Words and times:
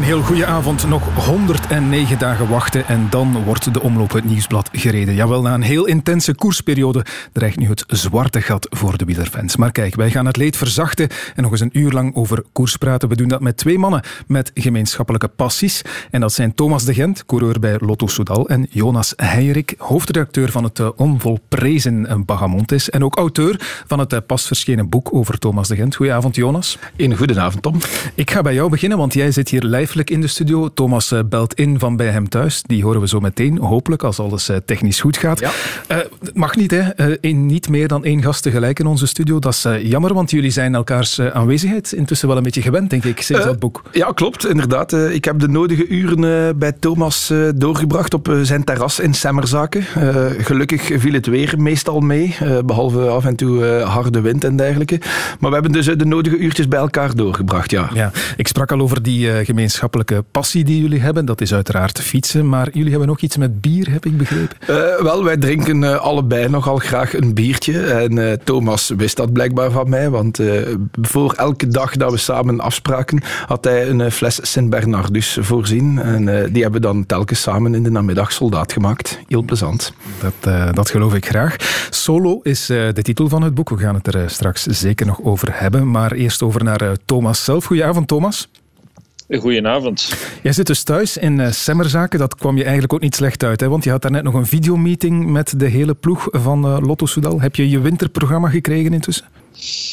Een 0.00 0.06
heel 0.06 0.22
goede 0.22 0.46
avond. 0.46 0.88
Nog 0.88 1.26
109 1.26 2.18
dagen 2.18 2.48
wachten 2.48 2.86
en 2.86 3.06
dan 3.10 3.44
wordt 3.44 3.74
de 3.74 3.80
omloop 3.80 4.12
het 4.12 4.24
nieuwsblad 4.24 4.68
gereden. 4.72 5.14
Jawel, 5.14 5.42
na 5.42 5.54
een 5.54 5.62
heel 5.62 5.86
intense 5.86 6.34
koersperiode 6.34 7.04
dreigt 7.32 7.58
nu 7.58 7.68
het 7.68 7.84
zwarte 7.86 8.40
gat 8.40 8.66
voor 8.70 8.96
de 8.96 9.04
wielerfans. 9.04 9.56
Maar 9.56 9.72
kijk, 9.72 9.94
wij 9.94 10.10
gaan 10.10 10.26
het 10.26 10.36
leed 10.36 10.56
verzachten 10.56 11.08
en 11.34 11.42
nog 11.42 11.52
eens 11.52 11.60
een 11.60 11.78
uur 11.78 11.92
lang 11.92 12.14
over 12.14 12.44
koers 12.52 12.76
praten. 12.76 13.08
We 13.08 13.16
doen 13.16 13.28
dat 13.28 13.40
met 13.40 13.56
twee 13.56 13.78
mannen 13.78 14.02
met 14.26 14.50
gemeenschappelijke 14.54 15.28
passies. 15.28 15.82
En 16.10 16.20
dat 16.20 16.32
zijn 16.32 16.54
Thomas 16.54 16.84
de 16.84 16.94
Gent, 16.94 17.26
coureur 17.26 17.60
bij 17.60 17.76
Lotto 17.78 18.06
Soudal, 18.06 18.48
en 18.48 18.66
Jonas 18.70 19.12
Heijerik, 19.16 19.74
hoofdredacteur 19.78 20.50
van 20.50 20.64
het 20.64 20.78
uh, 20.78 20.88
onvolprezen 20.96 22.24
Bagamontes 22.24 22.90
en 22.90 23.04
ook 23.04 23.16
auteur 23.16 23.82
van 23.86 23.98
het 23.98 24.12
uh, 24.12 24.18
pas 24.26 24.46
verschenen 24.46 24.88
boek 24.88 25.14
over 25.14 25.38
Thomas 25.38 25.68
de 25.68 25.76
Gent. 25.76 25.96
Goedenavond, 25.96 26.36
Jonas. 26.36 26.78
Een 26.96 27.16
goedenavond, 27.16 27.62
Tom. 27.62 27.78
Ik 28.14 28.30
ga 28.30 28.42
bij 28.42 28.54
jou 28.54 28.70
beginnen, 28.70 28.98
want 28.98 29.14
jij 29.14 29.30
zit 29.30 29.48
hier 29.48 29.64
lijfelijk 29.94 30.10
in 30.10 30.26
de 30.26 30.34
studio. 30.34 30.68
Thomas 30.68 31.12
uh, 31.12 31.20
belt 31.28 31.54
in 31.54 31.78
van 31.78 31.96
bij 31.96 32.06
hem 32.06 32.28
thuis. 32.28 32.62
Die 32.66 32.82
horen 32.82 33.00
we 33.00 33.08
zo 33.08 33.20
meteen, 33.20 33.58
hopelijk, 33.58 34.02
als 34.02 34.18
alles 34.18 34.50
uh, 34.50 34.56
technisch 34.64 35.00
goed 35.00 35.16
gaat. 35.16 35.40
Ja. 35.40 35.50
het 35.86 36.34
mag 36.34 36.56
niet, 36.56 36.70
hè? 36.70 37.16
Een, 37.20 37.46
niet 37.46 37.68
meer 37.68 37.88
dan 37.88 38.04
één 38.04 38.22
gast 38.22 38.42
tegelijk 38.42 38.78
in 38.78 38.86
onze 38.86 39.06
studio. 39.06 39.38
Dat 39.38 39.54
is 39.54 39.66
jammer, 39.82 40.14
want 40.14 40.30
jullie 40.30 40.50
zijn 40.50 40.74
elkaars 40.74 41.20
aanwezigheid 41.20 41.92
intussen 41.92 42.28
wel 42.28 42.36
een 42.36 42.42
beetje 42.42 42.62
gewend, 42.62 42.90
denk 42.90 43.04
ik, 43.04 43.20
sinds 43.20 43.44
dat 43.44 43.58
boek. 43.58 43.82
Ja, 43.92 44.12
klopt, 44.12 44.46
inderdaad. 44.46 44.92
ik 44.92 45.24
heb 45.24 45.38
de 45.38 45.48
nodige 45.48 45.88
uren 45.88 46.58
bij 46.58 46.72
Thomas 46.72 47.32
doorgebracht 47.54 48.14
op 48.14 48.38
zijn 48.42 48.64
terras 48.64 49.00
in 49.00 49.14
Semmerzaken. 49.14 49.82
gelukkig 50.38 50.82
viel 50.82 51.12
het 51.12 51.26
weer 51.26 51.54
meestal 51.58 52.00
mee, 52.00 52.36
behalve 52.64 53.08
af 53.08 53.24
en 53.24 53.36
toe 53.36 53.64
harde 53.64 54.20
wind 54.20 54.44
en 54.44 54.56
dergelijke. 54.56 55.00
Maar 55.40 55.48
we 55.50 55.56
hebben 55.56 55.72
dus 55.72 55.86
de 55.86 56.04
nodige 56.06 56.36
uurtjes 56.36 56.68
bij 56.68 56.78
elkaar 56.78 57.14
doorgebracht, 57.14 57.70
ja. 57.70 57.90
ja 57.94 58.10
ik 58.36 58.48
sprak 58.48 58.72
al 58.72 58.80
over 58.80 59.02
die 59.02 59.44
gemeenschappelijke 59.78 60.24
passie 60.30 60.64
die 60.64 60.80
jullie 60.82 61.00
hebben. 61.00 61.24
Dat 61.24 61.40
is 61.40 61.54
uiteraard 61.54 62.00
fietsen, 62.00 62.48
maar 62.48 62.68
jullie 62.72 62.90
hebben 62.90 63.10
ook 63.10 63.20
iets 63.20 63.36
met 63.36 63.60
bier, 63.60 63.90
heb 63.90 64.06
ik 64.06 64.16
begrepen. 64.16 64.56
Uh, 64.60 65.02
wel, 65.02 65.24
wij 65.24 65.36
drinken 65.36 65.82
uh, 65.82 65.96
allebei 65.96 66.48
nogal 66.48 66.76
graag 66.76 67.14
een 67.14 67.34
biertje. 67.34 67.82
En 67.82 68.16
uh, 68.16 68.32
Thomas 68.32 68.92
wist 68.96 69.16
dat 69.16 69.32
blijkbaar 69.32 69.70
van 69.70 69.88
mij, 69.88 70.10
want 70.10 70.38
voor 71.02 71.32
elke 71.32 71.68
dag 71.68 71.96
dat 71.96 72.10
we 72.10 72.16
samen 72.16 72.60
afspraken, 72.60 73.22
had 73.46 73.64
hij 73.64 73.88
een 73.88 74.10
fles 74.10 74.38
Sint-Bernardus 74.42 75.38
voorzien. 75.40 75.98
En 75.98 76.24
die 76.52 76.62
hebben 76.62 76.80
we 76.80 76.86
dan 76.86 77.06
telkens 77.06 77.40
samen 77.40 77.74
in 77.74 77.82
de 77.82 77.90
namiddag 77.90 78.32
soldaat 78.32 78.72
gemaakt. 78.72 79.18
Heel 79.28 79.42
plezant. 79.42 79.92
Dat, 80.20 80.74
dat 80.74 80.90
geloof 80.90 81.14
ik 81.14 81.26
graag. 81.26 81.56
Solo 81.90 82.40
is 82.42 82.66
de 82.66 83.02
titel 83.02 83.28
van 83.28 83.42
het 83.42 83.54
boek. 83.54 83.68
We 83.70 83.78
gaan 83.78 83.94
het 83.94 84.14
er 84.14 84.30
straks 84.30 84.62
zeker 84.62 85.06
nog 85.06 85.22
over 85.22 85.48
hebben. 85.52 85.90
Maar 85.90 86.12
eerst 86.12 86.42
over 86.42 86.64
naar 86.64 86.96
Thomas 87.04 87.44
zelf. 87.44 87.64
Goedenavond, 87.64 88.08
Thomas. 88.08 88.48
Goedenavond. 89.38 90.08
Jij 90.42 90.52
zit 90.52 90.66
dus 90.66 90.82
thuis 90.82 91.16
in 91.16 91.38
uh, 91.38 91.50
Semmerzaken. 91.50 92.18
Dat 92.18 92.34
kwam 92.34 92.56
je 92.56 92.62
eigenlijk 92.62 92.92
ook 92.92 93.00
niet 93.00 93.14
slecht 93.14 93.44
uit, 93.44 93.60
hè? 93.60 93.68
want 93.68 93.84
je 93.84 93.90
had 93.90 94.02
daarnet 94.02 94.22
nog 94.22 94.34
een 94.34 94.46
videomeeting 94.46 95.26
met 95.26 95.60
de 95.60 95.66
hele 95.66 95.94
ploeg 95.94 96.28
van 96.30 96.66
uh, 96.66 96.78
Lotto 96.80 97.06
Soudal. 97.06 97.40
Heb 97.40 97.54
je 97.54 97.70
je 97.70 97.80
winterprogramma 97.80 98.48
gekregen 98.48 98.92
intussen? 98.92 99.26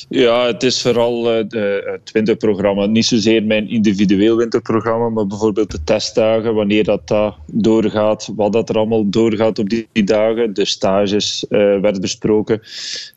Ja, 0.10 0.46
het 0.46 0.64
is 0.64 0.82
vooral 0.82 1.38
uh, 1.38 1.44
de, 1.48 1.98
het 2.02 2.12
winterprogramma. 2.12 2.86
Niet 2.86 3.06
zozeer 3.06 3.44
mijn 3.44 3.70
individueel 3.70 4.38
winterprogramma, 4.38 5.10
maar 5.10 5.28
bijvoorbeeld 5.28 5.72
de 5.72 5.84
testdagen, 5.84 6.54
wanneer 6.54 6.84
dat, 6.84 7.08
dat 7.08 7.36
doorgaat, 7.46 8.30
wat 8.36 8.54
dat 8.54 8.70
er 8.70 8.78
allemaal 8.78 9.10
doorgaat 9.10 9.60
op 9.60 9.70
die, 9.70 9.88
die 9.92 10.04
dagen. 10.04 10.54
De 10.54 10.66
stages 10.66 11.46
werd 11.50 12.02
besproken. 12.02 12.62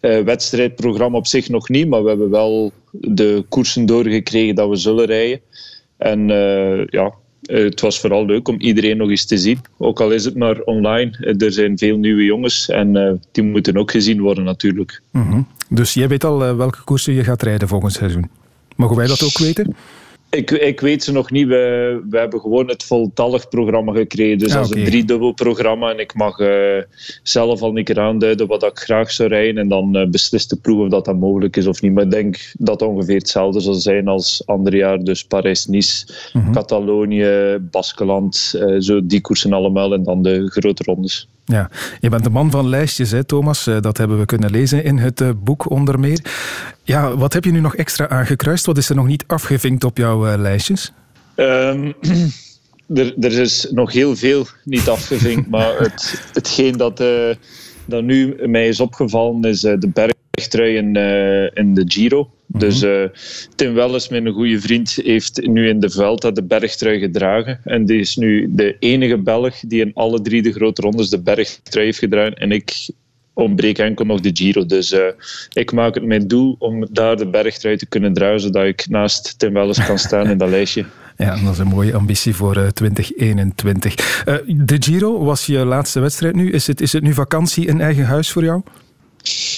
wedstrijdprogramma 0.01 1.17
op 1.17 1.27
zich 1.27 1.49
nog 1.49 1.69
niet, 1.69 1.89
maar 1.89 2.03
we 2.03 2.09
hebben 2.09 2.31
wel 2.31 2.73
de 2.91 3.45
koersen 3.49 3.87
doorgekregen 3.87 4.55
dat 4.55 4.69
we 4.69 4.77
zullen 4.77 5.07
rijden. 5.07 5.41
En 6.01 6.29
uh, 6.29 6.87
ja, 6.87 7.13
het 7.43 7.81
was 7.81 8.01
vooral 8.01 8.27
leuk 8.27 8.49
om 8.49 8.61
iedereen 8.61 8.97
nog 8.97 9.11
eens 9.11 9.27
te 9.27 9.39
zien. 9.39 9.61
Ook 9.79 10.01
al 10.01 10.11
is 10.11 10.25
het 10.25 10.37
maar 10.37 10.61
online. 10.61 11.35
Er 11.39 11.53
zijn 11.53 11.79
veel 11.79 11.97
nieuwe 11.97 12.25
jongens 12.25 12.69
en 12.69 13.21
die 13.33 13.45
moeten 13.45 13.77
ook 13.77 13.91
gezien 13.91 14.21
worden 14.21 14.45
natuurlijk. 14.45 15.03
-hmm. 15.11 15.47
Dus 15.69 15.95
jij 15.95 16.09
weet 16.09 16.25
al 16.25 16.57
welke 16.57 16.85
koersen 16.85 17.13
je 17.13 17.25
gaat 17.25 17.43
rijden 17.43 17.69
volgend 17.69 17.93
seizoen. 17.93 18.31
Mogen 18.77 18.97
wij 18.97 19.07
dat 19.07 19.23
ook 19.23 19.39
weten? 19.39 19.77
Ik, 20.31 20.51
ik 20.51 20.81
weet 20.81 21.05
ze 21.05 21.13
nog 21.13 21.31
niet. 21.31 21.47
We, 21.47 22.01
we 22.11 22.19
hebben 22.19 22.41
gewoon 22.41 22.69
het 22.69 22.83
voltallig 22.83 23.49
programma 23.49 23.93
gekregen. 23.93 24.39
Dus 24.39 24.53
ah, 24.53 24.59
als 24.59 24.69
okay. 24.69 24.81
een 24.81 24.89
driedubbel 24.89 25.33
programma. 25.33 25.91
En 25.91 25.99
ik 25.99 26.15
mag 26.15 26.39
uh, 26.39 26.83
zelf 27.23 27.63
al 27.63 27.77
een 27.77 27.85
keer 27.85 28.01
aanduiden 28.01 28.47
wat 28.47 28.63
ik 28.63 28.79
graag 28.79 29.11
zou 29.11 29.29
rijden. 29.29 29.59
En 29.59 29.69
dan 29.69 29.97
uh, 29.97 30.07
beslist 30.07 30.51
de 30.51 30.57
ploeg 30.57 30.81
of 30.81 30.89
dat, 30.89 31.05
dat 31.05 31.19
mogelijk 31.19 31.57
is 31.57 31.67
of 31.67 31.83
niet. 31.83 31.93
Maar 31.93 32.05
ik 32.05 32.11
denk 32.11 32.53
dat 32.59 32.81
het 32.81 32.89
ongeveer 32.89 33.19
hetzelfde 33.19 33.61
zal 33.61 33.75
zijn 33.75 34.09
als 34.09 34.43
ander 34.47 34.77
jaar. 34.77 35.05
Dus 35.05 35.25
Parijs-Nice, 35.25 36.07
mm 36.33 36.43
-hmm. 36.43 36.53
Catalonië, 36.53 37.59
Baskeland. 37.71 38.55
Uh, 38.57 38.77
zo 38.79 39.07
die 39.07 39.21
koersen 39.21 39.53
allemaal. 39.53 39.93
En 39.93 40.03
dan 40.03 40.23
de 40.23 40.51
grote 40.51 40.83
rondes. 40.85 41.29
Ja, 41.51 41.71
je 42.01 42.09
bent 42.09 42.25
de 42.25 42.31
man 42.31 42.51
van 42.51 42.69
lijstjes, 42.69 43.11
hè, 43.11 43.25
Thomas. 43.25 43.65
Dat 43.81 43.97
hebben 43.97 44.19
we 44.19 44.25
kunnen 44.25 44.51
lezen 44.51 44.85
in 44.85 44.99
het 44.99 45.45
boek 45.45 45.71
onder 45.71 46.01
meer. 46.01 46.21
Ja, 46.83 47.17
wat 47.17 47.33
heb 47.33 47.45
je 47.45 47.51
nu 47.51 47.61
nog 47.61 47.77
extra 47.77 48.09
aangekruist? 48.09 48.67
Wat 48.67 48.79
is 48.79 48.89
er 48.89 48.97
nog 48.97 49.07
niet 49.07 49.25
afgevinkt 49.27 49.85
op 49.85 49.97
jouw 49.97 50.27
uh, 50.27 50.39
lijstjes? 50.39 50.93
Um, 51.37 51.95
er, 53.01 53.15
er, 53.21 53.33
is 53.33 53.69
nog 53.71 53.93
heel 53.93 54.17
veel 54.17 54.47
niet 54.65 54.89
afgevinkt, 54.89 55.49
maar 55.49 55.79
het, 55.79 56.23
hetgeen 56.33 56.77
dat, 56.77 57.01
uh, 57.01 57.35
dat 57.85 58.03
nu 58.03 58.37
mij 58.47 58.69
is 58.69 58.81
opgevallen 58.81 59.45
is 59.45 59.65
uh, 59.65 59.75
de 59.79 59.89
bergtrui 60.41 60.77
in, 60.77 60.97
in 61.55 61.75
de 61.75 61.85
Giro. 61.87 62.31
-hmm. 62.47 62.61
Dus 62.61 62.87
Tim 63.55 63.75
Welles, 63.75 64.09
mijn 64.09 64.29
goede 64.29 64.61
vriend, 64.61 64.99
heeft 65.03 65.47
nu 65.47 65.69
in 65.69 65.81
de 65.81 65.91
Vuelta 65.91 66.31
de 66.31 66.43
bergtrui 66.43 66.99
gedragen. 66.99 67.61
En 67.65 67.85
die 67.85 67.99
is 68.01 68.17
nu 68.17 68.47
de 68.51 68.77
enige 68.79 69.19
Belg 69.19 69.61
die 69.61 69.81
in 69.81 69.91
alle 69.95 70.21
drie 70.21 70.43
de 70.43 70.53
grote 70.53 70.83
rondes 70.83 71.09
de 71.11 71.21
bergtrui 71.21 71.85
heeft 71.85 71.99
gedragen. 71.99 72.35
En 72.35 72.53
ik 72.53 72.91
ontbreek 73.41 73.79
enkel 73.79 74.05
nog 74.05 74.21
de 74.21 74.31
Giro. 74.33 74.67
Dus 74.67 74.93
uh, 74.93 75.01
ik 75.53 75.73
maak 75.73 75.95
het 75.95 76.05
mijn 76.05 76.29
doel 76.29 76.57
om 76.59 76.87
daar 76.91 77.17
de 77.17 77.27
bergtrui 77.27 77.77
te 77.77 77.87
kunnen 77.87 78.13
dragen, 78.13 78.41
zodat 78.41 78.65
ik 78.65 78.87
naast 78.89 79.39
Tim 79.39 79.53
Welles 79.53 79.87
kan 79.87 79.99
staan 79.99 80.31
in 80.31 80.39
dat 80.39 80.49
lijstje. 80.49 80.85
Ja, 81.17 81.43
dat 81.43 81.53
is 81.53 81.59
een 81.59 81.67
mooie 81.67 81.95
ambitie 81.95 82.35
voor 82.35 82.57
uh, 82.57 82.67
2021. 82.67 84.25
Uh, 84.29 84.35
de 84.47 84.77
Giro 84.79 85.25
was 85.25 85.47
je 85.47 85.65
laatste 85.65 86.01
wedstrijd 86.01 86.35
nu. 86.35 86.51
Is 86.51 86.67
het, 86.67 86.81
is 86.81 86.93
het 86.93 87.03
nu 87.03 87.15
vakantie 87.15 87.67
in 87.67 87.81
eigen 87.81 88.05
huis 88.05 88.31
voor 88.31 88.45
jou? 88.45 88.63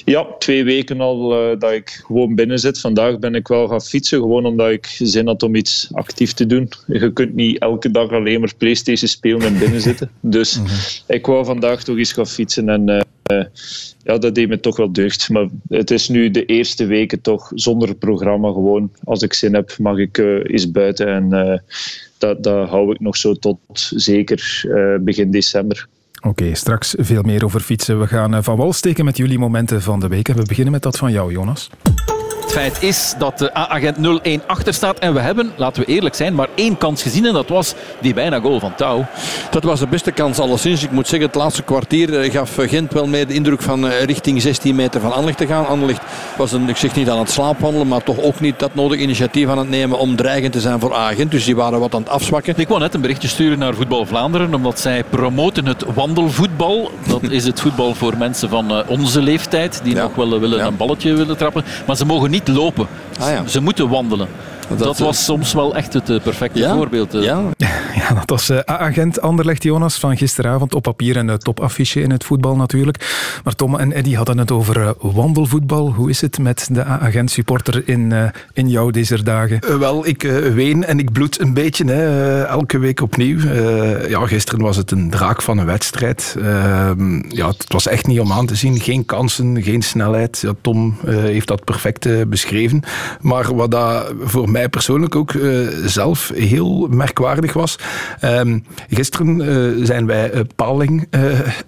Ja, 0.04 0.26
twee 0.38 0.64
weken 0.64 1.00
al 1.00 1.50
uh, 1.50 1.58
dat 1.58 1.72
ik 1.72 2.02
gewoon 2.06 2.34
binnen 2.34 2.58
zit. 2.58 2.80
Vandaag 2.80 3.18
ben 3.18 3.34
ik 3.34 3.48
wel 3.48 3.68
gaan 3.68 3.82
fietsen, 3.82 4.18
gewoon 4.18 4.46
omdat 4.46 4.70
ik 4.70 4.86
zin 4.86 5.26
had 5.26 5.42
om 5.42 5.54
iets 5.54 5.88
actief 5.92 6.32
te 6.32 6.46
doen. 6.46 6.68
Je 6.86 7.12
kunt 7.12 7.34
niet 7.34 7.58
elke 7.58 7.90
dag 7.90 8.10
alleen 8.10 8.40
maar 8.40 8.54
Playstation 8.58 9.08
spelen 9.08 9.46
en 9.46 9.58
binnen 9.58 9.80
zitten. 9.80 10.10
Dus 10.20 10.58
mm 10.58 10.66
-hmm. 10.66 10.76
ik 11.06 11.26
wou 11.26 11.44
vandaag 11.44 11.82
toch 11.82 11.96
eens 11.96 12.12
gaan 12.12 12.26
fietsen 12.26 12.68
en 12.68 12.88
uh, 12.88 13.44
ja, 14.02 14.18
dat 14.18 14.34
deed 14.34 14.48
me 14.48 14.60
toch 14.60 14.76
wel 14.76 14.92
deugd. 14.92 15.28
Maar 15.28 15.48
het 15.68 15.90
is 15.90 16.08
nu 16.08 16.30
de 16.30 16.44
eerste 16.44 16.86
weken 16.86 17.20
toch 17.20 17.50
zonder 17.54 17.94
programma. 17.94 18.52
Gewoon 18.52 18.90
als 19.04 19.22
ik 19.22 19.32
zin 19.32 19.54
heb, 19.54 19.76
mag 19.78 19.98
ik 19.98 20.18
uh, 20.18 20.40
eens 20.44 20.70
buiten. 20.70 21.06
En 21.06 21.62
dat, 22.18 22.42
dat 22.42 22.68
hou 22.68 22.92
ik 22.92 23.00
nog 23.00 23.16
zo 23.16 23.34
tot 23.34 23.58
zeker 23.74 24.64
begin 25.00 25.30
december. 25.30 25.88
Oké, 26.22 26.54
straks 26.54 26.94
veel 26.98 27.22
meer 27.22 27.44
over 27.44 27.60
fietsen. 27.60 28.00
We 28.00 28.06
gaan 28.06 28.44
van 28.44 28.56
wal 28.56 28.72
steken 28.72 29.04
met 29.04 29.16
jullie 29.16 29.38
momenten 29.38 29.82
van 29.82 30.00
de 30.00 30.08
week. 30.08 30.28
En 30.28 30.36
we 30.36 30.42
beginnen 30.42 30.72
met 30.72 30.82
dat 30.82 30.98
van 30.98 31.12
jou, 31.12 31.32
Jonas. 31.32 31.70
Het 32.52 32.60
feit 32.60 32.82
is 32.82 33.14
dat 33.18 33.38
de 33.38 33.54
agent 33.54 33.96
0-1 33.96 34.46
achter 34.46 34.74
staat. 34.74 34.98
En 34.98 35.14
we 35.14 35.20
hebben, 35.20 35.52
laten 35.56 35.82
we 35.82 35.88
eerlijk 35.88 36.14
zijn, 36.14 36.34
maar 36.34 36.48
één 36.54 36.78
kans 36.78 37.02
gezien. 37.02 37.26
En 37.26 37.32
dat 37.32 37.48
was 37.48 37.74
die 38.00 38.14
bijna 38.14 38.40
goal 38.40 38.60
van 38.60 38.74
Touw. 38.74 39.06
Dat 39.50 39.62
was 39.62 39.80
de 39.80 39.86
beste 39.86 40.12
kans 40.12 40.38
alleszins. 40.38 40.82
Ik 40.82 40.90
moet 40.90 41.08
zeggen, 41.08 41.28
het 41.28 41.36
laatste 41.36 41.62
kwartier 41.62 42.30
gaf 42.30 42.56
Gent 42.56 42.92
wel 42.92 43.06
meer 43.06 43.26
de 43.26 43.34
indruk 43.34 43.62
van 43.62 43.86
richting 43.86 44.42
16 44.42 44.74
meter 44.74 45.00
van 45.00 45.12
Anderlecht 45.12 45.38
te 45.38 45.46
gaan. 45.46 45.66
Anderlecht 45.66 46.02
was, 46.36 46.52
een, 46.52 46.68
ik 46.68 46.76
zeg 46.76 46.94
niet 46.94 47.10
aan 47.10 47.18
het 47.18 47.30
slaapwandelen, 47.30 47.88
maar 47.88 48.02
toch 48.02 48.20
ook 48.20 48.40
niet 48.40 48.58
dat 48.58 48.74
nodig 48.74 48.98
initiatief 49.00 49.48
aan 49.48 49.58
het 49.58 49.68
nemen 49.68 49.98
om 49.98 50.16
dreigend 50.16 50.52
te 50.52 50.60
zijn 50.60 50.80
voor 50.80 50.94
agent. 50.94 51.30
Dus 51.30 51.44
die 51.44 51.56
waren 51.56 51.80
wat 51.80 51.94
aan 51.94 52.02
het 52.02 52.10
afzwakken. 52.10 52.54
Ik 52.56 52.68
wou 52.68 52.80
net 52.80 52.94
een 52.94 53.00
berichtje 53.00 53.28
sturen 53.28 53.58
naar 53.58 53.74
Voetbal 53.74 54.06
Vlaanderen, 54.06 54.54
omdat 54.54 54.80
zij 54.80 55.04
promoten 55.04 55.66
het 55.66 55.84
wandelvoetbal. 55.94 56.90
Dat 57.06 57.22
is 57.22 57.44
het 57.44 57.60
voetbal 57.60 57.94
voor 57.94 58.16
mensen 58.16 58.48
van 58.48 58.86
onze 58.86 59.22
leeftijd, 59.22 59.80
die 59.84 59.94
ja. 59.94 60.02
nog 60.02 60.14
wel 60.14 60.40
willen 60.40 60.58
ja. 60.58 60.66
een 60.66 60.76
balletje 60.76 61.14
willen 61.14 61.36
trappen. 61.36 61.64
Maar 61.86 61.96
ze 61.96 62.04
mogen 62.04 62.30
niet 62.30 62.41
lopen. 62.48 62.86
Ah, 63.20 63.30
ja. 63.30 63.46
Ze 63.46 63.60
moeten 63.60 63.88
wandelen. 63.88 64.28
Dat, 64.76 64.98
was 64.98 65.24
soms 65.24 65.52
wel 65.52 65.74
echt 65.76 65.92
het 65.92 66.10
eh, 66.10 66.20
perfecte 66.22 66.58
ja, 66.58 66.74
voorbeeld. 66.74 67.14
eh. 67.14 67.22
Ja, 67.22 67.42
Ja, 67.94 68.14
dat 68.14 68.30
was 68.30 68.48
eh, 68.48 68.58
A-agent 68.70 69.20
Anderlecht 69.20 69.62
Jonas 69.62 69.98
van 69.98 70.16
gisteravond. 70.16 70.74
Op 70.74 70.82
papier 70.82 71.16
een 71.16 71.28
eh, 71.30 71.34
topaffiche 71.36 72.00
in 72.00 72.10
het 72.10 72.24
voetbal 72.24 72.56
natuurlijk. 72.56 73.30
Maar 73.44 73.54
Tom 73.54 73.76
en 73.78 73.92
Eddy 73.92 74.14
hadden 74.14 74.38
het 74.38 74.50
over 74.50 74.80
eh, 74.82 74.90
wandelvoetbal. 75.00 75.92
Hoe 75.92 76.10
is 76.10 76.20
het 76.20 76.38
met 76.38 76.68
de 76.72 76.86
A-agent 76.86 77.30
supporter 77.30 77.88
in, 77.88 78.12
eh, 78.12 78.24
in 78.52 78.68
jouw 78.68 78.90
deze 78.90 79.22
dagen? 79.22 79.60
Eh, 79.60 79.76
wel, 79.76 80.06
ik 80.06 80.24
eh, 80.24 80.34
ween 80.54 80.84
en 80.84 80.98
ik 80.98 81.12
bloed 81.12 81.40
een 81.40 81.54
beetje, 81.54 81.84
hè, 81.84 82.40
eh, 82.42 82.48
elke 82.48 82.78
week 82.78 83.00
opnieuw. 83.00 83.38
Eh, 83.38 84.08
ja, 84.08 84.26
gisteren 84.26 84.60
was 84.60 84.76
het 84.76 84.90
een 84.90 85.10
draak 85.10 85.42
van 85.42 85.58
een 85.58 85.66
wedstrijd. 85.66 86.36
Ehm, 86.42 87.22
ja, 87.34 87.48
het 87.48 87.64
was 87.68 87.86
echt 87.86 88.06
niet 88.06 88.20
om 88.20 88.32
aan 88.32 88.46
te 88.46 88.54
zien. 88.54 88.80
Geen 88.80 89.04
kansen, 89.04 89.62
geen 89.62 89.82
snelheid. 89.82 90.38
Ja, 90.42 90.52
Tom 90.60 90.96
eh, 91.06 91.14
heeft 91.16 91.48
dat 91.48 91.64
perfect 91.64 92.06
eh, 92.06 92.20
beschreven. 92.26 92.82
Maar 93.20 93.54
wat 93.54 93.70
dat 93.70 94.12
voor 94.22 94.50
mij 94.52 94.68
persoonlijk 94.68 95.16
ook 95.16 95.32
eh, 95.34 95.50
zelf 95.84 96.30
heel 96.34 96.86
merkwaardig 96.90 97.52
was. 97.52 97.76
ehm, 98.20 98.58
gisteren 98.90 99.40
eh, 99.40 99.84
zijn 99.86 100.06
wij 100.06 100.30
eh, 100.30 100.40
Paling 100.56 101.08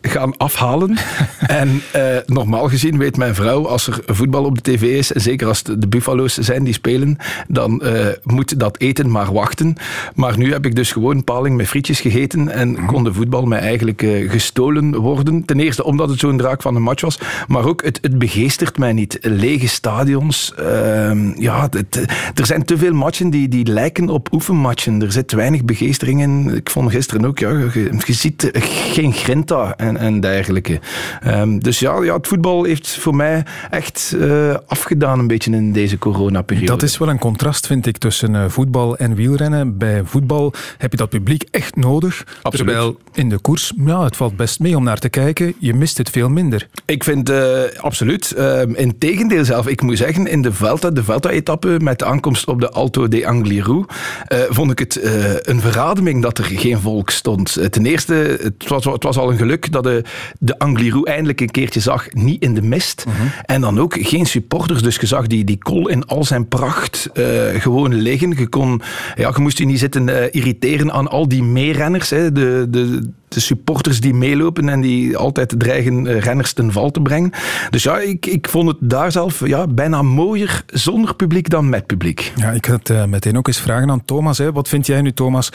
gaan 0.03 0.37
afhalen. 0.37 0.97
en 1.61 1.83
normaal 2.27 2.69
gezien 2.69 2.99
weet 2.99 3.17
mijn 3.17 3.35
vrouw, 3.35 3.67
als 3.69 3.87
er 3.87 4.01
voetbal 4.07 4.45
op 4.45 4.63
de 4.63 4.73
tv 4.73 4.83
is, 4.83 5.13
en 5.13 5.21
zeker 5.21 5.47
als 5.49 5.63
het 5.65 5.81
de 5.81 5.89
Buffalo's 5.89 6.35
zijn 6.35 6.65
die 6.65 6.73
spelen, 6.75 7.17
dan 7.49 7.83
moet 8.23 8.59
dat 8.61 8.79
eten 8.79 9.11
maar 9.11 9.33
wachten. 9.33 9.77
Maar 10.15 10.39
nu 10.39 10.53
heb 10.53 10.67
ik 10.67 10.75
dus 10.77 10.93
gewoon 10.93 11.25
paling 11.25 11.57
met 11.57 11.67
frietjes 11.67 12.01
gegeten 12.01 12.49
en 12.49 12.87
kon 12.87 13.05
de 13.05 13.13
voetbal 13.13 13.45
mij 13.45 13.59
eigenlijk 13.59 14.07
gestolen 14.29 14.97
worden. 14.97 15.45
Ten 15.45 15.61
eerste 15.61 15.85
omdat 15.85 16.09
het 16.09 16.19
zo'n 16.19 16.37
draak 16.37 16.63
van 16.63 16.77
een 16.77 16.83
match 16.83 17.03
was, 17.03 17.19
maar 17.49 17.65
ook 17.67 17.83
het, 17.85 17.99
het 18.03 18.19
begeestert 18.19 18.79
mij 18.79 18.93
niet. 18.93 19.19
Lege 19.21 19.69
stadions. 19.69 20.55
ehm, 20.55 21.41
ja, 21.43 21.69
het- 21.71 22.05
er 22.35 22.47
zijn 22.47 22.65
te 22.65 22.74
veel 22.79 22.93
matchen 22.93 23.31
die, 23.31 23.49
die 23.49 23.67
lijken 23.67 24.09
op 24.09 24.33
oefenmatchen. 24.33 25.03
Er 25.03 25.13
zit 25.13 25.33
weinig 25.33 25.65
begeestering 25.65 26.23
in. 26.23 26.55
Ik 26.55 26.71
vond 26.71 26.91
gisteren 26.91 27.25
ook, 27.25 27.39
ja, 27.39 27.51
je, 27.51 27.91
je 28.07 28.13
ziet 28.13 28.51
geen 28.93 29.13
grinta 29.13 29.77
en, 29.77 29.97
en 29.97 30.21
dergelijke. 30.21 30.81
Ehm, 31.21 31.59
dus 31.59 31.79
ja, 31.79 32.03
ja, 32.03 32.17
het 32.17 32.27
voetbal 32.27 32.65
heeft 32.65 32.99
voor 32.99 33.17
mij 33.17 33.45
echt 33.71 34.17
eh, 34.21 34.55
afgedaan 34.67 35.19
een 35.19 35.27
beetje 35.27 35.51
in 35.51 35.73
deze 35.73 35.99
coronaperiode. 35.99 36.71
Dat 36.71 36.83
is 36.83 36.99
wel 36.99 37.09
een 37.09 37.19
contrast, 37.19 37.67
vind 37.67 37.87
ik, 37.87 37.99
tussen 37.99 38.35
eh, 38.35 38.45
voetbal 38.49 38.97
en 38.97 39.15
wielrennen. 39.15 39.79
Bij 39.79 40.03
voetbal 40.05 40.53
heb 40.79 40.91
je 40.91 40.97
dat 40.97 41.09
publiek 41.09 41.45
echt 41.51 41.77
nodig. 41.77 42.25
Absoluut. 42.43 42.67
Terwijl 42.67 42.99
in 43.13 43.29
de 43.29 43.39
koers, 43.39 43.73
ja, 43.85 44.05
het 44.05 44.17
valt 44.17 44.37
best 44.37 44.61
mee 44.61 44.77
om 44.77 44.85
naar 44.85 44.99
te 44.99 45.09
kijken. 45.09 45.55
Je 45.59 45.75
mist 45.75 45.99
het 45.99 46.11
veel 46.11 46.29
minder. 46.29 46.69
Ik 46.85 47.05
vind 47.05 47.31
eh, 47.31 47.63
absoluut. 47.81 48.33
Ehm 48.33 48.73
in 48.75 48.99
tegendeel 48.99 49.45
zelf, 49.45 49.67
ik 49.67 49.83
moet 49.83 49.99
zeggen, 49.99 50.27
in 50.27 50.43
de 50.43 50.53
Vuelta, 50.53 50.91
de 50.91 51.05
Vuelta-etappe 51.05 51.77
met 51.81 51.99
de 51.99 52.05
aankomst 52.05 52.47
op 52.47 52.61
de 52.61 52.64
Alto 52.71 53.09
de 53.09 53.27
Angliru, 53.27 53.85
eh, 54.27 54.39
vond 54.49 54.71
ik 54.71 54.79
het 54.79 54.97
eh, 54.97 55.35
een 55.37 55.61
verademing 55.61 56.23
dat 56.23 56.39
er 56.39 56.45
geen 56.45 56.79
volk 56.79 57.11
stond. 57.11 57.57
Eh, 57.57 57.67
ten 57.67 57.87
eerste, 57.87 58.15
het 58.43 58.69
was, 58.69 58.85
het 58.85 59.03
was 59.03 59.17
al 59.17 59.31
een 59.31 59.37
geluk 59.37 59.73
dat 59.73 59.83
de, 59.83 60.05
de 60.39 60.59
Angliru 60.59 61.03
eindelijk 61.03 61.41
een 61.41 61.51
keertje 61.51 61.81
zag, 61.81 62.13
niet 62.13 62.43
in 62.43 62.55
de 62.55 62.63
mist. 62.63 63.05
En 63.45 63.61
dan 63.61 63.81
ook 63.81 63.97
geen 64.01 64.27
supporters, 64.27 64.83
dus 64.83 64.97
je 64.97 65.07
zag 65.07 65.27
die, 65.27 65.45
die 65.45 65.59
kol 65.59 65.89
in 65.89 66.07
al 66.07 66.25
zijn 66.25 66.49
pracht 66.49 67.11
gewoon 67.59 67.95
liggen. 67.95 68.35
Je, 68.37 68.49
kon, 68.49 68.83
ja, 69.15 69.33
je 69.35 69.41
moest 69.41 69.59
je 69.59 69.67
niet 69.67 69.79
zitten 69.79 70.33
irriteren 70.33 70.93
aan 70.93 71.09
al 71.09 71.29
die 71.29 71.43
meerenners, 71.43 72.11
hè, 72.11 72.33
de, 72.33 72.67
de, 72.69 73.11
de 73.35 73.41
supporters 73.41 74.01
die 74.01 74.15
meelopen 74.15 74.69
en 74.69 74.81
die 74.81 75.17
altijd 75.17 75.55
dreigen 75.59 76.07
eh, 76.07 76.21
renners 76.21 76.53
ten 76.53 76.73
val 76.73 76.91
te 76.91 77.01
brengen. 77.01 77.31
Dus 77.71 77.83
ja, 77.83 77.99
ik, 77.99 78.27
ik 78.27 78.49
vond 78.49 78.69
het 78.69 78.77
daar 78.81 79.13
zelf 79.13 79.47
ja, 79.47 79.67
bijna 79.67 80.03
mooier 80.03 80.65
zonder 80.67 81.15
publiek 81.15 81.49
dan 81.49 81.69
met 81.69 81.87
publiek. 81.87 82.33
Ja, 82.37 82.51
ik 82.51 82.67
ga 82.67 82.73
het 82.73 82.91
eh, 82.91 83.05
meteen 83.05 83.37
ook 83.37 83.47
eens 83.47 83.61
vragen 83.61 83.91
aan 83.91 84.05
Thomas. 84.05 84.39
Hè. 84.39 84.53
Wat 84.53 84.69
vind 84.69 84.87
jij 84.87 85.01
nu, 85.01 85.13
Thomas, 85.13 85.53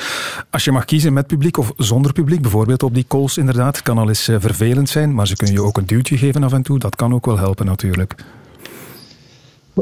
als 0.49 0.63
je 0.63 0.71
mag 0.71 0.85
kiezen 0.85 1.13
met 1.13 1.27
publiek 1.27 1.57
of 1.57 1.73
zonder 1.77 2.13
publiek? 2.13 2.41
Bijvoorbeeld 2.41 2.83
op 2.83 2.93
die 2.93 3.05
calls 3.07 3.37
inderdaad. 3.37 3.75
Het 3.75 3.85
kan 3.85 3.97
al 3.97 4.07
eens 4.07 4.27
eh, 4.27 4.35
vervelend 4.39 4.89
zijn, 4.89 5.13
maar 5.13 5.27
ze 5.27 5.35
kunnen 5.35 5.55
je 5.55 5.61
ook 5.61 5.77
een 5.77 5.85
duwtje 5.85 6.17
geven 6.17 6.43
af 6.43 6.53
en 6.53 6.61
toe. 6.61 6.79
Dat 6.79 6.95
kan 6.95 7.13
ook 7.13 7.25
wel 7.25 7.37
helpen 7.37 7.65
natuurlijk. 7.65 8.15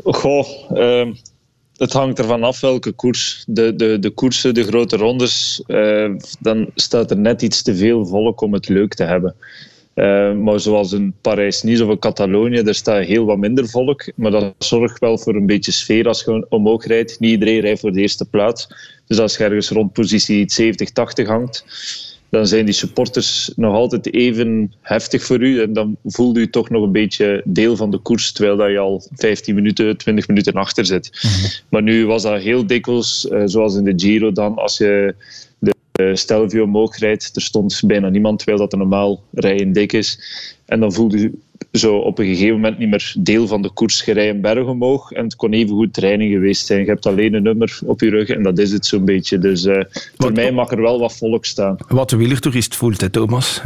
Goh, 0.03 0.47
ehm, 0.73 1.13
het 1.77 1.93
hangt 1.93 2.19
ervan 2.19 2.43
af 2.43 2.59
welke 2.59 2.91
koers. 2.91 3.43
De, 3.47 3.75
de, 3.75 3.99
de 3.99 4.09
koersen, 4.09 4.53
de 4.53 4.63
grote 4.63 4.97
rondes, 4.97 5.63
eh, 5.67 6.11
dan 6.39 6.69
staat 6.75 7.11
er 7.11 7.17
net 7.17 7.41
iets 7.41 7.61
te 7.61 7.75
veel 7.75 8.05
volk 8.05 8.41
om 8.41 8.53
het 8.53 8.69
leuk 8.69 8.93
te 8.93 9.03
hebben. 9.03 9.35
Eh, 9.93 10.33
maar 10.33 10.59
zoals 10.59 10.91
in 10.91 11.13
Parijs-Nice 11.21 11.85
of 11.85 11.89
in 11.89 11.99
Catalonië, 11.99 12.63
daar 12.63 12.73
staat 12.73 13.05
heel 13.05 13.25
wat 13.25 13.37
minder 13.37 13.69
volk. 13.69 14.11
Maar 14.15 14.31
dat 14.31 14.53
zorgt 14.57 14.99
wel 14.99 15.17
voor 15.17 15.35
een 15.35 15.45
beetje 15.45 15.71
sfeer 15.71 16.07
als 16.07 16.23
je 16.23 16.45
omhoog 16.49 16.85
rijdt. 16.85 17.19
Niet 17.19 17.31
iedereen 17.31 17.59
rijdt 17.59 17.79
voor 17.79 17.91
de 17.91 18.01
eerste 18.01 18.25
plaats. 18.25 18.67
Dus 19.07 19.19
als 19.19 19.37
je 19.37 19.43
ergens 19.43 19.69
rond 19.69 19.93
positie 19.93 20.51
70, 20.51 20.91
80 20.91 21.27
hangt, 21.27 21.65
dan 22.29 22.47
zijn 22.47 22.65
die 22.65 22.73
supporters 22.73 23.51
nog 23.55 23.75
altijd 23.75 24.13
even 24.13 24.73
heftig 24.81 25.23
voor 25.23 25.41
u. 25.41 25.61
En 25.61 25.73
dan 25.73 25.97
voelt 26.05 26.37
u 26.37 26.49
toch 26.49 26.69
nog 26.69 26.83
een 26.83 26.91
beetje 26.91 27.41
deel 27.45 27.75
van 27.75 27.91
de 27.91 27.97
koers, 27.97 28.31
terwijl 28.31 28.57
dat 28.57 28.69
je 28.69 28.79
al 28.79 29.03
15 29.11 29.55
minuten, 29.55 29.97
20 29.97 30.27
minuten 30.27 30.53
achter 30.53 30.85
zit. 30.85 31.09
Maar 31.69 31.83
nu 31.83 32.05
was 32.05 32.23
dat 32.23 32.41
heel 32.41 32.67
dikwijls, 32.67 33.27
eh, 33.27 33.41
zoals 33.45 33.75
in 33.75 33.83
de 33.83 33.93
Giro 33.95 34.31
dan, 34.31 34.55
als 34.55 34.77
je 34.77 35.15
de 35.59 36.15
Stelvio 36.15 36.63
omhoog 36.63 36.97
rijdt, 36.97 37.35
er 37.35 37.41
stond 37.41 37.81
bijna 37.85 38.09
niemand, 38.09 38.37
terwijl 38.37 38.59
dat 38.59 38.71
er 38.71 38.77
normaal 38.77 39.23
rijden 39.33 39.71
dik 39.71 39.93
is. 39.93 40.19
En 40.65 40.79
dan 40.79 40.93
voelde 40.93 41.17
u 41.17 41.39
zo 41.71 41.95
op 41.97 42.19
een 42.19 42.25
gegeven 42.25 42.53
moment 42.55 42.77
niet 42.77 42.89
meer 42.89 43.13
deel 43.19 43.47
van 43.47 43.61
de 43.61 43.71
koers. 43.71 44.07
Een 44.07 44.41
berg 44.41 44.65
omhoog 44.67 45.11
en 45.11 45.23
het 45.23 45.35
kon 45.35 45.53
even 45.53 45.75
goed 45.75 45.93
training 45.93 46.31
geweest 46.33 46.65
zijn. 46.65 46.79
Je 46.79 46.85
hebt 46.85 47.05
alleen 47.05 47.33
een 47.33 47.43
nummer 47.43 47.79
op 47.85 48.01
je 48.01 48.09
rug 48.09 48.29
en 48.29 48.43
dat 48.43 48.57
is 48.59 48.71
het 48.71 48.85
zo'n 48.85 49.05
beetje. 49.05 49.37
Dus 49.37 49.65
eh, 49.65 49.83
voor 50.17 50.31
mij 50.31 50.51
mag 50.51 50.71
er 50.71 50.81
wel 50.81 50.99
wat 50.99 51.17
volk 51.17 51.45
staan. 51.45 51.75
Wat 51.87 52.09
de 52.09 52.15
wielertoerist 52.15 52.75
voelt, 52.75 53.01
hè, 53.01 53.09
Thomas? 53.09 53.61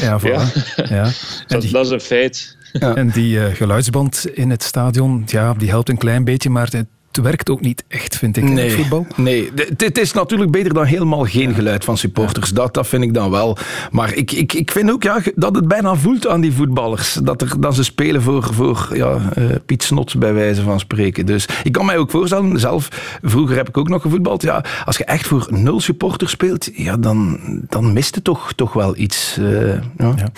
Ja, 0.00 0.20
voilà. 0.20 0.74
Ja. 0.88 1.04
En 1.04 1.12
Dat, 1.46 1.62
die, 1.62 1.70
dat 1.72 1.84
is 1.84 1.90
een 1.90 2.00
feit. 2.00 2.56
en 2.72 3.10
die 3.10 3.40
eh, 3.40 3.54
geluidsband 3.54 4.26
in 4.34 4.50
het 4.50 4.62
stadion, 4.62 5.22
ja, 5.26 5.54
die 5.54 5.68
helpt 5.68 5.88
een 5.88 5.98
klein 5.98 6.24
beetje, 6.24 6.50
maar 6.50 6.68
het 6.70 6.86
werkt 7.16 7.50
ook 7.50 7.60
niet 7.60 7.84
echt, 7.88 8.16
vind 8.16 8.36
ik, 8.36 8.44
in 8.44 8.56
het 8.56 8.72
voetbal. 8.72 9.06
Nee, 9.16 9.50
het- 9.76 9.98
is 9.98 10.12
natuurlijk 10.12 10.50
beter 10.50 10.74
dan 10.74 10.84
helemaal 10.84 11.24
geen 11.24 11.54
geluid 11.54 11.84
van 11.84 11.96
supporters. 11.98 12.50
Dat, 12.50 12.74
dat 12.74 12.86
vind 12.86 13.02
ik 13.02 13.14
dan 13.14 13.30
wel. 13.30 13.56
Maar 13.90 14.14
ik, 14.14 14.32
ik, 14.32 14.52
ik 14.52 14.70
vind 14.70 14.90
ook 14.90 15.02
ja, 15.02 15.18
dat 15.34 15.54
het 15.54 15.68
bijna 15.68 15.94
voelt 15.94 16.26
aan 16.26 16.40
die 16.40 16.52
voetballers. 16.52 17.12
Dat, 17.22 17.42
er, 17.42 17.60
dat 17.60 17.74
ze 17.74 17.84
spelen 17.84 18.22
voor, 18.22 18.54
voor 18.54 18.88
ja, 18.92 19.18
eh, 19.34 19.44
Piet 19.66 19.82
Snots, 19.82 20.14
bij 20.14 20.32
wijze 20.34 20.62
van 20.62 20.80
spreken. 20.80 21.26
Dus 21.26 21.48
ik 21.62 21.72
kan 21.72 21.86
mij 21.86 21.96
ook 21.96 22.10
voorstellen, 22.10 22.60
zelf, 22.60 22.88
vroeger 23.22 23.56
heb 23.56 23.68
ik 23.68 23.76
ook 23.78 23.88
nog 23.88 24.02
gevoetbald. 24.02 24.42
Ja, 24.42 24.64
als 24.84 24.96
je 24.96 25.04
echt 25.04 25.26
voor 25.26 25.46
nul 25.50 25.80
supporters 25.80 26.30
speelt, 26.30 26.70
ja, 26.74 26.96
dan, 26.96 27.38
dan 27.68 27.92
mist 27.92 28.14
het 28.14 28.24
toch, 28.24 28.52
toch 28.52 28.72
wel 28.72 28.96
iets. 28.96 29.36
eh, 29.38 29.68
ja. 29.98 30.14
Ja. 30.16 30.28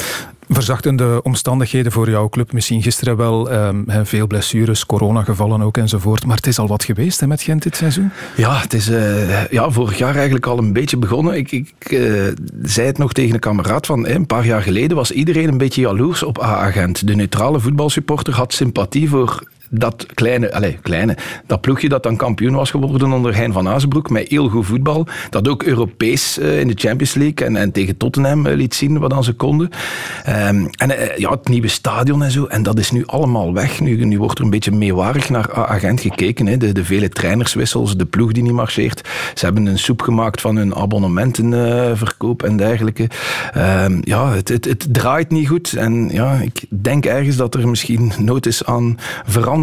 Verzachtende 0.48 1.22
omstandigheden 1.22 1.92
voor 1.92 2.10
jouw 2.10 2.28
club. 2.28 2.52
Misschien 2.52 2.82
gisteren 2.82 3.16
wel 3.16 3.48
hè, 3.86 4.06
veel 4.06 4.26
blessures, 4.26 4.86
coronagevallen 4.86 5.62
ook 5.62 5.76
enzovoort. 5.76 6.26
Maar 6.26 6.36
het 6.36 6.46
is 6.46 6.58
al 6.58 6.66
wat 6.66 6.84
geweest 6.84 7.20
hè, 7.20 7.26
met 7.26 7.42
Gent 7.42 7.62
dit 7.62 7.76
seizoen. 7.76 8.10
Ja, 8.36 8.60
het 8.60 8.74
is 8.74 8.88
eh, 8.88 9.46
ja, 9.50 9.70
vorig 9.70 9.98
jaar 9.98 10.14
eigenlijk 10.14 10.46
al 10.46 10.58
een 10.58 10.72
beetje 10.72 10.96
begonnen. 10.96 11.34
Ik, 11.34 11.52
ik 11.52 11.72
eh, 11.78 12.00
zei 12.62 12.86
het 12.86 12.98
nog 12.98 13.12
tegen 13.12 13.34
een 13.34 13.40
kameraad 13.40 13.86
van 13.86 14.06
een 14.06 14.26
paar 14.26 14.46
jaar 14.46 14.62
geleden 14.62 14.96
was 14.96 15.10
iedereen 15.10 15.48
een 15.48 15.58
beetje 15.58 15.80
jaloers 15.80 16.22
op 16.22 16.42
A-agent. 16.42 17.06
De 17.06 17.14
neutrale 17.14 17.60
voetbalsupporter 17.60 18.34
had 18.34 18.52
sympathie 18.52 19.08
voor 19.08 19.42
dat 19.70 20.06
kleine, 20.14 20.54
allez, 20.54 20.76
kleine, 20.82 21.16
dat 21.46 21.60
ploegje 21.60 21.88
dat 21.88 22.02
dan 22.02 22.16
kampioen 22.16 22.54
was 22.54 22.70
geworden 22.70 23.12
onder 23.12 23.36
Hein 23.36 23.52
van 23.52 23.68
Azenbroek 23.68 24.10
met 24.10 24.28
heel 24.28 24.48
goed 24.48 24.66
voetbal. 24.66 25.06
Dat 25.30 25.48
ook 25.48 25.62
Europees 25.62 26.38
eh, 26.38 26.60
in 26.60 26.68
de 26.68 26.74
Champions 26.76 27.14
League 27.14 27.46
en, 27.46 27.56
en 27.56 27.72
tegen 27.72 27.96
Tottenham 27.96 28.46
eh, 28.46 28.56
liet 28.56 28.74
zien 28.74 28.98
wat 28.98 29.24
ze 29.24 29.32
konden. 29.32 29.70
Ehm, 30.24 30.66
en 30.70 30.98
eh, 30.98 31.16
ja, 31.16 31.30
het 31.30 31.48
nieuwe 31.48 31.68
stadion 31.68 32.22
en 32.22 32.30
zo. 32.30 32.44
En 32.44 32.62
dat 32.62 32.78
is 32.78 32.90
nu 32.90 33.06
allemaal 33.06 33.52
weg. 33.52 33.80
Nu, 33.80 34.04
nu 34.04 34.18
wordt 34.18 34.38
er 34.38 34.44
een 34.44 34.50
beetje 34.50 34.72
meewarig 34.72 35.30
naar 35.30 35.58
A-agent 35.58 36.00
gekeken. 36.00 36.46
Hè. 36.46 36.56
De, 36.56 36.72
de 36.72 36.84
vele 36.84 37.08
trainerswissels, 37.08 37.96
de 37.96 38.06
ploeg 38.06 38.32
die 38.32 38.42
niet 38.42 38.52
marcheert. 38.52 39.08
Ze 39.34 39.44
hebben 39.44 39.66
een 39.66 39.78
soep 39.78 40.02
gemaakt 40.02 40.40
van 40.40 40.56
hun 40.56 40.74
abonnementenverkoop 40.74 42.42
en 42.42 42.56
dergelijke. 42.56 43.08
Ehm, 43.52 43.98
ja, 44.00 44.32
het, 44.32 44.48
het, 44.48 44.64
het 44.64 44.86
draait 44.94 45.30
niet 45.30 45.48
goed. 45.48 45.72
En 45.72 46.08
ja, 46.12 46.34
ik 46.34 46.64
denk 46.68 47.04
ergens 47.06 47.36
dat 47.36 47.54
er 47.54 47.68
misschien 47.68 48.12
nood 48.18 48.46
is 48.46 48.64
aan 48.64 48.98
verandering 49.24 49.57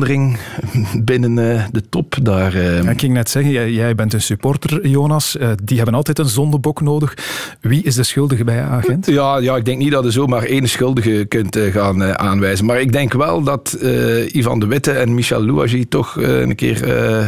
binnen 1.03 1.51
eh, 1.53 1.65
de 1.71 1.89
top 1.89 2.15
daar. 2.21 2.53
eh. 2.55 2.83
Ja, 2.83 2.89
ik 2.89 2.99
ging 2.99 3.13
net 3.13 3.29
zeggen, 3.29 3.51
jij, 3.51 3.71
jij 3.71 3.95
bent 3.95 4.13
een 4.13 4.21
supporter, 4.21 4.87
Jonas. 4.87 5.37
Eh, 5.37 5.49
die 5.63 5.77
hebben 5.77 5.95
altijd 5.95 6.19
een 6.19 6.25
zondebok 6.29 6.81
nodig. 6.81 7.13
Wie 7.61 7.83
is 7.83 7.95
de 7.95 8.03
schuldige 8.03 8.43
bij 8.43 8.61
agent? 8.61 9.05
Ja, 9.05 9.37
ja, 9.37 9.55
ik 9.55 9.65
denk 9.65 9.77
niet 9.77 9.91
dat 9.91 10.03
je 10.03 10.11
zomaar 10.11 10.43
één 10.43 10.69
schuldige 10.69 11.25
kunt 11.27 11.57
gaan 11.57 12.03
aanwijzen. 12.17 12.65
Maar 12.65 12.81
ik 12.81 12.91
denk 12.91 13.13
wel 13.13 13.43
dat 13.43 13.73
eh, 13.81 14.35
Ivan 14.35 14.59
de 14.59 14.67
Witte 14.67 14.91
en 14.91 15.13
Michel 15.13 15.45
Louagie 15.45 15.87
toch 15.87 16.15
een 16.15 16.55
keer 16.55 16.87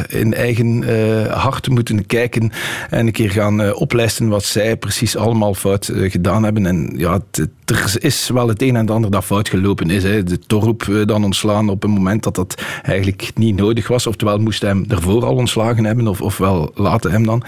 in 0.10 0.34
eigen 0.34 0.84
hart 1.30 1.70
moeten 1.70 2.06
kijken 2.06 2.52
en 2.90 3.06
een 3.06 3.12
keer 3.12 3.30
gaan 3.30 3.74
oplijsten 3.74 4.28
wat 4.28 4.44
zij 4.44 4.78
precies 4.78 5.16
allemaal 5.16 5.54
fout 5.54 5.92
gedaan 5.94 6.44
hebben. 6.44 6.66
En 6.66 6.94
ja, 6.96 7.14
het 7.14 7.50
er 7.70 7.96
is 8.00 8.30
wel 8.30 8.48
het 8.48 8.62
een 8.62 8.76
en 8.76 8.90
ander 8.90 9.12
dat 9.12 9.24
fout 9.24 9.50
gelopen 9.50 9.90
is. 9.90 10.04
Hè. 10.04 10.24
De 10.24 10.40
Torp 10.40 10.82
eh, 10.82 11.06
dan 11.06 11.24
ontslaan 11.24 11.70
op 11.70 11.84
een 11.84 11.90
moment 11.90 12.24
dat 12.24 12.36
dat 12.36 12.62
eigenlijk 12.84 13.32
niet 13.36 13.56
nodig 13.56 13.88
was. 13.88 14.08
Oftewel 14.08 14.38
moest 14.38 14.62
hij 14.62 14.70
hem 14.70 14.86
ervoor 14.88 15.26
al 15.26 15.36
ontslagen 15.36 15.84
hebben, 15.84 16.08
of, 16.08 16.22
ofwel 16.22 16.72
laten 16.76 17.12
hem 17.12 17.26
dan. 17.26 17.44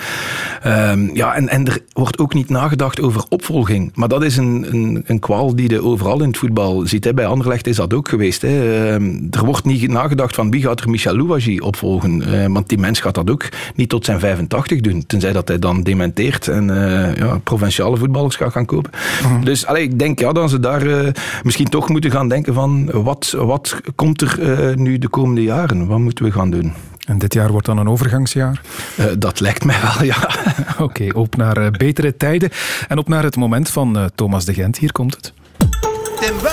Ehm, 0.62 1.16
ja, 1.16 1.36
en, 1.36 1.50
en 1.50 1.66
er 1.66 1.80
wordt 1.94 2.20
ook 2.20 2.34
niet 2.34 2.50
nagedacht 2.50 3.02
over 3.02 3.24
opvolging. 3.30 3.92
Maar 3.96 4.08
dat 4.08 4.24
is 4.24 4.38
een, 4.38 4.66
een, 4.70 5.04
een 5.06 5.20
kwaal 5.20 5.56
die 5.56 5.70
je 5.70 5.84
overal 5.84 6.22
in 6.22 6.28
het 6.28 6.38
voetbal 6.38 6.88
ziet. 6.88 7.04
Hè. 7.04 7.14
Bij 7.14 7.26
Anderlecht 7.26 7.68
is 7.68 7.76
dat 7.76 7.94
ook 7.94 8.10
geweest. 8.10 8.42
Hè. 8.42 8.88
Ehm, 8.94 9.16
er 9.32 9.46
wordt 9.46 9.66
niet 9.66 9.88
nagedacht 9.88 10.36
van 10.36 10.52
wie 10.52 10.62
gaat 10.62 10.82
er 10.82 10.90
Michel 10.90 11.16
Louwagie 11.16 11.64
opvolgen. 11.64 12.24
Uh, 12.28 12.46
want 12.46 12.70
die 12.70 12.78
mens 12.78 13.00
gaat 13.00 13.16
dat 13.16 13.30
ook 13.30 13.50
niet 13.76 13.90
tot 13.90 14.06
zijn 14.06 14.20
85 14.20 14.82
doen. 14.82 15.06
Tenzij 15.08 15.32
dat 15.32 15.48
hij 15.48 15.60
dan 15.60 15.84
dementeert 15.84 16.48
en 16.48 16.68
uh, 16.70 17.16
ja, 17.16 17.40
provinciale 17.44 17.98
voetballers 17.98 18.36
gaat 18.36 18.52
gaan 18.52 18.66
kopen. 18.66 18.92
Mhm. 19.24 19.44
Dus 19.44 19.66
allee, 19.66 19.84
ik 19.84 20.00
denk 20.00 20.09
ja, 20.16 20.32
dat 20.32 20.50
ze 20.50 20.60
daar 20.60 20.86
uh, 20.86 21.08
misschien 21.44 21.70
toch 21.70 21.90
moeten 21.90 22.12
gaan 22.12 22.28
denken 22.28 22.54
van 22.54 22.90
wat, 22.92 23.36
wat 23.38 23.82
komt 23.96 24.22
er 24.22 24.78
nu 24.78 24.98
de 24.98 25.10
komende 25.10 25.44
jaren? 25.44 25.88
Wat 25.88 26.00
moeten 26.00 26.26
we 26.26 26.32
gaan 26.32 26.52
doen? 26.52 26.74
En 27.10 27.18
dit 27.18 27.34
jaar 27.34 27.52
wordt 27.52 27.66
dan 27.66 27.78
een 27.78 27.90
overgangsjaar? 27.90 28.62
Uh, 29.00 29.06
dat 29.18 29.40
lijkt 29.40 29.64
mij 29.64 29.82
wel, 29.82 30.04
ja. 30.04 30.18
Oké, 30.72 30.84
okay, 30.84 31.10
op 31.10 31.36
naar 31.36 31.58
uh, 31.58 31.70
betere 31.70 32.18
tijden 32.18 32.50
en 32.88 32.98
op 32.98 33.08
naar 33.08 33.24
het 33.24 33.36
moment 33.36 33.70
van 33.70 33.98
uh, 33.98 34.06
Thomas 34.16 34.46
de 34.46 34.54
Gent. 34.54 34.78
Hier 34.78 34.92
komt 34.92 35.16
het. 35.16 35.34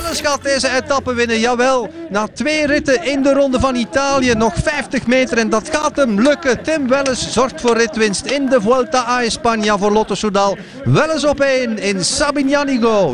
Tim 0.07 0.15
Wellens 0.15 0.31
gaat 0.31 0.43
deze 0.43 0.77
etappe 0.77 1.15
winnen, 1.15 1.39
jawel. 1.39 1.91
Na 2.09 2.29
twee 2.35 2.67
ritten 2.67 3.05
in 3.05 3.23
de 3.23 3.33
ronde 3.33 3.61
van 3.61 3.75
Italië, 3.75 4.35
nog 4.35 4.55
50 4.63 5.07
meter 5.07 5.39
en 5.39 5.51
dat 5.51 5.69
gaat 5.71 5.97
hem 5.97 6.21
lukken. 6.21 6.63
Tim 6.63 6.89
Wellens 6.89 7.33
zorgt 7.33 7.61
voor 7.61 7.77
ritwinst 7.77 8.27
in 8.27 8.47
de 8.47 8.61
Vuelta 8.61 9.05
a 9.09 9.23
España 9.23 9.79
voor 9.79 9.93
Lotto 9.93 10.15
Soudal. 10.15 10.57
Wellens 10.85 11.25
op 11.25 11.41
1 11.41 11.79
in 11.79 12.05
Sabignanigo. 12.05 13.11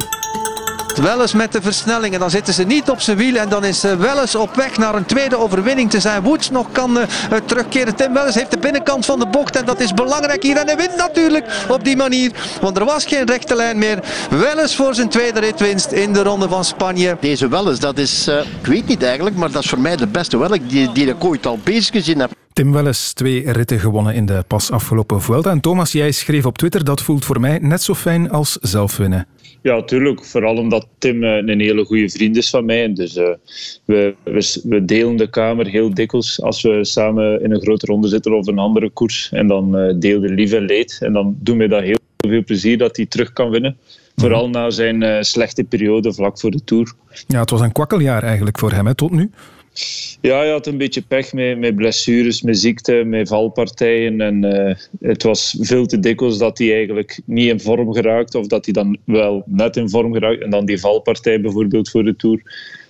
Welles 0.99 1.33
met 1.33 1.53
de 1.53 1.63
versnelling 1.63 2.15
en 2.15 2.21
dan 2.21 2.31
zitten 2.31 2.55
ze 2.55 2.65
niet 2.65 2.91
op 2.91 3.01
zijn 3.01 3.17
wiel 3.17 3.37
en 3.37 3.49
dan 3.49 3.65
is 3.65 3.83
Welles 3.83 4.35
op 4.35 4.55
weg 4.55 4.77
naar 4.77 4.95
een 4.95 5.05
tweede 5.05 5.39
overwinning 5.39 5.91
te 5.91 6.01
zijn. 6.01 6.23
Woods 6.23 6.51
nog 6.51 6.73
kan 6.73 6.99
uh, 6.99 7.03
terugkeren. 7.45 7.95
Tim 7.95 8.13
Welles 8.13 8.35
heeft 8.35 8.51
de 8.51 8.59
binnenkant 8.59 9.05
van 9.05 9.19
de 9.19 9.27
bocht 9.27 9.57
en 9.57 9.65
dat 9.65 9.81
is 9.81 9.95
belangrijk 9.95 10.43
hier 10.43 10.57
en 10.57 10.67
hij 10.67 10.77
wint 10.77 10.97
natuurlijk 10.97 11.47
op 11.69 11.85
die 11.85 11.97
manier, 11.97 12.33
want 12.61 12.77
er 12.77 12.85
was 12.85 13.05
geen 13.05 13.27
rechte 13.27 13.55
lijn 13.55 13.79
meer. 13.79 13.99
Welles 14.31 14.75
voor 14.75 14.95
zijn 14.95 15.09
tweede 15.09 15.41
ritwinst 15.41 15.91
in 15.93 16.13
de 16.13 16.23
ronde 16.23 16.49
van 16.49 16.65
Spanje. 16.65 17.17
Deze 17.21 17.49
Welles, 17.49 17.79
dat 17.79 17.99
is, 17.99 18.29
uh, 18.29 18.39
ik 18.39 18.67
weet 18.67 18.87
niet 18.87 19.03
eigenlijk, 19.03 19.37
maar 19.37 19.51
dat 19.51 19.63
is 19.63 19.69
voor 19.69 19.81
mij 19.81 19.97
de 19.97 20.07
beste 20.07 20.39
Welles 20.39 20.59
die, 20.69 20.93
die 20.93 21.07
ik 21.07 21.25
ooit 21.25 21.47
al 21.47 21.59
bezig 21.65 21.93
gezien 21.93 22.19
heb. 22.19 22.31
Tim 22.53 22.73
Welles, 22.73 23.13
twee 23.13 23.53
ritten 23.53 23.81
gewonnen 23.81 24.15
in 24.15 24.27
de 24.27 24.45
pas 24.47 24.71
afgelopen 24.71 25.23
Vuelta. 25.23 25.51
En 25.51 25.61
Thomas, 25.61 25.93
jij 25.93 26.13
schreef 26.13 26.47
op 26.47 26.59
Twitter, 26.59 26.85
dat 26.85 27.03
voelt 27.03 27.25
voor 27.25 27.41
mij 27.41 27.59
net 27.59 27.83
zo 27.83 27.95
fijn 27.95 28.31
als 28.31 28.59
zelf 28.61 28.97
winnen. 28.97 29.27
Ja, 29.63 29.83
tuurlijk. 29.83 30.25
Vooral 30.25 30.57
omdat 30.57 30.87
Tim 30.99 31.23
een 31.23 31.61
hele 31.61 31.85
goede 31.85 32.09
vriend 32.09 32.37
is 32.37 32.51
van 32.51 32.65
mij. 32.65 32.93
Dus 32.93 33.17
uh, 33.17 33.29
we, 33.85 34.15
we, 34.25 34.61
we, 34.65 34.85
delen 34.85 35.17
de 35.17 35.31
kamer 35.31 35.67
heel 35.67 35.95
dikwijls 35.95 36.43
als 36.43 36.63
we 36.63 36.85
samen 36.85 37.43
in 37.43 37.53
een 37.53 37.61
grote 37.61 37.87
ronde 37.87 38.09
zitten 38.09 38.33
of 38.33 38.47
een 38.47 38.59
andere 38.59 38.91
koers. 38.91 39.29
En 39.33 39.47
dan 39.47 39.79
uh, 39.79 39.95
deelden 39.99 40.35
lief 40.35 40.53
en 40.53 40.65
leed. 40.65 40.99
En 41.01 41.13
dan 41.13 41.37
doen 41.39 41.59
we 41.59 41.69
dat 41.69 41.83
heel 41.83 41.99
veel 42.17 42.45
plezier 42.45 42.79
dat 42.79 42.97
hij 42.97 43.07
terug 43.07 43.33
kan 43.33 43.51
winnen. 43.51 43.77
Vooral 44.17 44.49
na 44.49 44.71
zijn 44.71 45.03
uh, 45.03 45.21
slechte 45.21 45.65
periode 45.65 46.13
vlak 46.13 46.41
voor 46.41 46.51
de 46.51 46.65
Tour. 46.65 46.93
Ja, 47.27 47.41
het 47.41 47.51
was 47.51 47.61
een 47.61 47.73
kwakkeljaar 47.73 48.23
eigenlijk 48.23 48.59
voor 48.59 48.73
hem 48.73 48.87
hè, 48.87 48.95
tot 48.95 49.11
nu. 49.11 49.31
Ja, 50.21 50.37
hij 50.37 50.51
had 50.51 50.67
een 50.67 50.79
beetje 50.79 51.03
pech 51.03 51.33
met, 51.33 51.77
blessures, 51.77 52.43
met 52.43 52.59
ziekte, 52.59 52.93
met 52.93 53.29
valpartijen. 53.29 54.21
En 54.21 54.45
uh, 54.45 54.75
het 55.01 55.23
was 55.23 55.57
veel 55.61 55.87
te 55.87 56.01
dikwijls 56.01 56.39
dat 56.39 56.59
hij 56.59 56.75
eigenlijk 56.75 57.21
niet 57.25 57.49
in 57.49 57.61
vorm 57.61 57.93
geraakt. 57.93 58.35
Of 58.35 58.47
dat 58.47 58.65
hij 58.65 58.75
dan 58.75 58.97
wel 59.05 59.43
net 59.47 59.77
in 59.77 59.91
vorm 59.91 60.13
geraakt. 60.13 60.43
En 60.43 60.51
dan 60.51 60.65
die 60.65 60.81
valpartij 60.81 61.41
bijvoorbeeld 61.41 61.91
voor 61.91 62.05
de 62.05 62.17
Tour. 62.17 62.43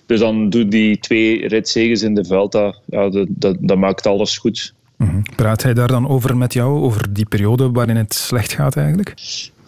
Dus 0.07 0.21
dan 0.21 0.51
doet 0.51 0.71
die 0.71 0.99
twee 0.99 1.49
ritzeges 1.49 2.03
in 2.03 2.15
de 2.15 2.25
Vuelta. 2.25 2.75
Ja, 2.85 3.09
dat, 3.09 3.27
dat, 3.31 3.57
dat 3.61 3.79
maakt 3.79 4.07
alles 4.07 4.39
goed. 4.39 4.75
Mm-hmm. 4.97 5.23
Praat 5.37 5.63
hij 5.63 5.75
daar 5.75 5.89
dan 5.89 6.09
over 6.09 6.37
met 6.37 6.53
jou, 6.53 6.81
over 6.81 7.13
die 7.13 7.27
periode 7.27 7.71
waarin 7.71 7.97
het 7.97 8.15
slecht 8.15 8.53
gaat 8.53 8.77
eigenlijk? 8.77 9.15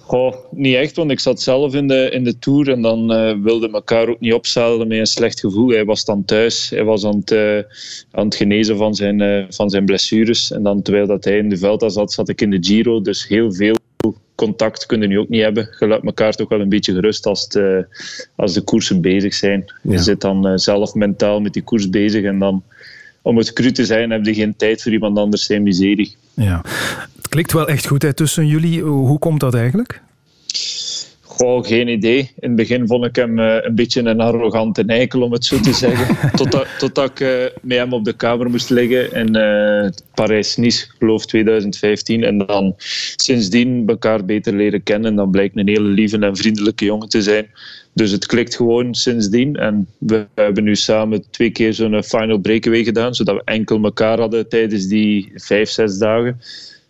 Goh, 0.06 0.34
niet 0.50 0.74
echt, 0.74 0.96
want 0.96 1.10
ik 1.10 1.20
zat 1.20 1.40
zelf 1.40 1.74
in 1.74 1.88
de, 1.88 2.10
in 2.10 2.24
de 2.24 2.38
tour 2.38 2.70
en 2.70 2.82
dan 2.82 3.12
uh, 3.12 3.42
wilde 3.42 3.70
elkaar 3.70 4.08
ook 4.08 4.20
niet 4.20 4.32
opstellen 4.32 4.88
met 4.88 4.98
een 4.98 5.06
slecht 5.06 5.40
gevoel. 5.40 5.68
Hij 5.68 5.84
was 5.84 6.04
dan 6.04 6.24
thuis, 6.24 6.70
hij 6.70 6.84
was 6.84 7.04
aan 7.04 7.16
het, 7.16 7.30
uh, 7.30 7.58
aan 8.10 8.24
het 8.24 8.34
genezen 8.34 8.76
van 8.76 8.94
zijn, 8.94 9.20
uh, 9.20 9.44
van 9.48 9.70
zijn 9.70 9.84
blessures. 9.84 10.52
En 10.52 10.62
dan 10.62 10.82
terwijl 10.82 11.06
dat 11.06 11.24
hij 11.24 11.36
in 11.36 11.48
de 11.48 11.56
Vuelta 11.56 11.88
zat, 11.88 12.12
zat 12.12 12.28
ik 12.28 12.40
in 12.40 12.50
de 12.50 12.58
Giro. 12.60 13.00
Dus 13.00 13.28
heel 13.28 13.52
veel 13.52 13.76
contact 14.34 14.86
kunnen 14.86 15.08
nu 15.08 15.18
ook 15.18 15.28
niet 15.28 15.42
hebben. 15.42 15.76
Je 15.78 15.86
laat 15.86 16.04
elkaar 16.04 16.32
toch 16.32 16.48
wel 16.48 16.60
een 16.60 16.68
beetje 16.68 16.92
gerust 16.92 17.26
als, 17.26 17.42
het, 17.42 17.86
als 18.36 18.52
de 18.52 18.62
koersen 18.62 19.00
bezig 19.00 19.34
zijn. 19.34 19.72
Ja. 19.82 19.92
Je 19.92 19.98
zit 19.98 20.20
dan 20.20 20.58
zelf 20.58 20.94
mentaal 20.94 21.40
met 21.40 21.52
die 21.52 21.62
koers 21.62 21.90
bezig 21.90 22.24
en 22.24 22.38
dan 22.38 22.62
om 23.22 23.36
het 23.36 23.52
cru 23.52 23.72
te 23.72 23.84
zijn, 23.84 24.10
heb 24.10 24.24
je 24.24 24.34
geen 24.34 24.56
tijd 24.56 24.82
voor 24.82 24.92
iemand 24.92 25.18
anders 25.18 25.44
zijn 25.44 25.62
miserie. 25.62 26.16
Ja. 26.34 26.64
Klikt 27.34 27.52
wel 27.52 27.68
echt 27.68 27.86
goed 27.86 28.02
hè, 28.02 28.12
tussen 28.12 28.46
jullie. 28.46 28.82
Hoe 28.82 29.18
komt 29.18 29.40
dat 29.40 29.54
eigenlijk? 29.54 30.00
Goh, 31.20 31.64
geen 31.64 31.88
idee. 31.88 32.18
In 32.18 32.48
het 32.48 32.56
begin 32.56 32.86
vond 32.86 33.04
ik 33.04 33.16
hem 33.16 33.38
uh, 33.38 33.56
een 33.60 33.74
beetje 33.74 34.02
een 34.02 34.20
arrogante 34.20 34.84
eikel, 34.86 35.22
om 35.22 35.32
het 35.32 35.44
zo 35.44 35.60
te 35.60 35.72
zeggen. 35.72 36.16
Totdat, 36.38 36.66
totdat 36.78 37.10
ik 37.10 37.20
uh, 37.20 37.44
met 37.62 37.78
hem 37.78 37.92
op 37.92 38.04
de 38.04 38.12
kamer 38.12 38.50
moest 38.50 38.70
liggen 38.70 39.12
in 39.12 39.36
uh, 39.36 39.90
Parijs-Nice, 40.14 40.86
geloof 40.98 41.26
2015. 41.26 42.24
En 42.24 42.38
dan 42.38 42.74
sindsdien 43.16 43.82
elkaar 43.86 44.24
beter 44.24 44.54
leren 44.54 44.82
kennen. 44.82 45.14
Dan 45.14 45.30
blijkt 45.30 45.56
een 45.56 45.68
hele 45.68 45.88
lieve 45.88 46.18
en 46.18 46.36
vriendelijke 46.36 46.84
jongen 46.84 47.08
te 47.08 47.22
zijn. 47.22 47.46
Dus 47.92 48.10
het 48.10 48.26
klikt 48.26 48.56
gewoon 48.56 48.94
sindsdien. 48.94 49.56
En 49.56 49.88
we 49.98 50.26
hebben 50.34 50.64
nu 50.64 50.76
samen 50.76 51.30
twee 51.30 51.50
keer 51.50 51.74
zo'n 51.74 52.02
final 52.02 52.38
breakaway 52.38 52.84
gedaan, 52.84 53.14
zodat 53.14 53.34
we 53.34 53.42
enkel 53.44 53.82
elkaar 53.82 54.18
hadden 54.18 54.48
tijdens 54.48 54.86
die 54.86 55.32
vijf, 55.34 55.68
zes 55.70 55.98
dagen. 55.98 56.40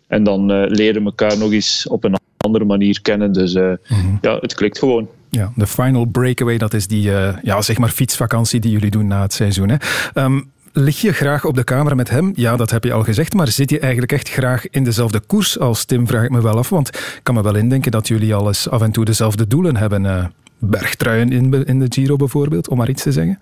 En 0.07 0.23
dan 0.23 0.51
uh, 0.51 0.63
leren 0.67 1.05
elkaar 1.05 1.37
nog 1.37 1.51
eens 1.51 1.87
op 1.87 2.03
een 2.03 2.15
andere 2.37 2.65
manier 2.65 3.01
kennen. 3.01 3.33
Dus 3.33 3.53
uh, 3.53 3.73
mm-hmm. 3.87 4.17
ja, 4.21 4.37
het 4.39 4.53
klikt 4.53 4.79
gewoon. 4.79 5.07
Ja, 5.29 5.51
de 5.55 5.67
final 5.67 6.05
breakaway, 6.05 6.57
dat 6.57 6.73
is 6.73 6.87
die 6.87 7.07
uh, 7.07 7.37
ja, 7.41 7.61
zeg 7.61 7.77
maar 7.77 7.89
fietsvakantie 7.89 8.59
die 8.59 8.71
jullie 8.71 8.91
doen 8.91 9.07
na 9.07 9.21
het 9.21 9.33
seizoen. 9.33 9.69
Hè? 9.69 9.75
Um, 10.23 10.51
lig 10.73 11.01
je 11.01 11.13
graag 11.13 11.45
op 11.45 11.55
de 11.55 11.63
camera 11.63 11.95
met 11.95 12.09
hem? 12.09 12.31
Ja, 12.35 12.55
dat 12.55 12.71
heb 12.71 12.83
je 12.83 12.93
al 12.93 13.03
gezegd. 13.03 13.33
Maar 13.33 13.47
zit 13.47 13.69
je 13.69 13.79
eigenlijk 13.79 14.11
echt 14.11 14.29
graag 14.29 14.69
in 14.69 14.83
dezelfde 14.83 15.19
koers 15.19 15.59
als 15.59 15.85
Tim? 15.85 16.07
Vraag 16.07 16.23
ik 16.23 16.29
me 16.29 16.41
wel 16.41 16.57
af. 16.57 16.69
Want 16.69 16.87
ik 16.87 17.19
kan 17.23 17.35
me 17.35 17.43
wel 17.43 17.55
indenken 17.55 17.91
dat 17.91 18.07
jullie 18.07 18.35
alles 18.35 18.69
af 18.69 18.81
en 18.81 18.91
toe 18.91 19.05
dezelfde 19.05 19.47
doelen 19.47 19.77
hebben. 19.77 20.33
Bergtruien 20.59 21.31
in, 21.31 21.65
in 21.65 21.79
de 21.79 21.85
Giro 21.89 22.15
bijvoorbeeld, 22.15 22.69
om 22.69 22.77
maar 22.77 22.89
iets 22.89 23.03
te 23.03 23.11
zeggen. 23.11 23.39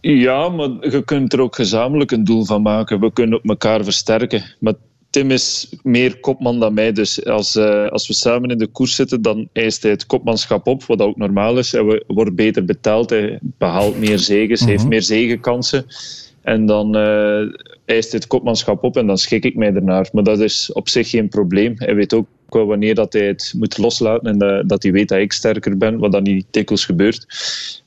Ja, 0.00 0.48
maar 0.48 0.68
je 0.80 1.02
kunt 1.04 1.32
er 1.32 1.40
ook 1.40 1.54
gezamenlijk 1.54 2.10
een 2.10 2.24
doel 2.24 2.44
van 2.44 2.62
maken. 2.62 3.00
We 3.00 3.12
kunnen 3.12 3.40
elkaar 3.42 3.84
versterken. 3.84 4.44
Maar 4.60 4.74
Tim 5.18 5.30
is 5.30 5.68
meer 5.82 6.20
kopman 6.20 6.60
dan 6.60 6.74
mij. 6.74 6.92
Dus 6.92 7.24
als, 7.24 7.56
uh, 7.56 7.88
als 7.88 8.06
we 8.06 8.14
samen 8.14 8.50
in 8.50 8.58
de 8.58 8.66
koers 8.66 8.94
zitten, 8.94 9.22
dan 9.22 9.48
eist 9.52 9.82
hij 9.82 9.90
het 9.90 10.06
kopmanschap 10.06 10.66
op, 10.66 10.84
wat 10.84 11.00
ook 11.00 11.16
normaal 11.16 11.58
is. 11.58 11.72
Hij 11.72 12.02
wordt 12.06 12.34
beter 12.34 12.64
betaald, 12.64 13.10
hij 13.10 13.38
behaalt 13.42 13.98
meer 13.98 14.18
zegens, 14.18 14.60
mm 14.60 14.68
heeft 14.68 14.86
meer 14.86 15.02
zegenkansen. 15.02 15.86
En 16.42 16.66
dan 16.66 16.96
uh, 16.96 17.40
eist 17.84 18.10
hij 18.10 18.20
het 18.20 18.26
kopmanschap 18.26 18.84
op 18.84 18.96
en 18.96 19.06
dan 19.06 19.18
schik 19.18 19.44
ik 19.44 19.54
mij 19.54 19.74
ernaar. 19.74 20.08
Maar 20.12 20.24
dat 20.24 20.40
is 20.40 20.72
op 20.72 20.88
zich 20.88 21.10
geen 21.10 21.28
probleem. 21.28 21.74
Hij 21.76 21.94
weet 21.94 22.14
ook 22.14 22.26
wanneer 22.48 22.94
dat 22.94 23.12
hij 23.12 23.26
het 23.26 23.52
moet 23.56 23.78
loslaten 23.78 24.40
en 24.40 24.66
dat, 24.66 24.82
hij 24.82 24.92
weet 24.92 25.08
dat 25.08 25.18
ik 25.18 25.32
sterker 25.32 25.76
ben, 25.76 25.98
wat 25.98 26.12
dan 26.12 26.22
niet 26.22 26.46
dikwijls 26.50 26.84
gebeurt. 26.84 27.26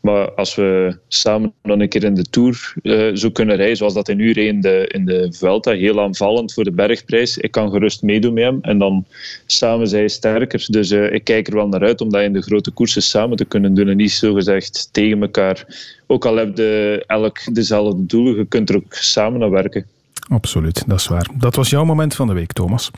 Maar 0.02 0.32
als 0.32 0.56
we 0.56 0.98
samen 1.08 1.54
dan 1.62 1.80
een 1.80 1.90
keer 1.90 2.04
in 2.04 2.14
de 2.14 2.30
Tour 2.30 2.74
uh, 2.84 3.16
zo 3.16 3.30
kunnen 3.30 3.56
rijden, 3.56 3.78
zoals 3.78 3.94
dat 3.94 4.08
hij 4.08 4.16
nu 4.16 4.32
reed 4.32 4.48
in 4.48 4.62
de, 4.62 4.88
in 4.88 5.06
de 5.06 5.28
Vuelta, 5.34 5.72
heel 5.72 6.02
aanvallend 6.02 6.54
voor 6.54 6.64
de 6.64 6.72
bergprijs, 6.72 7.38
ik 7.38 7.52
kan 7.52 7.72
gerust 7.72 8.02
meedoen 8.02 8.34
met 8.34 8.44
hem 8.44 8.60
en 8.62 8.78
dan 8.78 9.06
samen 9.46 9.88
zijn 9.88 10.10
sterker. 10.10 10.66
Dus 10.68 10.92
uh, 10.92 11.14
ik 11.14 11.24
kijk 11.24 11.48
er 11.48 11.56
wel 11.56 11.68
naar 11.68 11.84
uit 11.84 12.02
om 12.02 12.10
dat 12.10 12.22
in 12.22 12.34
de 12.34 12.42
grote 12.42 12.72
koersen 12.72 13.02
samen 13.02 13.38
te 13.38 13.46
kunnen 13.46 13.74
doen 13.74 13.88
en 13.88 13.98
niet 13.98 14.12
zo 14.12 14.34
gezegd 14.34 14.90
tegen 14.92 15.22
elkaar. 15.22 15.66
Ook 16.08 16.26
al 16.26 16.36
heb 16.36 16.58
je 16.58 17.04
elk 17.08 17.56
dezelfde 17.56 18.06
doelen, 18.06 18.36
je 18.36 18.46
kunt 18.46 18.70
er 18.70 18.76
ook 18.76 18.94
samen 18.94 19.40
naar 19.40 19.50
werken. 19.50 19.86
Absoluut, 20.32 20.84
dat 20.88 21.00
is 21.00 21.08
waar. 21.08 21.28
Dat 21.34 21.56
was 21.56 21.70
jouw 21.70 21.84
moment 21.84 22.16
van 22.16 22.28
de 22.28 22.34
week, 22.34 22.54
Thomas. 22.54 22.92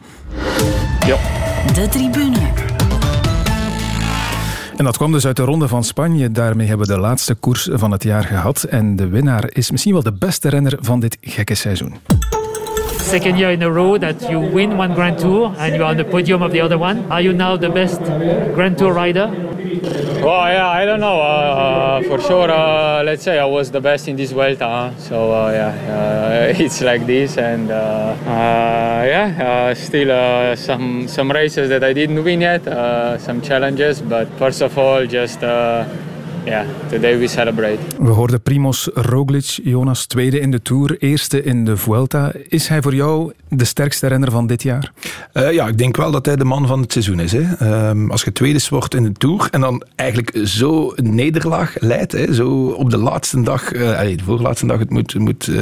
Ja. 1.06 1.18
De 1.74 1.88
tribune. 1.90 2.40
En 4.78 4.86
dat 4.86 4.98
kwam 4.98 5.12
dus 5.12 5.25
uit 5.25 5.36
de 5.36 5.44
Ronde 5.44 5.68
van 5.68 5.84
Spanje. 5.84 6.32
Daarmee 6.32 6.68
hebben 6.68 6.88
we 6.88 6.94
de 6.94 7.00
laatste 7.00 7.36
koers 7.36 7.70
van 7.72 7.92
het 7.92 8.04
jaar 8.04 8.24
gehad. 8.24 8.63
En 8.63 8.96
de 8.96 9.08
winnaar 9.08 9.50
is 9.50 9.72
misschien 9.72 9.94
wel 9.94 10.04
de 10.04 10.13
beste 10.13 10.50
renner 10.50 10.78
van 10.82 11.00
dit 11.00 11.18
gekke 11.22 11.56
seizoen. 11.56 11.96
Second 13.04 13.38
year 13.38 13.52
in 13.52 13.62
a 13.62 13.70
row 13.70 13.98
that 13.98 14.22
you 14.30 14.40
win 14.40 14.78
one 14.78 14.94
Grand 14.94 15.20
Tour 15.20 15.54
and 15.58 15.76
you 15.76 15.84
are 15.84 15.92
on 15.92 15.98
the 15.98 16.06
podium 16.06 16.42
of 16.42 16.52
the 16.52 16.62
other 16.62 16.78
one. 16.78 17.12
Are 17.12 17.22
you 17.22 17.34
now 17.34 17.58
the 17.58 17.70
best 17.70 18.02
Grand 18.56 18.78
Tour 18.78 18.94
rider? 18.94 19.28
Well, 20.24 20.48
yeah, 20.48 20.70
I 20.70 20.86
don't 20.86 21.02
know. 21.02 21.20
Uh, 21.20 22.02
for 22.04 22.20
sure, 22.22 22.50
uh, 22.50 23.04
let's 23.04 23.24
say 23.24 23.38
I 23.38 23.46
was 23.46 23.72
the 23.72 23.82
best 23.82 24.08
in 24.08 24.16
this 24.16 24.32
Vuelta. 24.32 24.66
Huh? 24.66 24.98
So 24.98 25.34
uh, 25.34 25.52
yeah, 25.52 26.52
uh, 26.56 26.60
it's 26.64 26.80
like 26.80 27.06
this, 27.06 27.38
and 27.38 27.70
uh, 27.70 28.16
uh, 28.26 29.04
yeah, 29.06 29.74
still 29.74 30.56
some 30.56 31.08
some 31.10 31.30
races 31.30 31.68
that 31.70 31.84
I 31.84 31.92
didn't 31.92 32.24
win 32.24 32.40
yet, 32.40 32.64
some 33.20 33.42
challenges. 33.42 34.02
But 34.02 34.30
first 34.40 34.62
of 34.62 34.78
all, 34.78 35.06
just 35.06 35.42
ja, 36.46 36.66
today 36.90 37.20
we 37.20 37.28
celebrate. 37.28 37.78
We 38.00 38.10
hoorden 38.10 38.42
Primoz 38.42 38.88
Roglic, 38.94 39.60
Jonas, 39.64 40.06
tweede 40.06 40.40
in 40.40 40.52
de 40.52 40.62
Tour, 40.62 40.96
eerste 41.00 41.44
in 41.44 41.66
de 41.66 41.78
Vuelta. 41.78 42.32
Is 42.48 42.68
hij 42.68 42.82
voor 42.82 42.96
jou 42.96 43.32
de 43.50 43.66
sterkste 43.66 44.08
renner 44.08 44.32
van 44.32 44.48
dit 44.48 44.64
jaar? 44.64 44.92
Uh, 45.34 45.52
ja, 45.52 45.68
ik 45.68 45.78
denk 45.78 45.98
wel 45.98 46.12
dat 46.12 46.26
hij 46.26 46.36
de 46.36 46.44
man 46.44 46.68
van 46.68 46.82
het 46.82 46.92
seizoen 46.92 47.20
is. 47.20 47.32
Hè. 47.32 47.90
Um, 47.90 48.12
als 48.12 48.24
je 48.24 48.32
tweede 48.32 48.62
wordt 48.70 48.96
in 48.96 49.04
de 49.04 49.12
Tour 49.12 49.48
en 49.52 49.62
dan 49.62 49.84
eigenlijk 49.96 50.40
zo 50.44 50.92
een 50.96 51.16
nederlaag 51.16 51.76
leidt, 51.80 52.12
hè, 52.12 52.34
zo 52.34 52.66
op 52.66 52.90
de 52.90 52.98
laatste 52.98 53.42
dag, 53.42 53.74
uh, 53.74 54.00
de 54.00 54.24
voorlaatste 54.24 54.66
dag, 54.66 54.80
het 54.80 54.90
moet, 54.90 55.20
moet 55.20 55.48
uh, 55.48 55.62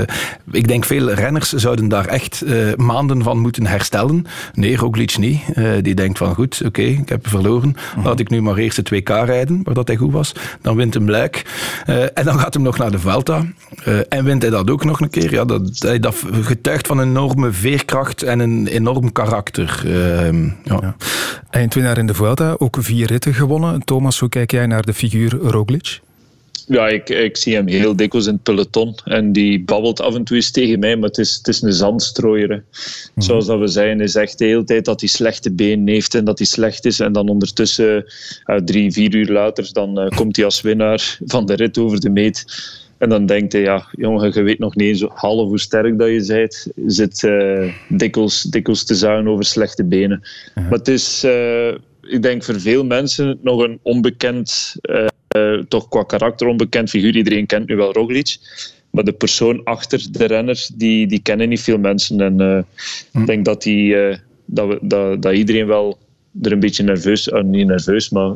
ik 0.52 0.68
denk 0.68 0.86
veel 0.86 1.12
renners 1.12 1.54
zouden 1.54 1.88
daar 1.88 2.06
echt 2.06 2.44
maanden 2.76 3.24
van 3.24 3.40
moeten 3.40 3.66
herstellen. 3.66 4.26
Nee, 4.54 4.78
Roglic 4.78 5.18
niet. 5.18 5.42
die 5.82 5.94
denkt 5.96 6.18
van 6.18 6.36
goed, 6.36 6.62
oké, 6.66 6.82
okay, 6.82 6.94
ik 7.02 7.10
heb 7.10 7.28
verloren, 7.28 7.76
laat 8.04 8.20
ik 8.20 8.30
nu 8.30 8.42
maar 8.42 8.58
eerst 8.58 8.90
de 8.90 9.02
2K 9.02 9.26
rijden, 9.26 9.62
waar 9.64 9.74
dat 9.74 9.88
hij 9.88 9.98
goed 9.98 10.12
was. 10.12 10.32
Dan 10.62 10.71
wint 10.76 10.94
hem 10.94 11.10
Luik. 11.10 11.46
en 12.14 12.26
dan 12.26 12.40
gaat 12.40 12.54
hem 12.54 12.64
nog 12.64 12.78
naar 12.78 12.92
de 12.92 13.00
Vuelta. 13.00 13.46
en 14.10 14.24
wint 14.24 14.42
hij 14.42 14.52
dat 14.52 14.70
ook 14.70 14.84
nog 14.84 15.00
een 15.00 15.10
keer. 15.10 15.32
Ja, 15.32 15.46
dat, 15.46 15.86
dat 16.00 16.24
getuigt 16.42 16.88
van 16.88 16.98
een 16.98 17.08
enorme 17.08 17.52
veer 17.52 17.72
veerkracht 17.72 18.24
en 18.24 18.40
een 18.40 18.68
enorm 18.68 19.12
karakter. 19.12 19.82
Uh, 19.86 20.52
ja. 20.64 20.96
Eindwinnaar 21.50 21.98
in 21.98 22.08
de 22.08 22.14
Vuelta, 22.14 22.56
ook 22.58 22.78
vier 22.80 23.08
ritten 23.08 23.34
gewonnen. 23.34 23.84
Thomas, 23.84 24.20
hoe 24.20 24.30
kijk 24.30 24.52
jij 24.52 24.66
naar 24.66 24.86
de 24.86 24.94
figuur 24.94 25.36
Roglic? 25.36 26.00
Ja, 26.72 26.88
ik, 26.88 27.10
ik 27.10 27.38
zie 27.38 27.56
hem 27.56 27.68
heel 27.68 27.96
dikwijls 27.96 28.28
in 28.28 28.34
het 28.34 28.44
peloton. 28.44 28.96
En 29.06 29.32
die 29.32 29.64
babbelt 29.64 30.02
af 30.02 30.16
en 30.16 30.24
toe 30.24 30.36
eens 30.36 30.52
tegen 30.52 30.80
mij, 30.80 30.96
maar 30.96 31.10
het 31.10 31.18
is, 31.18 31.36
het 31.36 31.48
is 31.48 31.62
een 31.62 31.74
zandstrooier. 31.74 32.48
Mhm. 32.48 32.62
Zoals 33.16 33.46
dat 33.46 33.60
we 33.60 33.68
zeggen, 33.68 34.02
is 34.02 34.16
echt 34.16 34.38
de 34.38 34.46
hele 34.46 34.64
tijd 34.64 34.86
dat 34.86 35.00
hij 35.00 35.10
slechte 35.10 35.52
benen 35.52 35.88
heeft 35.88 36.16
en 36.16 36.26
dat 36.26 36.38
hij 36.38 36.48
slecht 36.48 36.86
is. 36.86 37.00
En 37.00 37.12
dan 37.12 37.30
ondertussen, 37.30 38.06
uh, 38.46 38.56
drie, 38.56 38.92
vier 38.92 39.16
uur 39.16 39.28
later, 39.28 39.70
dan 39.74 40.00
uh, 40.00 40.08
komt 40.08 40.36
hij 40.36 40.46
als 40.46 40.62
winnaar 40.62 41.18
van 41.26 41.46
de 41.46 41.54
rit 41.54 41.78
over 41.78 42.00
de 42.00 42.10
meet. 42.10 42.46
En 42.98 43.10
dan 43.10 43.26
denkt 43.26 43.54
hij, 43.54 43.62
ja, 43.62 43.88
jongen, 43.92 44.34
je 44.34 44.42
weet 44.42 44.60
nog 44.60 44.76
niet 44.76 44.88
eens 44.88 45.06
half 45.14 45.48
hoe 45.48 45.60
sterk 45.60 46.00
dat 46.00 46.08
je 46.08 46.26
bent. 46.28 46.68
Zit 46.86 47.24
uh, 47.24 47.74
dikwijls, 47.90 48.42
dikwijls 48.42 48.86
te 48.86 48.96
zuigen 48.96 49.28
over 49.28 49.46
slechte 49.46 49.84
benen. 49.84 50.22
Maar 50.54 50.72
het 50.72 50.88
is, 50.88 51.24
ik 52.02 52.22
denk 52.22 52.44
voor 52.44 52.60
veel 52.60 52.86
mensen 52.86 53.40
nog 53.42 53.62
een 53.62 53.80
onbekend, 53.82 54.76
uh, 54.82 55.08
toch 55.68 55.88
qua 55.88 56.04
karakter 56.04 56.48
onbekend 56.48 56.90
figuur. 56.90 57.16
Iedereen 57.16 57.46
kent 57.46 57.68
nu 57.68 57.76
wel 57.76 57.94
Roglic. 57.94 58.38
Maar 58.90 59.04
de 59.04 59.12
persoon 59.12 59.64
achter 59.64 60.08
de 60.12 60.26
renner, 60.26 60.68
die, 60.76 61.08
die 61.08 61.22
kennen 61.22 61.50
niet 61.50 61.62
veel 61.62 61.78
mensen. 61.78 62.22
En 62.22 62.66
hm. 63.12 63.20
ik 63.20 63.28
denk 63.28 63.46
dat, 63.46 63.64
die, 63.64 63.96
dat, 64.46 64.68
we, 64.68 64.80
dat, 64.82 65.22
dat 65.22 65.34
iedereen 65.34 65.68
wel 65.68 65.98
er 66.42 66.52
een 66.52 66.60
beetje 66.60 66.84
nerveus, 66.84 67.32
niet 67.44 67.68
nerveus, 67.68 68.10
maar 68.10 68.36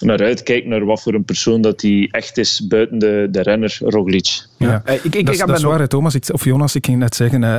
naar 0.00 0.22
uitkijkt 0.22 0.66
naar 0.66 0.84
wat 0.84 1.02
voor 1.02 1.14
een 1.14 1.24
persoon 1.24 1.60
dat 1.60 1.80
hij 1.80 2.08
echt 2.10 2.38
is 2.38 2.66
buiten 2.66 2.98
de, 2.98 3.28
de 3.30 3.42
renner 3.42 3.76
Roglic. 3.80 4.46
Ja. 4.56 4.82
Eh, 4.84 4.94
ik, 4.94 5.14
ik, 5.14 5.26
dat, 5.26 5.34
is, 5.34 5.40
dat 5.40 5.56
is 5.56 5.62
waar, 5.62 5.88
Thomas. 5.88 6.14
Ik, 6.14 6.24
of 6.32 6.44
Jonas, 6.44 6.74
ik 6.74 6.86
ging 6.86 6.98
net 6.98 7.14
zeggen, 7.14 7.42
uh, 7.42 7.58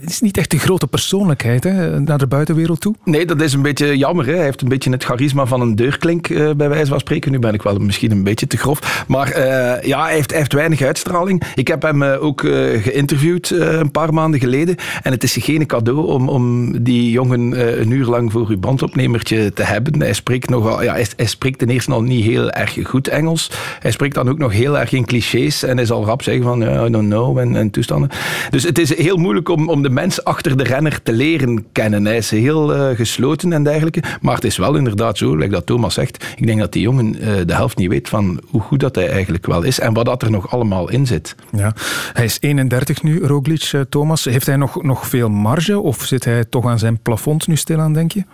het 0.00 0.10
is 0.10 0.20
niet 0.20 0.36
echt 0.36 0.52
een 0.52 0.58
grote 0.58 0.86
persoonlijkheid 0.86 1.64
hè, 1.64 2.00
naar 2.00 2.18
de 2.18 2.26
buitenwereld 2.26 2.80
toe. 2.80 2.94
Nee, 3.04 3.26
dat 3.26 3.40
is 3.40 3.52
een 3.52 3.62
beetje 3.62 3.96
jammer. 3.96 4.26
Hè. 4.26 4.34
Hij 4.34 4.44
heeft 4.44 4.62
een 4.62 4.68
beetje 4.68 4.90
het 4.90 5.04
charisma 5.04 5.46
van 5.46 5.60
een 5.60 5.76
deurklink, 5.76 6.28
uh, 6.28 6.50
bij 6.56 6.68
wijze 6.68 6.90
van 6.90 7.00
spreken. 7.00 7.32
Nu 7.32 7.38
ben 7.38 7.54
ik 7.54 7.62
wel 7.62 7.78
misschien 7.78 8.10
een 8.10 8.22
beetje 8.22 8.46
te 8.46 8.56
grof. 8.56 9.04
Maar 9.08 9.28
uh, 9.28 9.82
ja, 9.82 10.02
hij 10.02 10.14
heeft, 10.14 10.30
hij 10.30 10.38
heeft, 10.38 10.52
weinig 10.52 10.82
uitstraling. 10.82 11.42
Ik 11.54 11.68
heb 11.68 11.82
hem 11.82 12.02
ook 12.02 12.40
geïnterviewd 12.40 13.50
een 13.50 13.90
paar 13.90 14.14
maanden 14.14 14.40
geleden. 14.40 14.76
En 15.02 15.12
het 15.12 15.22
is 15.22 15.36
geen 15.40 15.66
cadeau 15.66 16.06
om, 16.06 16.28
om 16.28 16.72
die 16.82 17.10
jongen 17.10 17.60
een 17.80 17.90
uur 17.90 18.06
lang 18.06 18.32
voor 18.32 18.48
uw 18.48 18.58
bandopnemertje 18.58 19.52
te 19.52 19.62
hebben. 19.62 20.00
Hij 20.00 20.12
spreekt 20.12 20.50
nogal... 20.50 20.82
Ja, 20.82 20.92
hij, 20.92 21.06
hij 21.16 21.26
spreekt 21.26 21.58
ten 21.58 21.68
eerste 21.68 21.92
al 21.92 22.02
niet 22.02 22.24
heel 22.24 22.50
erg 22.50 22.78
goed 22.82 23.08
Engels. 23.08 23.50
Hij 23.78 23.90
spreekt 23.90 24.14
dan 24.14 24.28
ook 24.28 24.38
nog 24.38 24.52
heel 24.52 24.78
erg 24.78 24.92
in 24.92 25.04
clichés 25.04 25.62
en 25.62 25.76
hij 25.76 25.86
zal 25.86 26.04
rap 26.08 26.22
zeggen 26.22 26.44
van 26.44 26.60
ja, 26.60 26.86
I 26.86 26.90
don't 26.90 27.08
know 27.08 27.38
en, 27.38 27.56
en, 27.56 27.70
toestanden. 27.70 28.10
Dus 28.50 28.62
het 28.62 28.78
is 28.78 28.96
heel 28.96 29.16
moeilijk 29.16 29.48
om, 29.48 29.68
om 29.68 29.82
de 29.82 29.90
mens 29.90 30.24
achter 30.24 30.56
de 30.56 30.64
renner 30.64 31.02
te 31.02 31.12
leren 31.12 31.66
kennen. 31.72 32.04
Hij 32.04 32.16
is 32.16 32.30
heel 32.30 32.76
uh, 32.76 32.96
gesloten 32.96 33.52
en 33.52 33.62
dergelijke. 33.62 34.02
Maar 34.20 34.34
het 34.34 34.44
is 34.44 34.56
wel 34.56 34.74
inderdaad 34.74 35.18
zo, 35.18 35.36
like 35.36 35.50
dat 35.50 35.66
Thomas 35.66 35.94
zegt. 35.94 36.26
Ik 36.36 36.46
denk 36.46 36.58
dat 36.58 36.72
die 36.72 36.82
jongen 36.82 37.16
uh, 37.16 37.28
de 37.46 37.54
helft 37.54 37.76
niet 37.76 37.88
weet 37.88 38.08
van 38.08 38.40
hoe 38.46 38.60
goed 38.60 38.80
dat 38.80 38.94
hij 38.94 39.08
eigenlijk 39.10 39.46
wel 39.46 39.62
is 39.62 39.80
en 39.80 39.92
wat 39.92 40.04
dat 40.04 40.22
er 40.22 40.30
nog 40.30 40.50
allemaal 40.50 40.90
in 40.90 41.06
zit. 41.06 41.34
Ja. 41.52 41.72
Hij 42.12 42.24
is 42.24 42.36
31 42.40 43.02
nu, 43.02 43.24
Roglic, 43.24 43.72
uh, 43.72 43.80
Thomas. 43.80 44.24
Heeft 44.24 44.46
hij 44.46 44.56
nog, 44.56 44.82
nog 44.82 45.06
veel 45.08 45.28
marge 45.28 45.80
of 45.80 46.04
zit 46.04 46.24
hij 46.24 46.44
toch 46.44 46.66
aan 46.66 46.78
zijn 46.78 46.98
plafond 47.02 47.46
nu 47.46 47.56
stilaan, 47.56 47.92
denk 47.92 48.12
je? 48.12 48.24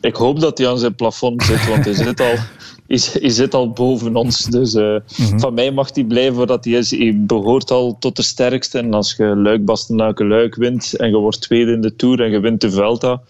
Ik 0.00 0.14
hoop 0.14 0.40
dat 0.40 0.58
hij 0.58 0.68
aan 0.68 0.78
zijn 0.78 0.94
plafond 0.94 1.42
zit, 1.42 1.68
want 1.68 1.84
hij 1.84 1.94
zit 2.04 2.20
al, 2.20 2.34
hij, 3.00 3.30
zit 3.30 3.54
al 3.54 3.70
boven 3.70 4.16
ons. 4.16 4.44
Dus 4.44 4.74
uh, 4.74 4.96
mm-hmm. 5.18 5.40
van 5.40 5.54
mij 5.54 5.70
mag 5.70 5.94
hij 5.94 6.04
blijven 6.04 6.46
waar 6.46 6.58
hij 6.60 6.72
is. 6.72 6.90
Hij 6.90 7.14
behoort 7.16 7.70
al 7.70 7.96
tot 7.98 8.16
de 8.16 8.22
sterkste. 8.22 8.78
En 8.78 8.94
als 8.94 9.14
je 9.16 9.36
Luik, 9.36 9.64
Bastenaken, 9.64 10.28
Luik 10.28 10.54
wint 10.54 10.96
en 10.96 11.10
je 11.10 11.16
wordt 11.16 11.40
tweede 11.40 11.72
in 11.72 11.80
de 11.80 11.96
Tour 11.96 12.20
en 12.20 12.30
je 12.30 12.40
wint 12.40 12.60
de 12.60 12.70
Vuelta... 12.70 13.20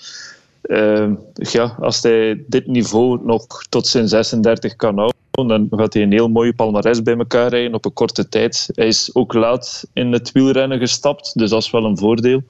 Uh, 0.63 1.11
ja, 1.35 1.77
als 1.81 2.03
hij 2.03 2.45
dit 2.47 2.67
niveau 2.67 3.21
nog 3.25 3.47
tot 3.69 3.87
zijn 3.87 4.09
36 4.09 4.77
kan 4.77 4.97
houden, 4.97 5.69
dan 5.69 5.69
gaat 5.81 5.93
hij 5.95 6.03
een 6.03 6.13
heel 6.13 6.29
mooie 6.29 6.55
palmares 6.55 7.03
bij 7.03 7.17
elkaar 7.17 7.49
rijden 7.49 7.75
op 7.75 7.85
een 7.85 7.93
korte 7.93 8.29
tijd. 8.29 8.69
Hij 8.75 8.87
is 8.87 9.11
ook 9.13 9.33
laat 9.33 9.87
in 9.93 10.13
het 10.13 10.33
wielrennen 10.33 10.79
gestapt, 10.79 11.39
dus 11.39 11.51
dat 11.51 11.63
is 11.63 11.71
wel 11.71 11.85
een 11.85 11.99
voordeel 11.99 12.43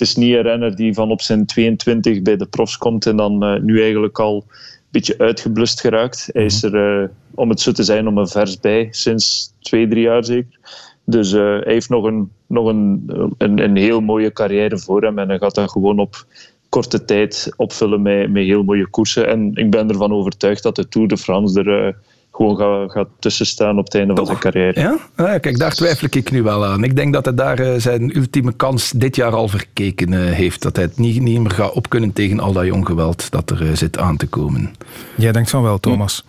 het 0.00 0.08
is 0.08 0.16
niet 0.16 0.34
een 0.34 0.42
renner 0.42 0.76
die 0.76 0.94
van 0.94 1.10
op 1.10 1.20
zijn 1.20 1.46
22 1.46 2.22
bij 2.22 2.36
de 2.36 2.46
profs 2.46 2.76
komt 2.76 3.06
en 3.06 3.16
dan 3.16 3.44
uh, 3.44 3.60
nu 3.60 3.82
eigenlijk 3.82 4.18
al 4.18 4.44
beetje 4.90 5.18
uitgeblust 5.18 5.80
geraakt. 5.80 6.28
Hij 6.32 6.44
is 6.44 6.62
mhm. 6.62 6.74
er, 6.74 7.02
uh, 7.02 7.08
om 7.34 7.48
het 7.48 7.60
zo 7.60 7.72
te 7.72 7.82
zijn, 7.82 8.08
om 8.08 8.18
een 8.18 8.28
vers 8.28 8.60
bij, 8.60 8.88
sinds 8.90 9.52
twee, 9.60 9.88
drie 9.88 10.02
jaar 10.02 10.24
zeker. 10.24 10.58
Dus 11.04 11.32
uh, 11.32 11.40
hij 11.40 11.72
heeft 11.72 11.88
nog, 11.88 12.04
een, 12.04 12.30
nog 12.46 12.66
een, 12.66 13.10
een, 13.38 13.58
een, 13.58 13.76
heel 13.76 14.00
mooie 14.00 14.32
carrière 14.32 14.78
voor 14.78 15.02
hem 15.02 15.18
en 15.18 15.28
hij 15.28 15.38
gaat 15.38 15.54
dat 15.54 15.70
gewoon 15.70 15.98
op 15.98 16.26
korte 16.68 17.04
tijd 17.04 17.52
opvullen 17.56 18.02
met, 18.02 18.30
met 18.30 18.44
heel 18.44 18.62
mooie 18.62 18.86
koersen. 18.86 19.28
En 19.28 19.50
ik 19.54 19.70
ben 19.70 19.88
ervan 19.88 20.12
overtuigd 20.12 20.62
dat 20.62 20.76
de 20.76 20.88
Tour 20.88 21.08
de 21.08 21.16
France 21.16 21.62
er 21.62 21.96
gewoon 22.30 22.56
gaat, 22.56 22.90
gaat 22.92 23.08
tussenstaan 23.18 23.78
op 23.78 23.84
het 23.84 23.94
einde 23.94 24.16
van 24.16 24.26
zijn 24.26 24.38
carrière. 24.38 24.80
Ja? 24.80 24.98
ja? 25.16 25.38
kijk, 25.38 25.58
daar 25.58 25.74
twijfel 25.74 26.08
ik 26.10 26.30
nu 26.30 26.42
wel 26.42 26.64
aan. 26.64 26.84
Ik 26.84 26.96
denk 26.96 27.12
dat 27.12 27.24
hij 27.24 27.34
daar 27.34 27.60
uh, 27.60 27.74
zijn 27.76 28.16
ultieme 28.16 28.52
kans 28.52 28.90
dit 28.90 29.16
jaar 29.16 29.32
al 29.32 29.48
verkeken 29.48 30.12
uh, 30.12 30.30
heeft. 30.30 30.62
Dat 30.62 30.76
hij 30.76 30.84
het 30.84 30.98
niet, 30.98 31.20
niet 31.20 31.40
meer 31.40 31.50
gaat 31.50 31.72
opkunnen 31.72 32.12
tegen 32.12 32.40
al 32.40 32.52
dat 32.52 32.64
jong 32.64 32.86
geweld 32.86 33.30
dat 33.30 33.50
er 33.50 33.62
uh, 33.62 33.72
zit 33.74 33.98
aan 33.98 34.16
te 34.16 34.26
komen. 34.26 34.74
Jij 35.16 35.32
denkt 35.32 35.50
van 35.50 35.62
wel, 35.62 35.78
Thomas? 35.78 36.24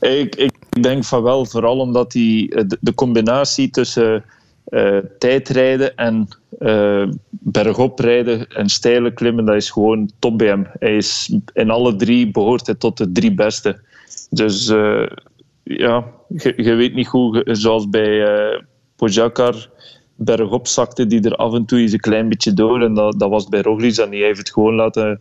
Ik, 0.00 0.34
ik 0.34 0.82
denk 0.82 1.04
van 1.04 1.22
wel, 1.22 1.46
vooral 1.46 1.78
omdat 1.78 2.12
die, 2.12 2.66
de, 2.66 2.78
de 2.80 2.94
combinatie 2.94 3.70
tussen 3.70 4.24
tijdrijden 5.18 5.96
en 5.96 6.28
bergop 7.28 7.98
rijden 7.98 8.48
en 8.48 8.68
steile 8.68 9.12
klimmen, 9.12 9.44
dat 9.44 9.54
is 9.54 9.70
gewoon 9.70 10.10
top 10.18 10.38
bij 10.38 10.46
hem. 10.46 10.66
Hij 10.78 10.96
is, 10.96 11.36
in 11.52 11.70
alle 11.70 11.96
drie 11.96 12.30
behoort 12.30 12.66
hij 12.66 12.74
tot 12.74 12.96
de 12.96 13.12
drie 13.12 13.34
beste. 13.34 13.80
Dus 14.30 14.72
ja, 15.62 16.04
je, 16.56 16.74
weet 16.74 16.94
niet 16.94 17.06
hoe, 17.06 17.44
zoals 17.44 17.88
bij 17.88 18.42
uh, 18.52 18.60
Pojakar, 18.96 19.68
bergop 20.14 20.66
zakte 20.66 21.06
die 21.06 21.20
er 21.20 21.36
af 21.36 21.54
en 21.54 21.64
toe 21.64 21.78
eens 21.78 21.92
een 21.92 22.00
klein 22.00 22.28
beetje 22.28 22.52
door. 22.52 22.82
En 22.82 22.94
dat, 22.94 23.18
dat 23.18 23.30
was 23.30 23.48
bij 23.48 23.62
Roglic 23.62 23.96
en 23.96 24.10
die 24.10 24.22
heeft 24.22 24.38
het 24.38 24.52
gewoon 24.52 24.74
laten, 24.74 25.20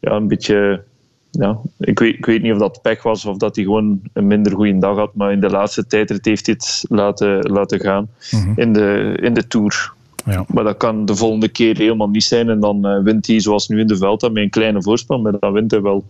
ja, 0.00 0.10
een 0.10 0.28
beetje... 0.28 0.82
Ja, 1.30 1.58
ik, 1.78 1.98
weet, 1.98 2.14
ik 2.14 2.26
weet 2.26 2.42
niet 2.42 2.52
of 2.52 2.58
dat 2.58 2.82
pech 2.82 3.02
was 3.02 3.24
of 3.24 3.36
dat 3.36 3.56
hij 3.56 3.64
gewoon 3.64 4.00
een 4.12 4.26
minder 4.26 4.52
goede 4.52 4.78
dag 4.78 4.96
had, 4.96 5.14
maar 5.14 5.32
in 5.32 5.40
de 5.40 5.50
laatste 5.50 5.86
tijd 5.86 6.08
heeft 6.08 6.46
hij 6.46 6.54
het 6.58 6.84
laten, 6.88 7.50
laten 7.50 7.80
gaan 7.80 8.08
mhm. 8.30 8.60
in, 8.60 8.72
de, 8.72 9.18
in 9.20 9.34
de 9.34 9.46
Tour. 9.46 9.92
Ja. 10.26 10.44
Maar 10.48 10.64
dat 10.64 10.76
kan 10.76 11.04
de 11.04 11.16
volgende 11.16 11.48
keer 11.48 11.76
helemaal 11.76 12.08
niet 12.08 12.24
zijn 12.24 12.48
en 12.48 12.60
dan 12.60 12.86
uh, 12.86 13.02
wint 13.02 13.26
hij 13.26 13.40
zoals 13.40 13.68
nu 13.68 13.80
in 13.80 13.86
de 13.86 13.96
Vuelta 13.96 14.28
met 14.28 14.42
een 14.42 14.50
kleine 14.50 14.82
voorsprong, 14.82 15.22
maar 15.22 15.38
dan 15.38 15.52
wint 15.52 15.70
hij 15.70 15.82
wel. 15.82 16.04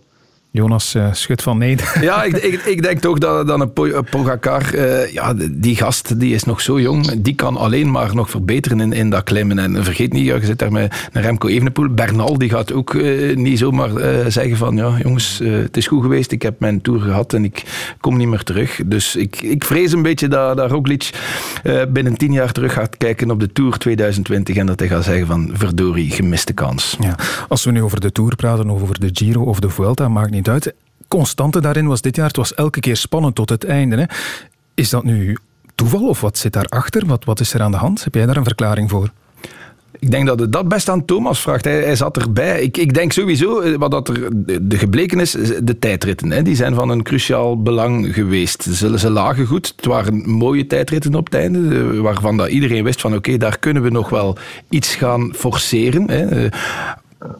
Jonas 0.56 0.94
uh, 0.94 1.12
schudt 1.12 1.42
van 1.42 1.58
nee. 1.58 1.76
Ja, 2.00 2.22
ik, 2.22 2.36
ik, 2.36 2.64
ik, 2.64 2.82
denk 2.82 3.00
toch 3.00 3.18
dat, 3.18 3.46
dat 3.46 3.60
een 3.60 3.72
Pogacar, 4.10 4.74
uh, 4.74 5.12
ja, 5.12 5.34
die 5.50 5.76
gast 5.76 6.20
die 6.20 6.34
is 6.34 6.44
nog 6.44 6.60
zo 6.60 6.80
jong, 6.80 7.22
die 7.22 7.34
kan 7.34 7.56
alleen 7.56 7.90
maar 7.90 8.14
nog 8.14 8.30
verbeteren 8.30 8.80
in, 8.80 8.92
in 8.92 9.10
dat 9.10 9.22
klimmen. 9.22 9.58
En 9.58 9.84
vergeet 9.84 10.12
niet, 10.12 10.24
ja, 10.24 10.34
je 10.34 10.44
zit 10.44 10.58
daar 10.58 10.72
met 10.72 11.08
Remco 11.12 11.48
Evenepoel. 11.48 11.88
Bernal 11.88 12.38
die 12.38 12.48
gaat 12.48 12.72
ook 12.72 12.92
uh, 12.92 13.36
niet 13.36 13.58
zomaar 13.58 13.90
zeggen 14.30 14.56
van, 14.56 14.76
ja 14.76 14.96
jongens, 15.02 15.40
het 15.44 15.76
is 15.76 15.86
goed 15.86 16.02
geweest, 16.02 16.32
ik 16.32 16.42
heb 16.42 16.60
mijn 16.60 16.80
tour 16.80 17.00
gehad 17.00 17.32
en 17.32 17.44
ik 17.44 17.62
kom 18.00 18.16
niet 18.16 18.28
meer 18.28 18.42
terug. 18.42 18.80
Dus 18.86 19.16
ik, 19.16 19.42
ik 19.42 19.64
vrees 19.64 19.92
een 19.92 20.02
beetje 20.02 20.28
dat, 20.28 20.56
dat 20.56 20.70
Roglic 20.70 21.10
binnen 21.88 22.16
tien 22.16 22.32
jaar 22.32 22.52
terug 22.52 22.72
gaat 22.72 22.96
kijken 22.96 23.30
op 23.30 23.40
de 23.40 23.52
Tour 23.52 23.78
2020 23.78 24.56
en 24.56 24.66
dat 24.66 24.78
hij 24.80 24.88
gaat 24.88 25.04
zeggen 25.04 25.26
van, 25.26 25.50
verdorie, 25.52 26.10
gemiste 26.10 26.52
kans. 26.52 26.96
Ja. 27.00 27.16
Als 27.48 27.64
we 27.64 27.70
nu 27.70 27.82
over 27.82 28.00
de 28.00 28.12
Tour 28.12 28.36
praten, 28.36 28.70
of 28.70 28.82
over 28.82 29.00
de 29.00 29.10
Giro 29.12 29.42
of 29.42 29.60
de 29.60 29.68
Vuelta, 29.68 30.08
maakt 30.08 30.30
niet 30.30 30.43
constante 31.08 31.60
daarin 31.60 31.86
was 31.86 32.00
dit 32.00 32.16
jaar, 32.16 32.26
het 32.26 32.36
was 32.36 32.54
elke 32.54 32.80
keer 32.80 32.96
spannend 32.96 33.34
tot 33.34 33.50
het 33.50 33.64
einde. 33.64 33.96
Hè. 33.96 34.04
Is 34.74 34.90
dat 34.90 35.04
nu 35.04 35.36
toeval 35.74 36.08
of 36.08 36.20
wat 36.20 36.38
zit 36.38 36.52
daarachter? 36.52 37.06
Wat, 37.06 37.24
wat 37.24 37.40
is 37.40 37.54
er 37.54 37.62
aan 37.62 37.70
de 37.70 37.76
hand? 37.76 38.04
Heb 38.04 38.14
jij 38.14 38.26
daar 38.26 38.36
een 38.36 38.44
verklaring 38.44 38.90
voor? 38.90 39.10
Ik 39.98 40.10
denk 40.10 40.26
dat 40.26 40.40
het 40.40 40.52
dat 40.52 40.68
best 40.68 40.88
aan 40.88 41.04
Thomas 41.04 41.40
vraagt. 41.40 41.64
Hij, 41.64 41.82
hij 41.82 41.96
zat 41.96 42.16
erbij. 42.16 42.62
Ik, 42.62 42.76
ik, 42.76 42.94
denk 42.94 43.12
sowieso, 43.12 43.60
eh, 43.60 43.74
wat 43.76 43.90
dat 43.90 44.08
er 44.08 44.28
de 44.68 44.78
gebleken 44.78 45.20
is, 45.20 45.30
de 45.62 45.78
tijdritten. 45.78 46.30
Hè, 46.30 46.42
die 46.42 46.56
zijn 46.56 46.74
van 46.74 46.88
een 46.88 47.02
cruciaal 47.02 47.62
belang 47.62 48.14
geweest. 48.14 48.62
Ze, 48.62 48.98
ze 48.98 49.10
lagen 49.10 49.46
goed. 49.46 49.72
Het 49.76 49.86
waren 49.86 50.30
mooie 50.30 50.66
tijdritten 50.66 51.14
op 51.14 51.24
het 51.24 51.34
einde, 51.34 51.78
eh, 51.78 52.00
waarvan 52.00 52.36
dat 52.36 52.48
iedereen 52.48 52.84
wist 52.84 53.00
van 53.00 53.14
oké, 53.14 53.36
daar 53.36 53.58
kunnen 53.58 53.82
we 53.82 53.90
nog 53.90 54.08
wel 54.08 54.36
iets 54.68 54.94
gaan 54.94 55.32
forceren. 55.34 56.10
Hè. 56.10 56.48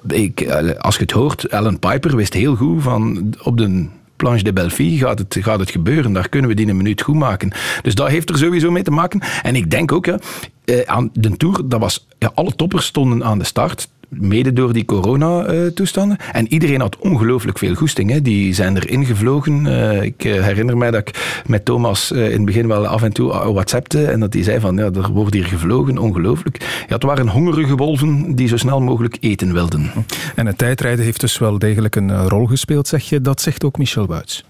Eh, 0.09 0.23
ik, 0.23 0.51
als 0.79 0.97
je 0.97 1.03
het 1.03 1.11
hoort, 1.11 1.51
Alan 1.51 1.79
Piper 1.79 2.17
wist 2.17 2.35
heel 2.35 2.57
goed 2.57 2.83
van 2.83 3.35
op 3.43 3.59
de 3.59 3.87
Planche 4.17 4.45
de 4.45 4.53
Belleville 4.53 4.99
gaat 4.99 5.19
het, 5.19 5.37
gaat 5.41 5.61
het 5.61 5.71
gebeuren. 5.71 6.13
Daar 6.13 6.29
kunnen 6.29 6.51
we 6.51 6.57
die 6.57 6.69
een 6.69 6.77
minuut 6.77 7.03
goed 7.03 7.15
maken. 7.15 7.53
Dus 7.83 7.95
dat 7.95 8.09
heeft 8.09 8.29
er 8.29 8.39
sowieso 8.39 8.71
mee 8.71 8.83
te 8.83 8.91
maken. 8.91 9.21
En 9.43 9.57
ik 9.57 9.71
denk 9.71 9.93
ook, 9.93 10.07
ja, 10.07 10.19
eh, 10.65 10.81
aan 10.87 11.11
de 11.13 11.37
Tour, 11.37 11.69
dat 11.69 11.81
was, 11.81 12.07
alle 12.35 12.55
toppers 12.55 12.87
stonden 12.87 13.25
aan 13.25 13.39
de 13.39 13.45
start 13.45 13.89
mede 14.21 14.53
door 14.53 14.73
die 14.73 14.85
corona-toestanden. 14.85 16.17
En 16.33 16.53
iedereen 16.53 16.81
had 16.81 16.97
ongelooflijk 16.97 17.59
veel 17.59 17.75
goesting. 17.75 18.11
Hè. 18.11 18.23
Die 18.23 18.55
zijn 18.55 18.77
erin 18.77 19.05
gevlogen. 19.05 19.65
Uh, 19.67 20.03
ik 20.03 20.25
eh, 20.25 20.43
herinner 20.43 20.77
mij 20.77 20.91
dat 20.91 21.09
ik 21.09 21.43
met 21.47 21.65
Thomas 21.65 22.13
uh, 22.13 22.25
in 22.25 22.33
het 22.33 22.45
begin 22.45 22.69
wel 22.69 22.87
af 22.87 23.03
en 23.03 23.13
toe 23.13 23.29
whatsappte 23.53 24.07
en 24.07 24.21
dat 24.21 24.33
hij 24.33 24.43
zei 24.43 24.61
van, 24.61 24.77
ja, 24.77 24.85
er 24.85 25.11
wordt 25.13 25.35
hier 25.35 25.45
gevlogen, 25.45 25.99
ongelooflijk. 25.99 26.85
Ja, 26.89 26.95
het 26.95 27.03
waren 27.03 27.29
hongerige 27.29 27.75
wolven 27.75 28.35
die 28.35 28.49
zo 28.49 28.57
snel 28.57 28.81
mogelijk 28.81 29.17
eten 29.21 29.53
wilden. 29.53 29.91
En 30.35 30.47
het 30.47 30.59
tijdrijden 30.59 31.05
heeft 31.05 31.21
dus 31.21 31.39
wel 31.39 31.59
degelijk 31.59 31.97
een 31.97 32.29
rol 32.29 32.47
gespeeld, 32.47 32.89
zeg 32.89 33.09
je. 33.09 33.21
Dat 33.21 33.41
zegt 33.41 33.65
ook 33.65 33.79
Michel 33.79 34.07
Wuits. 34.07 34.45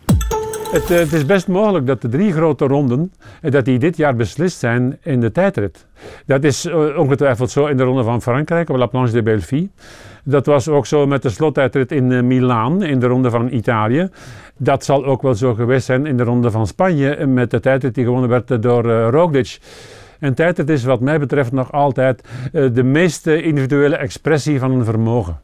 Het, 0.74 0.88
het, 0.88 1.12
is 1.12 1.26
best 1.26 1.48
mogelijk 1.48 1.86
dat 1.86 2.02
de 2.02 2.08
drie 2.08 2.32
grote 2.32 2.66
ronden 2.66 3.12
dat 3.40 3.64
die 3.64 3.78
dit 3.78 3.96
jaar 3.96 4.16
beslist 4.16 4.58
zijn 4.58 4.98
in 5.02 5.20
de 5.20 5.32
tijdrit. 5.32 5.86
Dat 6.26 6.44
is 6.44 6.66
ongetwijfeld 6.96 7.50
zo 7.50 7.66
in 7.66 7.76
de 7.76 7.82
ronde 7.82 8.02
van 8.02 8.22
Frankrijk 8.22 8.68
op 8.70 8.76
La 8.76 8.86
Planche 8.86 9.12
de 9.12 9.22
Belleville. 9.22 9.68
Dat 10.24 10.46
was 10.46 10.68
ook 10.68 10.86
zo 10.86 11.06
met 11.06 11.22
de 11.22 11.28
slottijdrit 11.28 11.92
in 11.92 12.26
Milaan 12.26 12.82
in 12.82 13.00
de 13.00 13.06
ronde 13.06 13.30
van 13.30 13.48
Italië. 13.52 14.08
Dat 14.56 14.84
zal 14.84 15.04
ook 15.04 15.22
wel 15.22 15.34
zo 15.34 15.54
geweest 15.54 15.86
zijn 15.86 16.06
in 16.06 16.16
de 16.16 16.22
ronde 16.22 16.50
van 16.50 16.66
Spanje 16.66 17.26
met 17.26 17.50
de 17.50 17.60
tijdrit 17.60 17.94
die 17.94 18.04
gewonnen 18.04 18.30
werd 18.30 18.62
door 18.62 18.84
Roglic. 19.10 19.58
En 20.18 20.34
tijdrit 20.34 20.68
is 20.68 20.84
wat 20.84 21.00
mij 21.00 21.18
betreft 21.18 21.52
nog 21.52 21.72
altijd 21.72 22.28
de 22.52 22.82
meest 22.82 23.26
individuele 23.26 23.96
expressie 23.96 24.58
van 24.58 24.70
een 24.70 24.84
vermogen. 24.84 25.40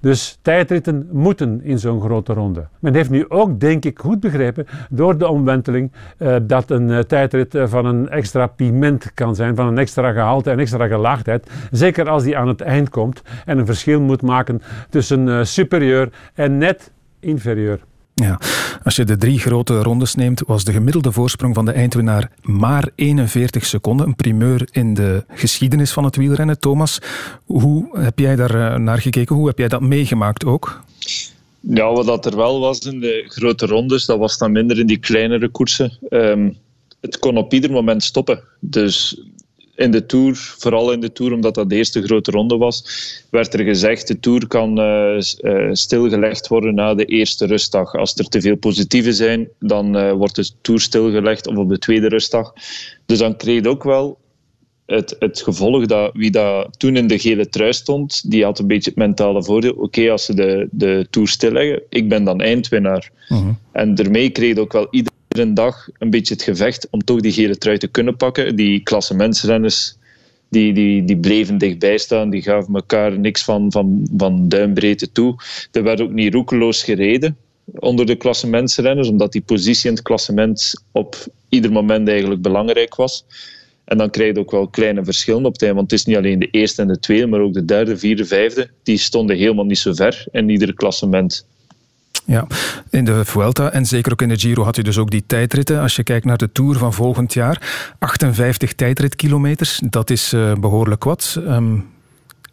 Dus 0.00 0.38
tijdritten 0.42 1.08
moeten 1.12 1.60
in 1.62 1.78
zo'n 1.78 2.00
grote 2.00 2.32
ronde. 2.32 2.66
Men 2.78 2.94
heeft 2.94 3.10
nu 3.10 3.24
ook, 3.28 3.60
denk 3.60 3.84
ik, 3.84 3.98
goed 3.98 4.20
begrepen 4.20 4.66
door 4.90 5.18
de 5.18 5.28
omwenteling 5.28 5.92
uh, 6.18 6.36
dat 6.42 6.70
een 6.70 6.88
uh, 6.88 6.98
tijdrit 6.98 7.54
uh, 7.54 7.66
van 7.66 7.86
een 7.86 8.08
extra 8.08 8.46
piment 8.46 9.14
kan 9.14 9.34
zijn, 9.34 9.56
van 9.56 9.66
een 9.66 9.78
extra 9.78 10.12
gehalte 10.12 10.50
en 10.50 10.58
extra 10.58 10.86
gelaagdheid. 10.86 11.50
Zeker 11.70 12.08
als 12.08 12.22
die 12.22 12.36
aan 12.36 12.48
het 12.48 12.60
eind 12.60 12.88
komt 12.88 13.22
en 13.44 13.58
een 13.58 13.66
verschil 13.66 14.00
moet 14.00 14.22
maken 14.22 14.62
tussen 14.90 15.46
superieur 15.46 16.08
en 16.34 16.58
net 16.58 16.92
inferieur. 17.20 17.80
Ja, 18.22 18.40
als 18.82 18.96
je 18.96 19.04
de 19.04 19.16
drie 19.16 19.38
grote 19.38 19.82
rondes 19.82 20.14
neemt, 20.14 20.42
was 20.46 20.64
de 20.64 20.72
gemiddelde 20.72 21.12
voorsprong 21.12 21.54
van 21.54 21.64
de 21.64 21.72
eindwinnaar 21.72 22.30
maar 22.42 22.88
41 22.94 23.66
seconden. 23.66 24.06
Een 24.06 24.16
primeur 24.16 24.68
in 24.70 24.94
de 24.94 25.24
geschiedenis 25.28 25.92
van 25.92 26.04
het 26.04 26.16
wielrennen. 26.16 26.60
Thomas, 26.60 26.98
hoe 27.44 27.98
heb 27.98 28.18
jij 28.18 28.36
daar 28.36 28.80
naar 28.80 28.98
gekeken? 28.98 29.36
Hoe 29.36 29.46
heb 29.46 29.58
jij 29.58 29.68
dat 29.68 29.80
meegemaakt 29.80 30.44
ook? 30.44 30.82
Ja, 31.60 31.92
wat 31.92 32.06
dat 32.06 32.26
er 32.26 32.36
wel 32.36 32.60
was 32.60 32.78
in 32.78 33.00
de 33.00 33.24
grote 33.28 33.66
rondes, 33.66 34.04
dat 34.04 34.18
was 34.18 34.38
dan 34.38 34.52
minder 34.52 34.78
in 34.78 34.86
die 34.86 34.98
kleinere 34.98 35.48
koersen. 35.48 35.98
Um, 36.10 36.56
het 37.00 37.18
kon 37.18 37.36
op 37.36 37.52
ieder 37.52 37.70
moment 37.70 38.02
stoppen. 38.02 38.42
Dus 38.60 39.22
in 39.82 39.90
de 39.90 40.06
Tour, 40.06 40.36
vooral 40.36 40.92
in 40.92 41.00
de 41.00 41.12
Tour, 41.12 41.32
omdat 41.32 41.54
dat 41.54 41.68
de 41.68 41.76
eerste 41.76 42.02
grote 42.02 42.30
ronde 42.30 42.56
was, 42.56 42.84
werd 43.30 43.54
er 43.54 43.64
gezegd 43.64 44.08
de 44.08 44.20
Tour 44.20 44.46
kan 44.46 44.80
uh, 44.80 45.20
uh, 45.40 45.68
stilgelegd 45.72 46.48
worden 46.48 46.74
na 46.74 46.94
de 46.94 47.04
eerste 47.04 47.46
rustdag. 47.46 47.94
Als 47.94 48.14
er 48.14 48.28
te 48.28 48.40
veel 48.40 48.56
positieven 48.56 49.14
zijn, 49.14 49.48
dan 49.58 49.96
uh, 49.96 50.12
wordt 50.12 50.34
de 50.34 50.50
Tour 50.60 50.80
stilgelegd 50.80 51.46
of 51.46 51.56
op 51.56 51.68
de 51.68 51.78
tweede 51.78 52.08
rustdag. 52.08 52.52
Dus 53.06 53.18
dan 53.18 53.36
kreeg 53.36 53.62
je 53.62 53.68
ook 53.68 53.84
wel 53.84 54.18
het, 54.86 55.16
het 55.18 55.42
gevolg 55.42 55.86
dat 55.86 56.10
wie 56.14 56.30
dat 56.30 56.78
toen 56.78 56.96
in 56.96 57.06
de 57.06 57.18
gele 57.18 57.48
trui 57.48 57.72
stond, 57.72 58.30
die 58.30 58.44
had 58.44 58.58
een 58.58 58.66
beetje 58.66 58.90
het 58.90 58.98
mentale 58.98 59.44
voordeel. 59.44 59.72
Oké, 59.72 60.10
als 60.10 60.24
ze 60.24 60.34
de, 60.34 60.68
de 60.70 61.06
Tour 61.10 61.28
stilleggen, 61.28 61.82
ik 61.88 62.08
ben 62.08 62.24
dan 62.24 62.40
eindwinnaar. 62.40 63.10
-huh. 63.28 63.48
En 63.72 63.94
daarmee 63.94 64.30
kreeg 64.30 64.54
je 64.54 64.60
ook 64.60 64.72
wel 64.72 64.86
iedereen 64.90 65.11
een 65.38 65.54
dag 65.54 65.88
een 65.98 66.10
beetje 66.10 66.34
het 66.34 66.42
gevecht 66.42 66.88
om 66.90 67.04
toch 67.04 67.20
die 67.20 67.32
gele 67.32 67.58
trui 67.58 67.78
te 67.78 67.88
kunnen 67.88 68.16
pakken. 68.16 68.56
Die 68.56 68.80
klassementsrenners 68.80 69.96
die, 70.52 70.72
die, 70.72 71.04
die 71.04 71.16
bleven 71.16 71.58
dichtbij 71.58 71.98
staan, 71.98 72.30
die 72.30 72.42
gaven 72.42 72.74
elkaar 72.74 73.18
niks 73.18 73.44
van, 73.44 73.72
van, 73.72 74.08
van 74.16 74.48
duimbreedte 74.48 75.12
toe. 75.12 75.34
Er 75.70 75.82
werd 75.82 76.00
ook 76.00 76.12
niet 76.12 76.34
roekeloos 76.34 76.82
gereden 76.82 77.36
onder 77.64 78.06
de 78.06 78.16
klassementsrenners, 78.16 79.08
omdat 79.08 79.32
die 79.32 79.42
positie 79.42 79.88
in 79.88 79.94
het 79.94 80.04
klassement 80.04 80.84
op 80.92 81.26
ieder 81.48 81.72
moment 81.72 82.08
eigenlijk 82.08 82.42
belangrijk 82.42 82.94
was. 82.94 83.24
En 83.84 83.98
dan 83.98 84.10
krijg 84.10 84.34
je 84.34 84.40
ook 84.40 84.50
wel 84.50 84.68
kleine 84.68 85.04
verschillen 85.04 85.44
op 85.44 85.60
einde, 85.60 85.74
want 85.74 85.90
het 85.90 86.00
is 86.00 86.06
niet 86.06 86.16
alleen 86.16 86.38
de 86.38 86.50
eerste 86.50 86.82
en 86.82 86.88
de 86.88 86.98
tweede, 86.98 87.26
maar 87.26 87.40
ook 87.40 87.52
de 87.52 87.64
derde, 87.64 87.96
vierde, 87.96 88.24
vijfde, 88.24 88.70
die 88.82 88.98
stonden 88.98 89.36
helemaal 89.36 89.64
niet 89.64 89.78
zo 89.78 89.92
ver 89.92 90.24
in 90.30 90.48
ieder 90.48 90.74
klassement. 90.74 91.46
Ja, 92.24 92.46
in 92.90 93.04
de 93.04 93.24
Vuelta 93.24 93.72
en 93.72 93.86
zeker 93.86 94.12
ook 94.12 94.22
in 94.22 94.28
de 94.28 94.38
Giro 94.38 94.62
had 94.62 94.76
je 94.76 94.82
dus 94.82 94.98
ook 94.98 95.10
die 95.10 95.24
tijdritten. 95.26 95.80
Als 95.80 95.96
je 95.96 96.02
kijkt 96.02 96.24
naar 96.24 96.36
de 96.36 96.52
Tour 96.52 96.78
van 96.78 96.92
volgend 96.92 97.32
jaar, 97.34 97.94
58 97.98 98.72
tijdritkilometers, 98.72 99.80
dat 99.84 100.10
is 100.10 100.32
uh, 100.32 100.52
behoorlijk 100.54 101.04
wat. 101.04 101.36
Um, 101.38 101.90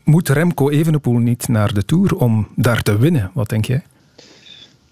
moet 0.03 0.29
Remco 0.29 0.69
Evenepoel 0.69 1.17
niet 1.17 1.47
naar 1.47 1.73
de 1.73 1.85
Tour 1.85 2.15
om 2.15 2.47
daar 2.55 2.81
te 2.81 2.97
winnen? 2.97 3.31
Wat 3.33 3.49
denk 3.49 3.65
jij? 3.65 3.83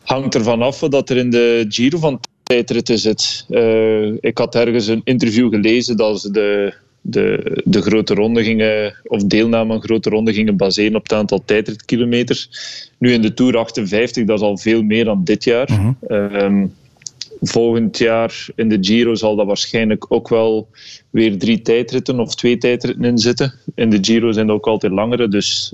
Hangt 0.04 0.36
ervan 0.36 0.62
af 0.62 0.80
wat 0.80 1.10
er 1.10 1.18
in 1.18 1.30
de 1.30 1.66
Giro 1.70 1.98
van 1.98 2.20
tijdritten 2.44 3.00
zit. 3.00 3.46
Uh, 3.50 4.14
ik 4.20 4.38
had 4.38 4.56
ergens 4.56 4.88
een 4.88 5.02
interview 5.04 5.50
gelezen 5.50 5.98
dat 5.98 6.22
ze 6.22 6.32
de 6.32 6.74
de, 7.10 7.62
de 7.66 7.82
grote 7.82 8.14
ronde 8.14 8.44
gingen, 8.44 8.96
of 9.04 9.24
deelname 9.24 9.74
aan 9.74 9.82
grote 9.82 10.10
ronde 10.10 10.34
gingen 10.34 10.58
baseren 10.58 10.96
op 10.96 11.04
het 11.04 11.14
aantal 11.14 11.42
tijdritkilometers. 11.46 12.50
Nu 12.98 13.12
in 13.12 13.22
de 13.22 13.34
Tour 13.34 13.58
58, 13.58 14.26
dat 14.26 14.38
is 14.38 14.44
al 14.44 14.58
veel 14.58 14.84
meer 14.84 15.06
dan 15.06 15.24
dit 15.24 15.44
jaar. 15.44 15.68
-huh. 15.68 16.44
um, 16.44 16.74
volgend 17.42 17.98
jaar 17.98 18.48
in 18.56 18.70
de 18.70 18.78
Giro 18.82 19.16
zal 19.16 19.36
dat 19.36 19.46
waarschijnlijk 19.46 20.06
ook 20.10 20.30
wel 20.30 20.68
weer 21.10 21.38
drie 21.38 21.62
tijdritten 21.62 22.20
of 22.20 22.36
twee 22.36 22.58
tijdritten 22.58 23.04
in 23.04 23.18
zitten. 23.18 23.54
In 23.76 23.90
de 23.90 23.98
Giro 24.02 24.32
zijn 24.32 24.48
er 24.48 24.54
ook 24.54 24.68
altijd 24.68 24.94
langere, 24.94 25.28
dus 25.28 25.74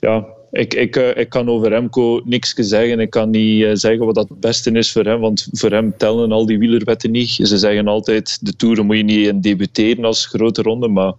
ja, 0.00 0.26
ik, 0.50 0.74
ik, 0.74 0.96
ik 0.96 1.28
kan 1.28 1.48
over 1.48 1.68
Remco 1.68 2.20
niks 2.24 2.54
zeggen. 2.54 3.00
Ik 3.00 3.10
kan 3.10 3.30
niet 3.30 3.80
zeggen 3.80 4.06
wat 4.06 4.14
dat 4.14 4.28
het 4.28 4.40
beste 4.40 4.70
is 4.70 4.92
voor 4.92 5.04
hem, 5.04 5.20
want 5.20 5.48
voor 5.52 5.70
hem 5.70 5.96
tellen 5.96 6.32
al 6.32 6.46
die 6.46 6.58
wielerwetten 6.58 7.10
niet. 7.10 7.30
Ze 7.30 7.58
zeggen 7.58 7.86
altijd, 7.88 8.38
de 8.46 8.56
Tour 8.56 8.84
moet 8.84 8.96
je 8.96 9.02
niet 9.02 9.26
in 9.26 9.40
debuteren 9.40 10.04
als 10.04 10.26
grote 10.26 10.62
ronde, 10.62 10.88
maar 10.88 11.12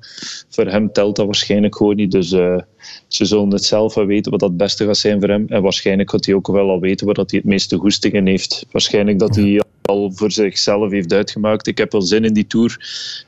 voor 0.49 0.65
hem 0.65 0.91
telt 0.91 1.15
dat 1.15 1.25
waarschijnlijk 1.25 1.75
gewoon 1.75 1.95
niet. 1.95 2.11
Dus 2.11 2.31
uh, 2.31 2.59
ze 3.07 3.25
zullen 3.25 3.51
het 3.51 3.63
zelf 3.63 3.93
wel 3.93 4.05
weten 4.05 4.31
wat 4.31 4.39
dat 4.39 4.49
het 4.49 4.57
beste 4.57 4.85
gaat 4.85 4.97
zijn 4.97 5.19
voor 5.19 5.29
hem. 5.29 5.45
En 5.47 5.61
waarschijnlijk 5.61 6.09
gaat 6.09 6.25
hij 6.25 6.35
ook 6.35 6.47
wel 6.47 6.69
al 6.69 6.79
weten 6.79 7.05
waar 7.05 7.15
hij 7.15 7.25
het 7.29 7.43
meeste 7.43 7.77
goestingen 7.77 8.25
heeft. 8.25 8.65
Waarschijnlijk 8.71 9.19
dat 9.19 9.35
hij 9.35 9.61
al 9.81 10.11
voor 10.11 10.31
zichzelf 10.31 10.91
heeft 10.91 11.13
uitgemaakt. 11.13 11.67
Ik 11.67 11.77
heb 11.77 11.91
wel 11.91 12.01
zin 12.01 12.25
in 12.25 12.33
die 12.33 12.47
Tour 12.47 12.77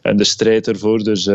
en 0.02 0.18
de 0.18 0.24
strijd 0.24 0.68
ervoor. 0.68 1.04
Dus 1.04 1.30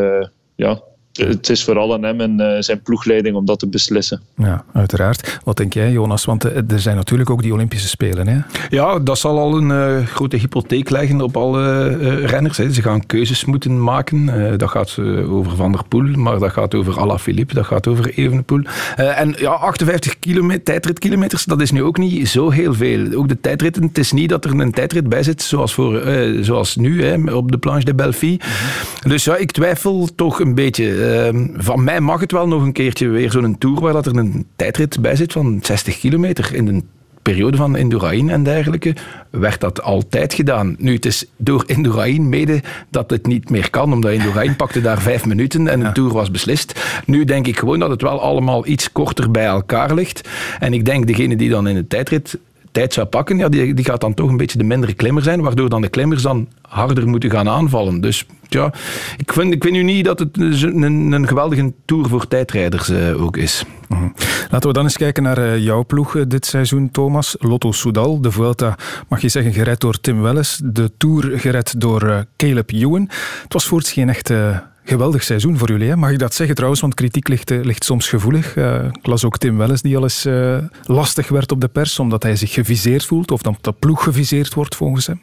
ja, 0.56 0.82
het 1.16 1.48
is 1.48 1.64
vooral 1.64 1.94
aan 1.94 2.02
hem 2.02 2.20
en 2.20 2.40
uh, 2.40 2.56
zijn 2.58 2.80
ploegleiding 2.82 3.36
om 3.36 3.44
dat 3.44 3.58
te 3.58 3.68
beslissen. 3.68 4.20
Ja, 4.36 4.64
uiteraard. 4.72 5.40
Wat 5.44 5.56
denk 5.56 5.74
jij, 5.74 5.90
Jonas? 5.90 6.24
Want 6.24 6.44
er 6.44 6.80
zijn 6.80 6.96
natuurlijk 6.96 7.30
ook 7.30 7.42
die 7.42 7.52
Olympische 7.52 7.88
Spelen. 7.88 8.28
Hè? 8.28 8.38
Ja, 8.68 8.98
dat 8.98 9.18
zal 9.18 9.38
al 9.38 9.56
een 9.56 10.00
uh, 10.00 10.06
grote 10.06 10.36
hypotheek 10.36 10.90
leggen 10.90 11.20
op 11.20 11.36
alle 11.36 11.96
uh, 12.00 12.24
renners. 12.24 12.56
Hè. 12.56 12.72
Ze 12.72 12.82
gaan 12.82 13.06
keuzes 13.06 13.44
moeten 13.44 13.82
maken. 13.82 14.58
dat 14.58 14.70
gaat 14.70 14.98
over 15.28 15.56
Van 15.56 15.72
der 15.72 15.84
Poel, 15.88 16.02
maar 16.02 16.38
dat 16.38 16.52
gaat 16.52 16.74
over 16.74 17.00
Alaphilippe, 17.00 17.54
dat 17.54 17.66
gaat 17.66 17.86
over 17.86 18.08
Evenepoel. 18.14 18.62
en 18.96 19.34
ja, 19.38 19.50
58 19.50 20.18
kilometer, 20.18 20.62
tijdritkilometers, 20.62 21.44
dat 21.44 21.60
is 21.60 21.70
nu 21.70 21.82
ook 21.82 21.98
niet 21.98 22.28
zo 22.28 22.50
heel 22.50 22.74
veel. 22.74 23.14
Ook 23.14 23.28
de 23.28 23.40
tijdritten, 23.40 23.82
het 23.82 23.98
is 23.98 24.12
niet 24.12 24.28
dat 24.28 24.44
er 24.44 24.60
een 24.60 24.72
tijdrit 24.72 25.08
bij 25.08 25.22
zit 25.22 25.42
zoals, 25.42 25.74
voor, 25.74 26.02
zoals 26.40 26.76
nu 26.76 27.04
hè, 27.04 27.32
op 27.32 27.50
de 27.50 27.58
Planche 27.58 27.84
de 27.84 27.94
Belleville. 27.94 28.32
Mm 28.32 28.38
-hmm. 28.40 29.10
Dus 29.10 29.24
ja, 29.24 29.36
ik 29.36 29.52
twijfel 29.52 30.08
toch 30.14 30.40
een 30.40 30.54
beetje. 30.54 31.05
Uh, 31.06 31.28
van 31.56 31.84
mij 31.84 32.00
mag 32.00 32.20
het 32.20 32.32
wel 32.32 32.48
nog 32.48 32.62
een 32.62 32.72
keertje 32.72 33.08
weer 33.08 33.30
zo'n 33.30 33.58
tour 33.58 33.80
waar 33.80 33.92
dat 33.92 34.06
er 34.06 34.16
een 34.16 34.46
tijdrit 34.56 35.00
bij 35.00 35.16
zit 35.16 35.32
van 35.32 35.58
60 35.62 35.98
kilometer 35.98 36.54
in 36.54 36.64
de 36.64 36.82
periode 37.22 37.56
van 37.56 37.76
Indurain 37.76 38.30
en 38.30 38.42
dergelijke, 38.42 38.94
werd 39.30 39.60
dat 39.60 39.82
altijd 39.82 40.34
gedaan. 40.34 40.76
Nu, 40.78 40.94
het 40.94 41.06
is 41.06 41.26
door 41.36 41.64
Indurain 41.66 42.28
mede 42.28 42.62
dat 42.90 43.10
het 43.10 43.26
niet 43.26 43.50
meer 43.50 43.70
kan, 43.70 43.92
omdat 43.92 44.12
Indurain 44.12 44.56
pakte 44.62 44.80
daar 44.80 45.00
vijf 45.00 45.26
minuten 45.26 45.68
en 45.68 45.80
de 45.80 45.92
tour 45.92 46.12
was 46.12 46.30
beslist. 46.30 46.80
Nu 47.06 47.24
denk 47.24 47.46
ik 47.46 47.58
gewoon 47.58 47.78
dat 47.78 47.90
het 47.90 48.02
wel 48.02 48.20
allemaal 48.20 48.66
iets 48.66 48.92
korter 48.92 49.30
bij 49.30 49.44
elkaar 49.44 49.94
ligt. 49.94 50.28
En 50.58 50.72
ik 50.72 50.84
denk, 50.84 51.06
degene 51.06 51.36
die 51.36 51.50
dan 51.50 51.68
in 51.68 51.74
de 51.74 51.86
tijdrit 51.86 52.38
tijd 52.76 52.92
zou 52.92 53.06
pakken, 53.06 53.38
ja, 53.38 53.48
die, 53.48 53.74
die 53.74 53.84
gaat 53.84 54.00
dan 54.00 54.14
toch 54.14 54.28
een 54.28 54.36
beetje 54.36 54.58
de 54.58 54.64
mindere 54.64 54.94
klimmer 54.94 55.22
zijn, 55.22 55.40
waardoor 55.40 55.68
dan 55.68 55.80
de 55.80 55.88
klimmers 55.88 56.22
dan 56.22 56.48
harder 56.62 57.08
moeten 57.08 57.30
gaan 57.30 57.48
aanvallen. 57.48 58.00
Dus 58.00 58.26
ja, 58.48 58.72
ik 59.16 59.32
vind, 59.32 59.52
ik 59.52 59.62
vind 59.62 59.74
nu 59.74 59.82
niet 59.82 60.04
dat 60.04 60.18
het 60.18 60.38
een, 60.38 61.12
een 61.12 61.28
geweldige 61.28 61.72
tour 61.84 62.08
voor 62.08 62.28
tijdrijders 62.28 62.90
uh, 62.90 63.22
ook 63.22 63.36
is. 63.36 63.64
Mhm. 63.88 64.08
Laten 64.50 64.68
we 64.68 64.74
dan 64.74 64.84
eens 64.84 64.96
kijken 64.96 65.22
naar 65.22 65.38
uh, 65.38 65.58
jouw 65.58 65.84
ploeg 65.84 66.14
uh, 66.14 66.22
dit 66.28 66.46
seizoen, 66.46 66.90
Thomas. 66.90 67.36
Lotto 67.38 67.72
Soudal, 67.72 68.20
de 68.20 68.30
Vuelta, 68.30 68.76
mag 69.08 69.20
je 69.20 69.28
zeggen, 69.28 69.52
gered 69.52 69.80
door 69.80 70.00
Tim 70.00 70.22
Welles. 70.22 70.60
De 70.64 70.90
Tour 70.96 71.38
gered 71.38 71.80
door 71.80 72.24
Caleb 72.36 72.70
Ewan. 72.70 73.10
Het 73.42 73.52
was 73.52 73.66
voorts 73.66 73.92
geen 73.92 74.08
echt 74.08 74.32
geweldig 74.88 75.22
seizoen 75.22 75.56
voor 75.56 75.70
jullie. 75.70 75.88
Hè? 75.88 75.96
Mag 75.96 76.10
ik 76.10 76.18
dat 76.18 76.34
zeggen 76.34 76.54
trouwens? 76.54 76.80
Want 76.80 76.94
kritiek 76.94 77.28
ligt, 77.28 77.50
ligt 77.50 77.84
soms 77.84 78.08
gevoelig. 78.08 78.56
Uh, 78.56 78.84
ik 78.92 79.06
las 79.06 79.24
ook 79.24 79.38
Tim 79.38 79.58
Welles 79.58 79.82
die 79.82 79.96
al 79.96 80.02
eens 80.02 80.26
uh, 80.26 80.58
lastig 80.84 81.28
werd 81.28 81.52
op 81.52 81.60
de 81.60 81.68
pers 81.68 81.98
omdat 81.98 82.22
hij 82.22 82.36
zich 82.36 82.52
geviseerd 82.52 83.04
voelt 83.04 83.30
of 83.30 83.42
dat 83.42 83.56
de 83.60 83.72
ploeg 83.72 84.02
geviseerd 84.02 84.54
wordt 84.54 84.74
volgens 84.74 85.06
hem. 85.06 85.20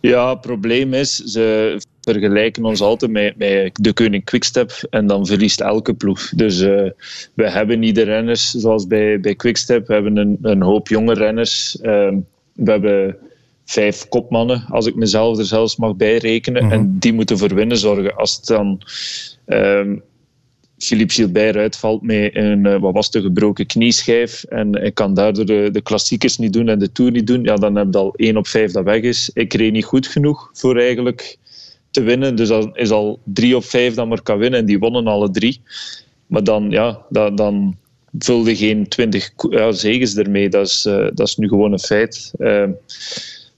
Ja, 0.00 0.30
het 0.30 0.40
probleem 0.40 0.94
is, 0.94 1.16
ze 1.16 1.76
vergelijken 2.00 2.64
ons 2.64 2.80
altijd 2.80 3.10
met, 3.10 3.34
de 3.72 3.92
Koning 3.92 4.24
Quickstep 4.24 4.86
en 4.90 5.06
dan 5.06 5.26
verliest 5.26 5.60
elke 5.60 5.94
ploeg. 5.94 6.28
Dus 6.28 6.60
we 6.60 7.50
hebben 7.50 7.78
niet 7.78 7.94
de 7.94 8.02
renners 8.02 8.50
zoals 8.50 8.86
bij, 8.86 9.20
bij 9.20 9.34
Quickstep. 9.34 9.86
We 9.86 9.92
hebben 9.92 10.16
een, 10.16 10.38
een 10.42 10.62
hoop 10.62 10.88
jonge 10.88 11.14
renners. 11.14 11.76
Uh, 11.82 12.08
we 12.52 12.70
hebben 12.70 13.16
vijf 13.66 14.08
kopmannen, 14.08 14.64
als 14.68 14.86
ik 14.86 14.94
mezelf 14.94 15.38
er 15.38 15.44
zelfs 15.44 15.76
mag 15.76 15.96
bijrekenen. 15.96 16.64
Mm 16.64 16.72
En 16.72 16.98
die 16.98 17.12
moeten 17.12 17.38
voor 17.38 17.54
winnen 17.54 17.76
zorgen. 17.76 18.16
Als 18.16 18.36
het 18.36 18.46
dan 18.46 18.82
um, 19.46 20.02
Philippe 20.78 21.14
Gilbert 21.14 21.56
uitvalt 21.56 22.02
met 22.02 22.36
een 22.36 22.66
uh, 22.66 22.80
wat 22.80 22.92
was 22.92 23.10
de 23.10 23.20
gebroken 23.20 23.66
knieschijf 23.66 24.44
en 24.44 24.74
ik 24.74 24.94
kan 24.94 25.14
daardoor 25.14 25.46
de, 25.46 25.68
de 25.72 25.80
klassiekers 25.80 26.38
niet 26.38 26.52
doen 26.52 26.68
en 26.68 26.78
de 26.78 26.92
Tour 26.92 27.10
niet 27.10 27.26
doen, 27.26 27.42
ja, 27.42 27.54
dan 27.54 27.76
heb 27.76 27.86
je 27.90 27.98
al 27.98 28.14
één 28.16 28.36
op 28.36 28.46
vijf 28.46 28.72
dat 28.72 28.84
weg 28.84 29.02
is. 29.02 29.30
Ik 29.32 29.54
reed 29.54 29.72
niet 29.72 29.84
goed 29.84 30.06
genoeg 30.06 30.50
voor 30.52 30.78
eigenlijk 30.78 31.36
te 31.90 32.02
winnen. 32.02 32.36
Dus 32.36 32.48
dat 32.48 32.70
is 32.72 32.90
al 32.90 33.20
drie 33.24 33.56
op 33.56 33.64
vijf 33.64 33.94
dat 33.94 34.08
maar 34.08 34.22
kan 34.22 34.38
winnen 34.38 34.60
en 34.60 34.66
die 34.66 34.78
wonnen 34.78 35.06
alle 35.06 35.30
drie. 35.30 35.60
Maar 36.26 36.44
dan, 36.44 36.70
ja, 36.70 37.02
dat, 37.08 37.36
dan 37.36 37.76
vulde 38.18 38.56
geen 38.56 38.88
twintig 38.88 39.30
ja, 39.50 39.72
zegens 39.72 40.16
ermee. 40.16 40.48
Dat 40.48 40.66
is, 40.66 40.86
uh, 40.88 41.06
dat 41.14 41.26
is 41.26 41.36
nu 41.36 41.48
gewoon 41.48 41.72
een 41.72 41.78
feit. 41.78 42.32
Uh, 42.38 42.68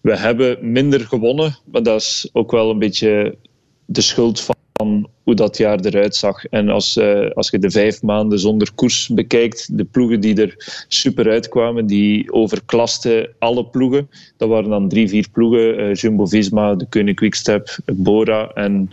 we 0.01 0.17
hebben 0.17 0.73
minder 0.73 1.01
gewonnen, 1.01 1.59
maar 1.65 1.83
dat 1.83 2.01
is 2.01 2.29
ook 2.33 2.51
wel 2.51 2.71
een 2.71 2.79
beetje 2.79 3.37
de 3.85 4.01
schuld 4.01 4.41
van 4.41 5.09
hoe 5.23 5.35
dat 5.35 5.57
jaar 5.57 5.81
eruit 5.81 6.17
zag. 6.17 6.45
En 6.45 6.69
als, 6.69 6.97
uh, 6.97 7.31
als 7.31 7.51
je 7.51 7.59
de 7.59 7.71
vijf 7.71 8.03
maanden 8.03 8.39
zonder 8.39 8.69
koers 8.75 9.09
bekijkt, 9.09 9.77
de 9.77 9.85
ploegen 9.85 10.21
die 10.21 10.41
er 10.41 10.85
super 10.89 11.31
uitkwamen, 11.31 11.87
die 11.87 12.33
overklasten 12.33 13.31
alle 13.39 13.65
ploegen. 13.67 14.11
Dat 14.37 14.49
waren 14.49 14.71
dan 14.71 14.89
drie, 14.89 15.09
vier 15.09 15.29
ploegen. 15.33 15.81
Uh, 15.81 15.95
Jumbo-Visma, 15.95 16.75
de 16.75 16.87
Koning 16.89 17.17
Quickstep, 17.17 17.79
Bora 17.85 18.51
en 18.55 18.93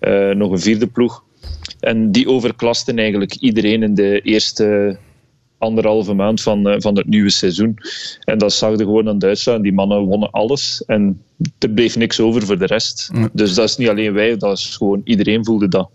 uh, 0.00 0.30
nog 0.30 0.50
een 0.50 0.58
vierde 0.58 0.86
ploeg. 0.86 1.24
En 1.80 2.12
die 2.12 2.28
overklasten 2.28 2.98
eigenlijk 2.98 3.34
iedereen 3.34 3.82
in 3.82 3.94
de 3.94 4.20
eerste 4.20 4.98
anderhalve 5.58 6.14
maand 6.14 6.42
van, 6.42 6.68
uh, 6.68 6.74
van 6.78 6.96
het 6.96 7.06
nieuwe 7.06 7.30
seizoen. 7.30 7.78
En 8.24 8.38
dat 8.38 8.52
zag 8.52 8.70
je 8.70 8.76
gewoon 8.76 9.08
aan 9.08 9.18
Duitsland. 9.18 9.62
Die 9.62 9.72
mannen 9.72 10.00
wonnen 10.00 10.30
alles 10.30 10.84
en 10.86 11.22
er 11.58 11.70
bleef 11.70 11.96
niks 11.96 12.20
over 12.20 12.42
voor 12.42 12.58
de 12.58 12.66
rest. 12.66 13.10
Dus 13.32 13.54
dat 13.54 13.68
is 13.68 13.76
niet 13.76 13.88
alleen 13.88 14.12
wij, 14.12 14.36
dat 14.36 14.58
is 14.58 14.76
gewoon 14.76 15.00
iedereen 15.04 15.44
voelde 15.44 15.68
dat. 15.68 15.88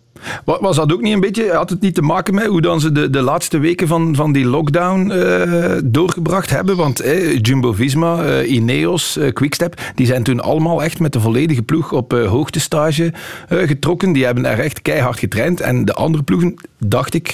Was 0.45 0.75
dat 0.75 0.93
ook 0.93 1.01
niet 1.01 1.13
een 1.13 1.19
beetje, 1.19 1.51
had 1.51 1.69
het 1.69 1.81
niet 1.81 1.95
te 1.95 2.01
maken 2.01 2.33
met 2.33 2.45
hoe 2.45 2.61
dan 2.61 2.79
ze 2.79 2.91
de, 2.91 3.09
de 3.09 3.21
laatste 3.21 3.59
weken 3.59 3.87
van, 3.87 4.15
van 4.15 4.31
die 4.31 4.45
lockdown 4.45 5.11
uh, 5.11 5.71
doorgebracht 5.83 6.49
hebben? 6.49 6.75
Want 6.75 6.99
eh, 6.99 7.39
Jumbo-Visma, 7.39 8.41
Ineos, 8.41 9.17
uh, 9.17 9.33
Quickstep, 9.33 9.81
die 9.95 10.05
zijn 10.05 10.23
toen 10.23 10.39
allemaal 10.39 10.83
echt 10.83 10.99
met 10.99 11.13
de 11.13 11.19
volledige 11.19 11.61
ploeg 11.61 11.91
op 11.91 12.11
hoogtestage 12.11 13.13
getrokken. 13.49 14.11
Die 14.11 14.25
hebben 14.25 14.45
er 14.45 14.59
echt 14.59 14.81
keihard 14.81 15.19
getraind. 15.19 15.61
En 15.61 15.85
de 15.85 15.93
andere 15.93 16.23
ploegen, 16.23 16.55
dacht 16.77 17.13
ik, 17.13 17.31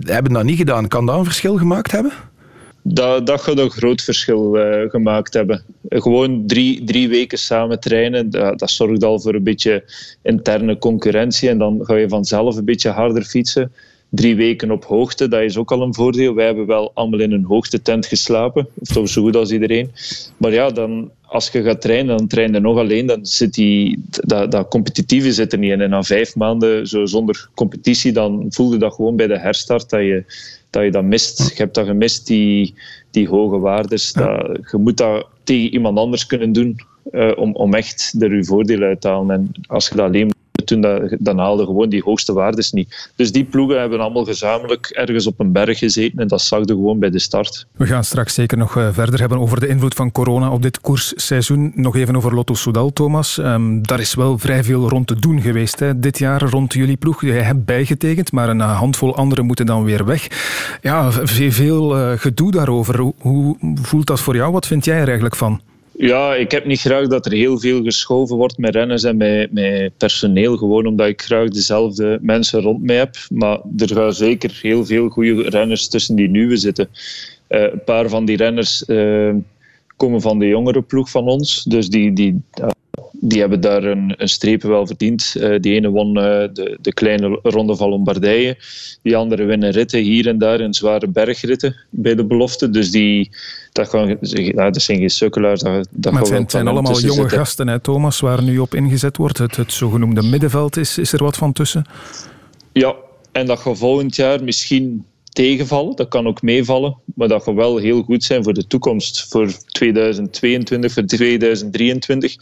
hebben 0.00 0.32
dat 0.32 0.44
niet 0.44 0.56
gedaan. 0.56 0.88
Kan 0.88 1.06
dat 1.06 1.18
een 1.18 1.24
verschil 1.24 1.56
gemaakt 1.56 1.92
hebben? 1.92 2.12
Dat, 2.94 3.26
dat 3.26 3.40
gaat 3.40 3.58
een 3.58 3.70
groot 3.70 4.02
verschil 4.02 4.56
uh, 4.56 4.90
gemaakt 4.90 5.34
hebben. 5.34 5.62
Gewoon 5.88 6.46
drie, 6.46 6.84
drie 6.84 7.08
weken 7.08 7.38
samen 7.38 7.80
trainen, 7.80 8.30
dat, 8.30 8.58
dat, 8.58 8.70
zorgt 8.70 9.04
al 9.04 9.20
voor 9.20 9.34
een 9.34 9.42
beetje 9.42 9.84
interne 10.22 10.78
concurrentie. 10.78 11.48
En 11.48 11.58
dan 11.58 11.80
ga 11.82 11.94
je 11.94 12.08
vanzelf 12.08 12.56
een 12.56 12.64
beetje 12.64 12.90
harder 12.90 13.24
fietsen. 13.24 13.72
Drie 14.08 14.36
weken 14.36 14.70
op 14.70 14.84
hoogte, 14.84 15.28
dat 15.28 15.40
is 15.42 15.56
ook 15.56 15.72
al 15.72 15.82
een 15.82 15.94
voordeel. 15.94 16.34
Wij 16.34 16.46
hebben 16.46 16.66
wel 16.66 16.90
allemaal 16.94 17.20
in 17.20 17.32
een 17.32 17.44
hoogtetent 17.44 18.06
geslapen, 18.06 18.68
of 18.96 19.08
zo 19.08 19.22
goed 19.22 19.36
als 19.36 19.50
iedereen. 19.50 19.90
Maar 20.36 20.52
ja, 20.52 20.70
dan, 20.70 21.10
als 21.22 21.48
je 21.48 21.62
gaat 21.62 21.80
trainen, 21.80 22.16
dan 22.16 22.26
train 22.26 22.52
je 22.52 22.60
nog 22.60 22.78
alleen. 22.78 23.06
Dan 23.06 23.26
zit 23.26 23.54
die, 23.54 24.02
dat, 24.08 24.50
dat 24.50 24.68
competitieve 24.68 25.32
zit 25.32 25.52
er 25.52 25.58
niet 25.58 25.72
in. 25.72 25.80
En 25.80 25.90
na 25.90 26.02
vijf 26.02 26.36
maanden 26.36 26.86
zo 26.86 27.06
zonder 27.06 27.48
competitie, 27.54 28.12
dan 28.12 28.46
voelde 28.48 28.76
dat 28.76 28.94
gewoon 28.94 29.16
bij 29.16 29.26
de 29.26 29.38
herstart 29.38 29.90
dat 29.90 30.00
je 30.00 30.24
dat 30.76 30.84
je 30.84 30.90
dat 30.90 31.04
mist. 31.04 31.48
Je 31.48 31.62
hebt 31.62 31.74
dat 31.74 31.86
gemist, 31.86 32.26
die, 32.26 32.74
die 33.10 33.28
hoge 33.28 33.58
waardes. 33.58 34.12
Dat, 34.12 34.58
je 34.70 34.76
moet 34.78 34.96
dat 34.96 35.26
tegen 35.44 35.72
iemand 35.72 35.98
anders 35.98 36.26
kunnen 36.26 36.52
doen 36.52 36.76
uh, 37.10 37.32
om, 37.36 37.54
om 37.54 37.74
echt 37.74 38.14
er 38.18 38.36
je 38.36 38.44
voordeel 38.44 38.82
uit 38.82 39.00
te 39.00 39.08
halen. 39.08 39.36
En 39.36 39.50
als 39.66 39.88
je 39.88 39.94
dat 39.94 40.06
alleen 40.06 40.30
toen 40.66 40.80
dat, 40.80 41.16
dan 41.18 41.38
haalde 41.38 41.64
gewoon 41.64 41.88
die 41.88 42.02
hoogste 42.02 42.32
waardes 42.32 42.72
niet. 42.72 43.10
Dus 43.16 43.32
die 43.32 43.44
ploegen 43.44 43.80
hebben 43.80 44.00
allemaal 44.00 44.24
gezamenlijk 44.24 44.86
ergens 44.86 45.26
op 45.26 45.40
een 45.40 45.52
berg 45.52 45.78
gezeten 45.78 46.18
en 46.18 46.28
dat 46.28 46.40
zag 46.40 46.58
je 46.58 46.66
gewoon 46.66 46.98
bij 46.98 47.10
de 47.10 47.18
start. 47.18 47.66
We 47.76 47.86
gaan 47.86 48.04
straks 48.04 48.34
zeker 48.34 48.58
nog 48.58 48.76
uh, 48.76 48.88
verder 48.92 49.20
hebben 49.20 49.38
over 49.38 49.60
de 49.60 49.68
invloed 49.68 49.94
van 49.94 50.12
corona 50.12 50.50
op 50.50 50.62
dit 50.62 50.80
koersseizoen. 50.80 51.72
Nog 51.74 51.96
even 51.96 52.16
over 52.16 52.34
Lotto 52.34 52.54
Soudal, 52.54 52.92
Thomas. 52.92 53.38
Um, 53.38 53.86
daar 53.86 54.00
is 54.00 54.14
wel 54.14 54.38
vrij 54.38 54.64
veel 54.64 54.88
rond 54.88 55.06
te 55.06 55.14
doen 55.14 55.40
geweest 55.40 55.80
hè, 55.80 55.98
dit 55.98 56.18
jaar 56.18 56.42
rond 56.42 56.72
jullie 56.72 56.96
ploeg. 56.96 57.22
Jij 57.22 57.42
hebt 57.42 57.64
bijgetekend, 57.64 58.32
maar 58.32 58.48
een 58.48 58.60
handvol 58.60 59.16
anderen 59.16 59.46
moeten 59.46 59.66
dan 59.66 59.84
weer 59.84 60.04
weg. 60.04 60.26
Ja, 60.82 61.10
veel 61.12 61.98
uh, 61.98 62.18
gedoe 62.18 62.50
daarover. 62.50 63.12
Hoe 63.18 63.56
voelt 63.82 64.06
dat 64.06 64.20
voor 64.20 64.34
jou? 64.36 64.52
Wat 64.52 64.66
vind 64.66 64.84
jij 64.84 64.98
er 64.98 65.06
eigenlijk 65.06 65.36
van? 65.36 65.60
Ja, 65.98 66.34
ik 66.34 66.50
heb 66.50 66.64
niet 66.64 66.80
graag 66.80 67.06
dat 67.06 67.26
er 67.26 67.32
heel 67.32 67.58
veel 67.58 67.82
geschoven 67.82 68.36
wordt 68.36 68.58
met 68.58 68.74
renners 68.74 69.04
en 69.04 69.16
met, 69.16 69.52
met 69.52 69.96
personeel. 69.96 70.56
Gewoon 70.56 70.86
omdat 70.86 71.06
ik 71.06 71.22
graag 71.22 71.48
dezelfde 71.48 72.18
mensen 72.22 72.60
rond 72.60 72.82
mij 72.82 72.96
heb. 72.96 73.16
Maar 73.28 73.60
er 73.76 73.88
gaan 73.88 74.12
zeker 74.12 74.58
heel 74.62 74.84
veel 74.84 75.08
goede 75.08 75.42
renners 75.42 75.88
tussen 75.88 76.16
die 76.16 76.28
nieuwe 76.28 76.56
zitten. 76.56 76.88
Uh, 77.48 77.62
een 77.62 77.84
paar 77.84 78.08
van 78.08 78.24
die 78.24 78.36
renners 78.36 78.84
uh, 78.86 79.34
komen 79.96 80.20
van 80.20 80.38
de 80.38 80.46
jongere 80.46 80.82
ploeg 80.82 81.10
van 81.10 81.28
ons. 81.28 81.64
Dus 81.64 81.88
die, 81.88 82.12
die, 82.12 82.42
die 83.20 83.40
hebben 83.40 83.60
daar 83.60 83.84
een, 83.84 84.14
een 84.16 84.28
strepen 84.28 84.68
wel 84.68 84.86
verdiend. 84.86 85.34
Uh, 85.36 85.60
die 85.60 85.74
ene 85.74 85.88
won 85.88 86.08
uh, 86.08 86.22
de, 86.52 86.78
de 86.80 86.92
kleine 86.92 87.38
ronde 87.42 87.76
van 87.76 87.88
Lombardije. 87.88 88.56
Die 89.02 89.16
andere 89.16 89.44
winnen 89.44 89.70
ritten 89.70 90.00
hier 90.00 90.28
en 90.28 90.38
daar 90.38 90.60
in 90.60 90.74
zware 90.74 91.08
bergritten 91.08 91.76
bij 91.90 92.14
de 92.14 92.24
belofte. 92.24 92.70
Dus 92.70 92.90
die, 92.90 93.30
dat, 93.72 93.88
gaan, 93.88 94.16
ja, 94.20 94.70
dat 94.70 94.82
zijn 94.82 94.98
geen 94.98 95.10
sukkelaars. 95.10 95.60
Dat, 95.60 95.88
dat 95.90 96.12
maar 96.12 96.20
het 96.20 96.30
zijn, 96.30 96.50
zijn 96.50 96.68
allemaal 96.68 97.00
jonge 97.00 97.12
zitten. 97.12 97.38
gasten, 97.38 97.68
hè, 97.68 97.80
Thomas, 97.80 98.20
waar 98.20 98.42
nu 98.42 98.58
op 98.58 98.74
ingezet 98.74 99.16
wordt. 99.16 99.38
Het, 99.38 99.56
het 99.56 99.72
zogenoemde 99.72 100.22
middenveld, 100.22 100.76
is, 100.76 100.98
is 100.98 101.12
er 101.12 101.22
wat 101.22 101.36
van 101.36 101.52
tussen? 101.52 101.86
Ja, 102.72 102.94
en 103.32 103.46
dat 103.46 103.58
gaat 103.58 103.78
volgend 103.78 104.16
jaar 104.16 104.44
misschien 104.44 105.04
tegenvallen. 105.36 105.96
Dat 105.96 106.08
kan 106.08 106.26
ook 106.26 106.42
meevallen. 106.42 106.96
Maar 107.14 107.28
dat 107.28 107.42
gaat 107.42 107.54
wel 107.54 107.76
heel 107.76 108.02
goed 108.02 108.24
zijn 108.24 108.44
voor 108.44 108.54
de 108.54 108.66
toekomst. 108.66 109.26
Voor 109.28 109.52
2022, 109.66 110.92
voor 110.92 111.04
2023. 111.04 112.36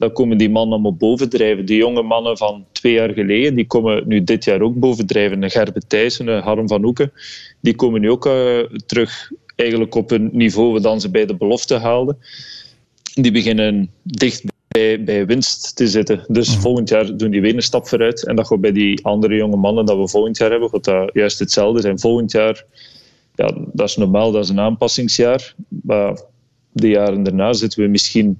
Dan 0.00 0.12
komen 0.12 0.38
die 0.38 0.50
mannen 0.50 0.72
allemaal 0.72 0.96
bovendrijven. 0.96 1.64
Die 1.64 1.76
jonge 1.76 2.02
mannen 2.02 2.36
van 2.36 2.66
twee 2.72 2.92
jaar 2.92 3.12
geleden, 3.12 3.54
die 3.54 3.66
komen 3.66 4.02
nu 4.06 4.24
dit 4.24 4.44
jaar 4.44 4.60
ook 4.60 4.74
bovendrijven. 4.74 5.50
Gerbe 5.50 5.80
Thijssen, 5.86 6.28
een 6.28 6.42
Harm 6.42 6.68
van 6.68 6.82
Hoeken. 6.82 7.12
Die 7.60 7.74
komen 7.74 8.00
nu 8.00 8.10
ook 8.10 8.26
uh, 8.26 8.58
terug 8.86 9.30
eigenlijk 9.56 9.94
op 9.94 10.10
een 10.10 10.28
niveau 10.32 10.80
dat 10.80 11.02
ze 11.02 11.10
bij 11.10 11.26
de 11.26 11.36
belofte 11.36 11.74
haalden. 11.74 12.18
Die 13.14 13.32
beginnen 13.32 13.90
dicht 14.02 14.44
bij, 14.68 15.04
bij 15.04 15.26
winst 15.26 15.76
te 15.76 15.88
zitten. 15.88 16.24
Dus 16.28 16.54
mm. 16.54 16.60
volgend 16.60 16.88
jaar 16.88 17.16
doen 17.16 17.30
die 17.30 17.40
weer 17.40 17.54
een 17.54 17.62
stap 17.62 17.88
vooruit. 17.88 18.26
En 18.26 18.36
dat 18.36 18.46
gaat 18.46 18.60
bij 18.60 18.72
die 18.72 19.04
andere 19.04 19.34
jonge 19.34 19.56
mannen 19.56 19.86
dat 19.86 19.96
we 19.96 20.08
volgend 20.08 20.36
jaar 20.36 20.50
hebben, 20.50 20.70
gaat 20.70 20.84
dat 20.84 21.10
juist 21.12 21.38
hetzelfde 21.38 21.80
zijn. 21.80 21.98
Volgend 21.98 22.32
jaar, 22.32 22.64
ja, 23.34 23.56
dat 23.72 23.88
is 23.88 23.96
normaal, 23.96 24.32
dat 24.32 24.44
is 24.44 24.50
een 24.50 24.60
aanpassingsjaar. 24.60 25.54
Maar 25.68 26.20
de 26.72 26.88
jaren 26.88 27.22
daarna 27.22 27.52
zitten 27.52 27.82
we 27.82 27.88
misschien 27.88 28.38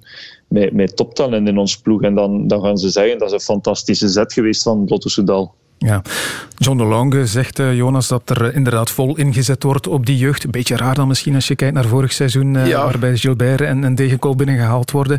met, 0.50 0.72
met 0.72 0.96
toptalent 0.96 1.48
in 1.48 1.58
ons 1.58 1.80
ploeg. 1.80 2.02
En 2.02 2.14
dan, 2.14 2.46
dan 2.46 2.62
gaan 2.62 2.78
ze 2.78 2.90
zeggen 2.90 3.18
dat 3.18 3.28
is 3.28 3.34
een 3.34 3.40
fantastische 3.40 4.08
zet 4.08 4.32
geweest 4.32 4.62
van 4.62 4.84
Lotto 4.86 5.08
Soudal. 5.08 5.54
Ja. 5.86 6.02
John 6.62 6.78
de 6.78 6.84
Longe 6.84 7.26
zegt, 7.26 7.58
uh, 7.58 7.76
Jonas, 7.76 8.08
dat 8.08 8.30
er 8.30 8.54
inderdaad 8.54 8.90
vol 8.90 9.16
ingezet 9.16 9.62
wordt 9.62 9.86
op 9.86 10.06
die 10.06 10.16
jeugd. 10.16 10.44
Een 10.44 10.50
beetje 10.50 10.76
raar 10.76 10.94
dan 10.94 11.08
misschien 11.08 11.34
als 11.34 11.48
je 11.48 11.54
kijkt 11.54 11.74
naar 11.74 11.84
vorig 11.84 12.12
seizoen, 12.12 12.54
uh, 12.54 12.66
ja. 12.66 12.84
waarbij 12.84 13.16
Gilbert 13.16 13.60
en, 13.60 13.84
en 13.84 13.94
Degenkool 13.94 14.34
binnengehaald 14.34 14.90
worden. 14.90 15.18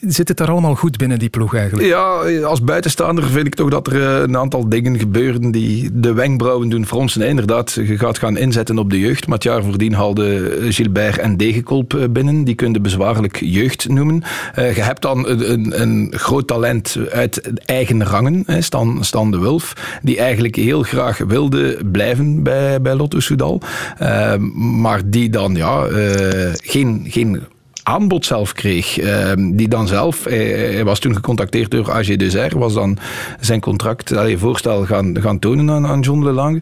Zit 0.00 0.28
het 0.28 0.36
daar 0.36 0.50
allemaal 0.50 0.74
goed 0.74 0.96
binnen 0.96 1.18
die 1.18 1.28
ploeg 1.28 1.54
eigenlijk? 1.54 1.88
Ja, 1.88 2.04
als 2.42 2.62
buitenstaander 2.62 3.24
vind 3.24 3.46
ik 3.46 3.54
toch 3.54 3.70
dat 3.70 3.86
er 3.86 4.02
een 4.02 4.36
aantal 4.36 4.68
dingen 4.68 4.98
gebeuren 4.98 5.50
die 5.50 5.90
de 5.92 6.12
wenkbrauwen 6.12 6.68
doen 6.68 6.86
fronsen. 6.86 7.22
Inderdaad, 7.22 7.72
je 7.72 7.98
gaat 7.98 8.18
gaan 8.18 8.36
inzetten 8.36 8.78
op 8.78 8.90
de 8.90 8.98
jeugd. 8.98 9.26
Maar 9.26 9.34
het 9.34 9.44
jaar 9.44 9.62
voordien 9.62 9.92
haalden 9.92 10.72
Gilbert 10.72 11.18
en 11.18 11.36
Degenkolp 11.36 12.08
binnen. 12.10 12.44
Die 12.44 12.54
kun 12.54 12.72
je 12.72 12.80
bezwaarlijk 12.80 13.40
jeugd 13.40 13.88
noemen. 13.88 14.22
Je 14.54 14.82
hebt 14.82 15.02
dan 15.02 15.28
een, 15.28 15.52
een, 15.52 15.80
een, 15.80 16.12
groot 16.16 16.46
talent 16.46 16.96
uit 17.10 17.52
eigen 17.64 18.04
rangen, 18.04 18.42
hè, 18.46 18.60
Stan, 18.60 18.98
Stan 19.00 19.30
de 19.30 19.38
Wulf, 19.38 19.76
die 20.02 20.18
eigenlijk 20.18 20.56
heel 20.56 20.82
graag 20.82 21.18
wilde 21.18 21.78
blijven 21.92 22.42
bij, 22.42 22.80
bij 22.80 22.94
Lotto 22.94 23.20
Soudal. 23.20 23.60
Uh, 24.02 24.36
maar 24.80 25.00
die 25.04 25.30
dan 25.30 25.54
ja, 25.54 25.88
uh, 25.88 26.52
geen, 26.54 27.06
geen 27.08 27.42
aanbod 27.88 28.26
zelf 28.26 28.52
kreeg. 28.52 29.00
Uh, 29.00 29.32
die 29.36 29.68
dan 29.68 29.86
zelf, 29.86 30.24
hij, 30.24 30.46
hij, 30.46 30.84
was 30.84 30.98
toen 30.98 31.14
gecontacteerd 31.14 31.70
door 31.70 31.92
AG 31.92 32.16
Deser, 32.16 32.58
was 32.58 32.74
dan 32.74 32.98
zijn 33.40 33.60
contract, 33.60 34.12
allee, 34.16 34.38
voorstel 34.38 34.84
gaan, 34.84 35.20
gaan 35.20 35.38
tonen 35.38 35.70
aan, 35.70 35.86
aan 35.86 36.00
John 36.00 36.24
Lelange. 36.24 36.60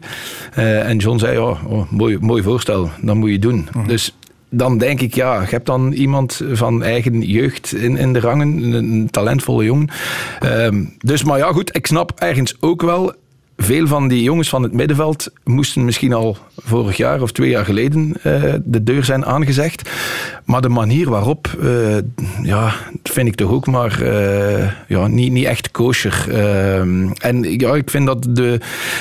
Uh, 0.57 0.89
en 0.89 0.97
John 0.97 1.17
zei, 1.17 1.37
oh, 1.37 1.63
oh, 1.67 1.91
mooi, 1.91 2.17
mooi 2.21 2.43
voorstel, 2.43 2.89
dat 3.01 3.15
moet 3.15 3.29
je 3.29 3.39
doen. 3.39 3.67
Mm. 3.73 3.87
Dus 3.87 4.16
dan 4.49 4.77
denk 4.77 5.01
ik, 5.01 5.15
ja, 5.15 5.41
je 5.41 5.47
hebt 5.49 5.65
dan 5.65 5.91
iemand 5.91 6.41
van 6.51 6.83
eigen 6.83 7.21
jeugd 7.21 7.73
in, 7.73 7.97
in 7.97 8.13
de 8.13 8.19
rangen, 8.19 8.73
een 8.73 9.07
talentvolle 9.11 9.63
jongen. 9.63 9.89
Uh, 10.43 10.85
dus, 10.97 11.23
maar 11.23 11.37
ja, 11.37 11.51
goed, 11.51 11.75
ik 11.75 11.87
snap 11.87 12.11
ergens 12.15 12.55
ook 12.59 12.81
wel 12.81 13.13
veel 13.57 13.87
van 13.87 14.07
die 14.07 14.23
jongens 14.23 14.49
van 14.49 14.63
het 14.63 14.73
middenveld 14.73 15.31
moesten 15.43 15.85
misschien 15.85 16.13
al 16.13 16.37
vorig 16.55 16.97
jaar 16.97 17.21
of 17.21 17.31
twee 17.31 17.49
jaar 17.49 17.65
geleden 17.65 18.13
uh, 18.23 18.53
de 18.63 18.83
deur 18.83 19.03
zijn 19.03 19.25
aangezegd. 19.25 19.89
Maar 20.45 20.61
de 20.61 20.69
manier 20.69 21.09
waarop, 21.09 21.57
uh, 21.61 21.97
ja, 22.43 22.73
vind 23.03 23.27
ik 23.27 23.35
toch 23.35 23.51
ook 23.51 23.67
maar 23.67 24.01
uh, 24.01 24.71
ja, 24.87 25.07
niet, 25.07 25.31
niet 25.31 25.45
echt 25.45 25.71
kosher. 25.71 26.25
en 27.17 27.43
ja, 27.57 27.75
ik 27.75 27.89
vind 27.89 28.05
dat 28.05 28.27
de, 28.29 28.59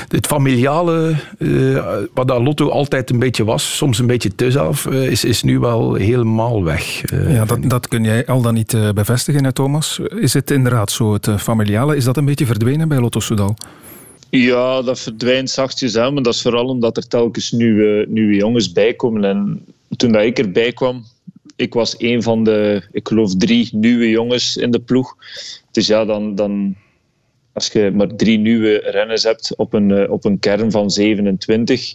het 0.09 0.27
familiale, 0.27 1.15
wat 2.15 2.29
dat 2.29 2.41
Lotto 2.41 2.69
altijd 2.69 3.11
een 3.11 3.19
beetje 3.19 3.45
was, 3.45 3.77
soms 3.77 3.99
een 3.99 4.07
beetje 4.07 4.35
te 4.35 4.51
zelf, 4.51 4.87
is, 4.87 5.25
is 5.25 5.43
nu 5.43 5.59
wel 5.59 5.95
helemaal 5.95 6.65
weg. 6.65 7.03
ja, 7.29 7.45
dat, 7.45 7.59
dat 7.63 7.89
kun 7.89 8.05
jij 8.05 8.27
al 8.27 8.43
dan 8.43 8.55
niet 8.55 8.77
bevestigen, 8.95 9.45
hè, 9.45 9.53
Thomas. 9.53 10.01
Is 10.19 10.35
het 10.35 10.51
inderdaad 10.51 10.91
zo, 10.91 11.13
het 11.13 11.29
familiale, 11.39 11.97
is 11.97 12.05
dat 12.05 12.17
een 12.17 12.25
beetje 12.25 12.47
verdwenen 12.47 12.89
bij 12.89 12.99
Lotto 12.99 13.21
Soudal? 13.21 13.57
Ja, 14.31 14.83
dat 14.83 15.01
verdwijnt 15.01 15.51
zachtjes 15.51 15.97
aan, 15.97 16.15
maar 16.15 16.23
dat 16.23 16.35
is 16.35 16.43
vooral 16.43 16.67
omdat 16.67 16.97
er 16.97 17.09
telkens 17.09 17.51
nieuwe, 17.51 18.07
nieuwe 18.09 18.35
jongens 18.35 18.73
bijkomen. 18.73 19.25
En 19.25 19.65
toen 19.97 20.13
dat 20.13 20.23
ik 20.23 20.39
erbij 20.39 20.73
kwam, 20.73 21.05
ik 21.57 21.75
was 21.75 21.95
een 21.99 22.23
van 22.23 22.45
de, 22.45 22.83
ik 22.93 23.09
geloof, 23.09 23.37
drie 23.37 23.69
nieuwe 23.73 24.11
jongens 24.11 24.57
in 24.57 24.71
de 24.71 24.81
ploeg. 24.81 25.17
Dus 25.71 25.87
ja, 25.87 26.05
dan, 26.05 26.35
dan 26.35 26.77
als 27.53 27.69
je 27.69 27.91
maar 27.95 28.17
drie 28.17 28.39
nieuwe 28.39 28.77
renners 28.77 29.23
hebt 29.23 29.57
op 29.57 29.73
een, 29.73 29.91
eh, 29.91 30.11
op 30.11 30.25
een 30.25 30.39
kern 30.39 30.71
van 30.71 30.91
27, 30.91 31.95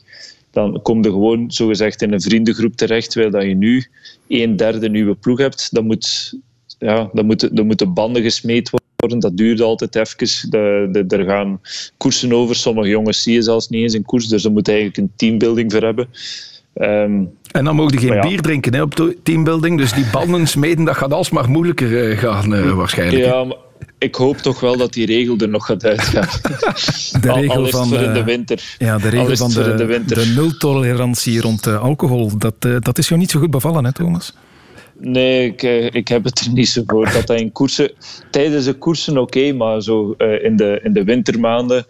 dan 0.51 0.81
kom 0.81 1.03
je 1.03 1.09
gewoon 1.09 1.51
zogezegd 1.51 2.01
in 2.01 2.13
een 2.13 2.21
vriendengroep 2.21 2.75
terecht, 2.75 3.09
terwijl 3.09 3.31
dat 3.31 3.43
je 3.43 3.55
nu 3.55 3.85
een 4.27 4.55
derde 4.55 4.89
nieuwe 4.89 5.15
ploeg 5.15 5.37
hebt. 5.37 5.73
Dan, 5.73 5.85
moet, 5.85 6.37
ja, 6.79 7.09
dan, 7.13 7.25
moet, 7.25 7.55
dan 7.55 7.65
moeten 7.65 7.93
banden 7.93 8.21
gesmeed 8.21 8.69
worden 8.69 8.89
dat 9.07 9.37
duurt 9.37 9.61
altijd 9.61 9.95
even. 9.95 10.49
De, 10.49 10.87
de, 10.91 11.17
er 11.17 11.25
gaan 11.25 11.61
koersen 11.97 12.33
over. 12.33 12.55
Sommige 12.55 12.89
jongens 12.89 13.23
zie 13.23 13.33
je 13.33 13.41
zelfs 13.41 13.69
niet 13.69 13.81
eens 13.81 13.93
in 13.93 14.05
koers. 14.05 14.27
Dus 14.27 14.43
er 14.43 14.51
moet 14.51 14.67
eigenlijk 14.67 14.97
een 14.97 15.11
teambuilding 15.15 15.71
voor 15.71 15.81
hebben. 15.81 16.07
Um, 16.75 17.31
en 17.51 17.63
dan 17.63 17.75
mogen 17.75 17.99
je 17.99 18.07
geen 18.07 18.21
bier 18.21 18.41
drinken 18.41 18.73
hè, 18.73 18.81
op 18.81 19.13
teambuilding. 19.23 19.77
Dus 19.77 19.93
die 19.93 20.05
banden 20.11 20.47
smeden, 20.47 20.85
dat 20.85 20.95
gaat 20.95 21.13
alsmaar 21.13 21.49
moeilijker 21.49 22.09
uh, 22.09 22.17
gaan 22.17 22.53
uh, 22.53 22.73
waarschijnlijk. 22.73 23.25
Ja, 23.25 23.43
maar 23.43 23.57
ik 23.97 24.15
hoop 24.15 24.37
toch 24.37 24.59
wel 24.59 24.77
dat 24.77 24.93
die 24.93 25.05
regel 25.05 25.37
er 25.37 25.49
nog 25.49 25.65
gaat 25.65 25.85
uitgaan. 25.85 26.27
De 27.21 27.31
regel 27.41 27.67
van 27.67 27.89
de, 27.89 27.97
in 27.97 28.13
de 28.13 28.23
winter. 28.23 28.75
Ja, 28.77 28.97
de 28.97 29.09
regel 29.09 29.35
van 29.35 29.49
de, 29.49 29.75
de, 29.75 30.03
de 30.05 30.33
nultolerantie 30.35 31.41
rond 31.41 31.67
alcohol. 31.67 32.37
Dat, 32.37 32.55
dat 32.61 32.97
is 32.97 33.07
jou 33.07 33.19
niet 33.19 33.31
zo 33.31 33.39
goed 33.39 33.51
bevallen, 33.51 33.85
hè, 33.85 33.93
Thomas? 33.93 34.33
Nee, 35.03 35.45
ik, 35.45 35.63
eh, 35.63 35.85
ik 35.85 36.07
heb 36.07 36.23
het 36.23 36.39
er 36.39 36.51
niet 36.51 36.67
zo 36.67 36.83
voor. 36.85 37.11
Dat 37.11 37.27
dat 37.27 37.39
in 37.39 37.51
koersen, 37.51 37.91
tijdens 38.31 38.65
de 38.65 38.73
koersen 38.73 39.17
oké, 39.17 39.53
maar 39.53 39.81
zo 39.81 40.15
uh, 40.17 40.43
in, 40.43 40.55
de, 40.55 40.79
in 40.83 40.93
de 40.93 41.03
wintermaanden 41.03 41.85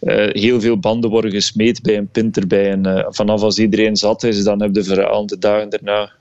uh, 0.00 0.32
heel 0.32 0.60
veel 0.60 0.78
banden 0.78 1.10
worden 1.10 1.30
gesmeed 1.30 1.82
bij 1.82 1.96
een 1.96 2.08
pinter. 2.08 2.46
Bij 2.46 2.72
een, 2.72 3.06
vanaf 3.08 3.40
als 3.40 3.58
iedereen 3.58 3.96
zat 3.96 4.22
is, 4.22 4.44
dan 4.44 4.62
heb 4.62 4.74
je 4.74 4.84
verhaal 4.84 5.26
de 5.26 5.38
dagen 5.38 5.70
daarna. 5.70 6.12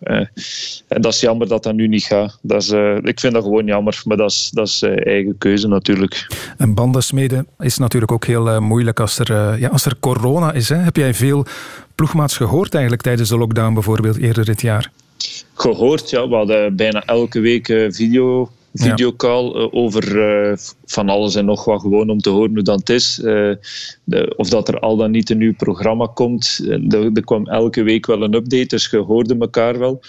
en 0.87 1.01
dat 1.01 1.13
is 1.13 1.19
jammer 1.19 1.47
dat 1.47 1.63
dat 1.63 1.73
nu 1.73 1.87
niet 1.87 2.03
gaat. 2.03 2.39
Dat 2.41 2.61
is, 2.61 2.69
ik 3.01 3.19
vind 3.19 3.33
dat 3.33 3.43
gewoon 3.43 3.65
jammer, 3.65 4.01
maar 4.03 4.17
dat 4.17 4.31
is, 4.31 4.49
dat 4.53 4.67
is 4.67 4.81
eigen 4.81 5.37
keuze 5.37 5.67
natuurlijk. 5.67 6.27
En 6.57 6.73
banden 6.73 7.03
smeden 7.03 7.47
is 7.59 7.77
natuurlijk 7.77 8.11
ook 8.11 8.25
heel 8.25 8.61
moeilijk 8.61 8.99
als 8.99 9.19
er, 9.19 9.59
ja, 9.59 9.69
als 9.69 9.85
er 9.85 9.95
corona 9.99 10.51
is. 10.51 10.69
Hè? 10.69 10.75
Heb 10.75 10.95
jij 10.95 11.13
veel 11.13 11.45
ploegmaats 11.95 12.37
gehoord 12.37 12.73
eigenlijk 12.73 13.03
tijdens 13.03 13.29
de 13.29 13.37
lockdown 13.37 13.73
bijvoorbeeld 13.73 14.17
eerder 14.17 14.45
dit 14.45 14.61
jaar? 14.61 14.91
Gehoord. 15.53 16.09
Ja, 16.09 16.27
we 16.27 16.35
hadden 16.35 16.75
bijna 16.75 17.05
elke 17.05 17.39
week 17.39 17.67
uh, 17.67 17.91
video, 17.91 18.51
videocall 18.73 19.43
ja. 19.43 19.59
uh, 19.59 19.67
over 19.71 20.15
uh, 20.15 20.57
van 20.85 21.09
alles 21.09 21.35
en 21.35 21.45
nog 21.45 21.65
wat, 21.65 21.81
gewoon 21.81 22.09
om 22.09 22.19
te 22.19 22.29
horen 22.29 22.53
hoe 22.53 22.61
dat 22.61 22.89
is. 22.89 23.15
De, 24.03 24.33
of 24.37 24.49
dat 24.49 24.67
er 24.67 24.79
al 24.79 24.97
dan 24.97 25.11
niet 25.11 25.29
een 25.29 25.37
nieuw 25.37 25.55
programma 25.55 26.05
komt. 26.13 26.59
Er, 26.67 27.09
er 27.13 27.23
kwam 27.23 27.47
elke 27.47 27.83
week 27.83 28.05
wel 28.05 28.21
een 28.21 28.33
update, 28.33 28.65
dus 28.65 28.89
je 28.89 28.97
hoorde 28.97 29.35
elkaar 29.39 29.79
wel. 29.79 30.01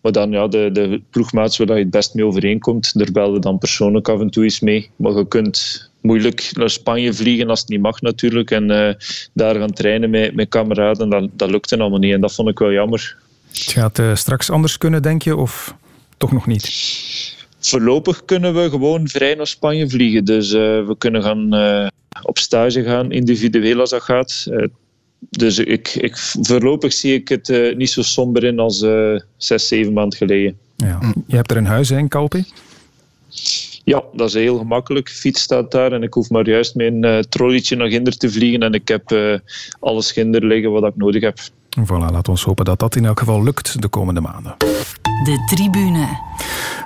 Maar 0.00 0.12
dan 0.12 0.30
ja, 0.30 0.48
de, 0.48 0.70
de 0.72 1.00
ploegmaats 1.10 1.56
waar 1.56 1.76
je 1.76 1.82
het 1.82 1.90
best 1.90 2.14
mee 2.14 2.24
overeenkomt, 2.24 2.98
daar 2.98 3.12
belden 3.12 3.40
dan 3.40 3.58
persoonlijk 3.58 4.08
af 4.08 4.20
en 4.20 4.30
toe 4.30 4.44
eens 4.44 4.60
mee. 4.60 4.90
Maar 4.96 5.12
je 5.12 5.28
kunt 5.28 5.88
moeilijk 6.00 6.50
naar 6.52 6.70
Spanje 6.70 7.12
vliegen 7.12 7.48
als 7.48 7.60
het 7.60 7.68
niet 7.68 7.80
mag 7.80 8.00
natuurlijk. 8.00 8.50
En 8.50 8.66
daar 9.32 9.54
gaan 9.54 9.72
trainen 9.72 10.10
met, 10.10 10.34
met 10.34 10.48
kameraden, 10.48 11.10
dat, 11.10 11.28
dat 11.32 11.50
lukte 11.50 11.78
allemaal 11.78 11.98
niet. 11.98 12.12
En 12.12 12.20
dat 12.20 12.34
vond 12.34 12.48
ik 12.48 12.58
wel 12.58 12.72
jammer. 12.72 13.16
Het 13.52 13.72
gaat 13.72 13.98
uh, 13.98 14.14
straks 14.14 14.50
anders 14.50 14.78
kunnen, 14.78 15.02
denk 15.02 15.22
je, 15.22 15.36
of 15.36 15.74
toch 16.16 16.32
nog 16.32 16.46
niet? 16.46 16.64
Voorlopig 17.58 18.24
kunnen 18.24 18.54
we 18.54 18.70
gewoon 18.70 19.08
vrij 19.08 19.34
naar 19.34 19.46
Spanje 19.46 19.88
vliegen. 19.88 20.24
Dus 20.24 20.52
uh, 20.52 20.60
we 20.60 20.94
kunnen 20.98 21.22
gaan 21.22 21.54
uh, 21.54 21.86
op 22.22 22.38
stage 22.38 22.82
gaan, 22.82 23.12
individueel 23.12 23.80
als 23.80 23.90
dat 23.90 24.02
gaat. 24.02 24.46
dus 25.30 25.58
ik, 25.58 25.88
ik, 25.88 26.16
voorlopig 26.40 26.92
zie 26.92 27.14
ik 27.14 27.28
het 27.28 27.74
niet 27.76 27.90
zo 27.90 28.02
somber 28.02 28.44
in 28.44 28.58
als 28.58 28.84
zes, 29.36 29.68
zeven 29.68 29.92
maanden 29.92 30.18
geleden. 30.18 30.58
Ja. 30.76 31.12
Je 31.26 31.36
hebt 31.36 31.50
er 31.50 31.56
een 31.56 31.66
huis 31.66 31.90
in, 31.90 32.08
Kalpi? 32.08 32.44
Ja, 33.84 34.02
dat 34.12 34.28
is 34.28 34.34
heel 34.34 34.58
gemakkelijk. 34.58 35.08
Fiets 35.08 35.42
staat 35.42 35.70
daar 35.70 35.92
en 35.92 36.02
ik 36.02 36.14
hoef 36.14 36.30
maar 36.30 36.48
juist 36.48 36.74
mijn 36.74 37.04
uh, 37.04 37.18
trolleytje 37.18 37.76
naar 37.76 37.88
Ginder 37.88 38.16
te 38.16 38.30
vliegen 38.30 38.60
en 38.60 38.72
ik 38.72 38.88
heb 38.88 39.10
uh, 39.12 39.38
alles 39.80 40.12
Ginder 40.12 40.46
liggen 40.46 40.70
wat 40.70 40.84
ik 40.84 40.96
nodig 40.96 41.22
heb. 41.22 41.38
Voilà, 41.78 42.12
laten 42.12 42.34
we 42.34 42.40
hopen 42.44 42.64
dat 42.64 42.78
dat 42.78 42.96
in 42.96 43.04
elk 43.04 43.18
geval 43.18 43.42
lukt 43.42 43.82
de 43.82 43.88
komende 43.88 44.20
maanden. 44.20 44.54
De 45.24 45.44
tribune. 45.46 46.06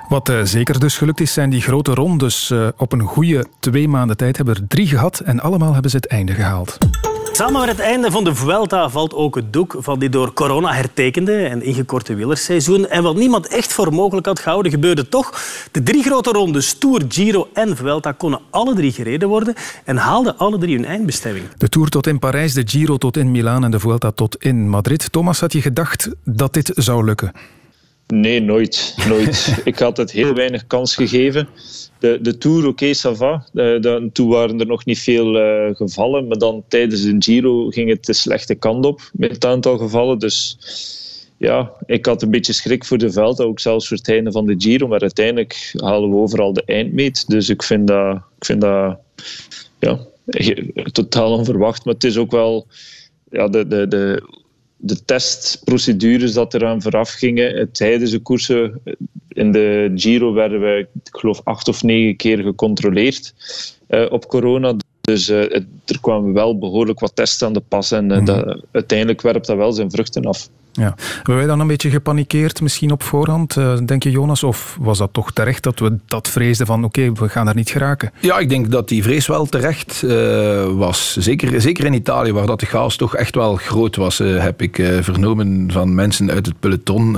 Wat 0.09 0.29
uh, 0.29 0.41
zeker 0.43 0.79
dus 0.79 0.97
gelukt 0.97 1.21
is, 1.21 1.33
zijn 1.33 1.49
die 1.49 1.61
grote 1.61 1.93
rondes. 1.93 2.53
op 2.77 2.91
een 2.91 3.01
goede 3.01 3.45
twee 3.59 3.87
maanden 3.87 4.17
tijd 4.17 4.37
hebben 4.37 4.55
er 4.55 4.67
drie 4.67 4.87
gehad 4.87 5.19
en 5.19 5.39
allemaal 5.39 5.73
hebben 5.73 5.91
ze 5.91 5.97
het 5.97 6.07
einde 6.07 6.33
gehaald. 6.33 6.77
Samen 7.35 7.59
met 7.59 7.69
het 7.69 7.79
einde 7.79 8.11
van 8.11 8.23
de 8.23 8.35
Vuelta 8.35 8.89
valt 8.89 9.13
ook 9.13 9.35
het 9.35 9.53
doek 9.53 9.75
van 9.79 9.99
die 9.99 10.09
door 10.09 10.33
corona 10.33 10.73
hertekende 10.73 11.45
en 11.45 11.61
ingekorte 11.61 12.15
wielerseizoen. 12.15 12.87
En 12.87 13.03
wat 13.03 13.15
niemand 13.15 13.47
echt 13.47 13.73
voor 13.73 13.93
mogelijk 13.93 14.25
had 14.25 14.39
gehouden, 14.39 14.71
gebeurde 14.71 15.09
toch. 15.09 15.43
De 15.71 15.83
drie 15.83 16.03
grote 16.03 16.31
rondes, 16.31 16.77
Tour, 16.77 17.05
Giro 17.07 17.49
en 17.53 17.75
Vuelta, 17.75 18.11
konden 18.11 18.39
alle 18.49 18.75
drie 18.75 18.91
gereden 18.91 19.27
worden 19.27 19.53
en 19.85 19.97
haalden 19.97 20.37
alle 20.37 20.57
drie 20.57 20.75
hun 20.75 20.85
eindbestemming. 20.85 21.45
De 21.57 21.69
Tour 21.69 21.89
tot 21.89 22.07
in 22.07 22.19
Parijs, 22.19 22.53
de 22.53 22.63
Giro 22.65 22.97
tot 22.97 23.17
in 23.17 23.31
Milaan 23.31 23.63
en 23.63 23.71
de 23.71 23.79
Vuelta 23.79 24.11
tot 24.11 24.35
in 24.43 24.69
Madrid. 24.69 25.11
Thomas, 25.11 25.39
had 25.39 25.53
je 25.53 25.61
gedacht 25.61 26.09
dat 26.23 26.53
dit 26.53 26.71
zou 26.75 27.05
lukken? 27.05 27.31
Nee, 28.07 28.39
nooit. 28.39 28.95
nooit. 29.07 29.55
Ik 29.63 29.79
had 29.79 29.97
het 29.97 30.11
heel 30.11 30.33
weinig 30.33 30.67
kans 30.67 30.95
gegeven 30.95 31.47
de, 32.05 32.19
de 32.21 32.37
Tour, 32.37 32.67
oké, 32.67 32.95
okay, 32.95 33.15
va. 33.15 33.45
De, 33.51 34.09
toen 34.13 34.29
waren 34.29 34.59
er 34.59 34.65
nog 34.65 34.85
niet 34.85 34.99
veel 34.99 35.35
uh, 35.35 35.75
gevallen, 35.75 36.27
maar 36.27 36.37
dan 36.37 36.63
tijdens 36.67 37.01
de 37.01 37.15
Giro 37.19 37.69
ging 37.69 37.89
het 37.89 38.05
de 38.05 38.13
slechte 38.13 38.55
kant 38.55 38.85
op 38.85 39.09
met 39.13 39.31
het 39.31 39.45
aantal 39.45 39.77
gevallen. 39.77 40.19
Dus 40.19 40.57
ja, 41.37 41.71
ik 41.85 42.05
had 42.05 42.21
een 42.21 42.31
beetje 42.31 42.53
schrik 42.53 42.85
voor 42.85 42.97
de 42.97 43.11
veld, 43.11 43.41
ook 43.41 43.59
zelfs 43.59 43.87
voor 43.87 43.97
het 43.97 44.09
einde 44.09 44.31
van 44.31 44.45
de 44.45 44.55
Giro. 44.57 44.87
Maar 44.87 45.01
uiteindelijk 45.01 45.73
halen 45.77 46.09
we 46.09 46.15
overal 46.15 46.53
de 46.53 46.63
eindmeet. 46.65 47.27
Dus 47.27 47.49
ik 47.49 47.63
vind 47.63 47.87
dat, 47.87 48.15
ik 48.15 48.45
vind 48.45 48.61
dat 48.61 48.97
ja, 49.79 49.99
totaal 50.91 51.31
onverwacht. 51.31 51.85
Maar 51.85 51.93
het 51.93 52.03
is 52.03 52.17
ook 52.17 52.31
wel 52.31 52.67
ja, 53.29 53.47
de, 53.47 53.67
de, 53.67 53.87
de 53.87 54.23
de 54.77 55.05
testprocedures 55.05 56.33
dat 56.33 56.53
eraan 56.53 56.81
vooraf 56.81 57.09
gingen 57.09 57.71
tijdens 57.71 58.11
de 58.11 58.19
koersen. 58.19 58.81
In 59.27 59.51
de 59.51 59.91
Giro 59.95 60.33
werden 60.33 60.59
we, 60.59 60.87
ik 61.03 61.15
geloof, 61.17 61.41
acht 61.43 61.67
of 61.67 61.83
negen 61.83 62.15
keer 62.15 62.37
gecontroleerd 62.37 63.33
uh, 63.89 64.05
op 64.11 64.27
corona. 64.27 64.75
Dus 65.01 65.29
uh, 65.29 65.39
het, 65.39 65.65
er 65.85 65.99
kwamen 66.01 66.33
wel 66.33 66.57
behoorlijk 66.57 66.99
wat 66.99 67.15
tests 67.15 67.43
aan 67.43 67.53
de 67.53 67.63
pas. 67.67 67.91
En 67.91 68.11
uh, 68.11 68.25
dat, 68.25 68.61
uiteindelijk 68.71 69.21
werpt 69.21 69.47
dat 69.47 69.57
wel 69.57 69.71
zijn 69.71 69.91
vruchten 69.91 70.25
af. 70.25 70.49
Ja. 70.75 70.95
Hebben 71.15 71.35
wij 71.35 71.45
dan 71.45 71.59
een 71.59 71.67
beetje 71.67 71.89
gepanikeerd 71.89 72.61
misschien 72.61 72.91
op 72.91 73.03
voorhand, 73.03 73.55
uh, 73.55 73.77
denk 73.85 74.03
je 74.03 74.11
Jonas? 74.11 74.43
Of 74.43 74.77
was 74.79 74.97
dat 74.97 75.09
toch 75.13 75.31
terecht 75.31 75.63
dat 75.63 75.79
we 75.79 75.97
dat 76.07 76.29
vreesden 76.29 76.65
van 76.65 76.83
oké, 76.83 77.11
we 77.11 77.29
gaan 77.29 77.45
daar 77.45 77.55
niet 77.55 77.69
geraken? 77.69 78.11
Ja, 78.19 78.37
ik 78.37 78.49
denk 78.49 78.71
dat 78.71 78.89
die 78.89 79.03
vrees 79.03 79.27
wel 79.27 79.45
terecht 79.45 80.01
uh, 80.05 80.65
was. 80.65 81.17
Zeker, 81.19 81.61
zeker 81.61 81.85
in 81.85 81.93
Italië, 81.93 82.31
waar 82.31 82.45
dat 82.45 82.59
de 82.59 82.65
chaos 82.65 82.95
toch 82.95 83.15
echt 83.15 83.35
wel 83.35 83.55
groot 83.55 83.95
was, 83.95 84.19
uh, 84.19 84.41
heb 84.41 84.61
ik 84.61 84.75
vernomen 85.01 85.71
van 85.71 85.95
mensen 85.95 86.31
uit 86.31 86.45
het 86.45 86.59
peloton, 86.59 87.17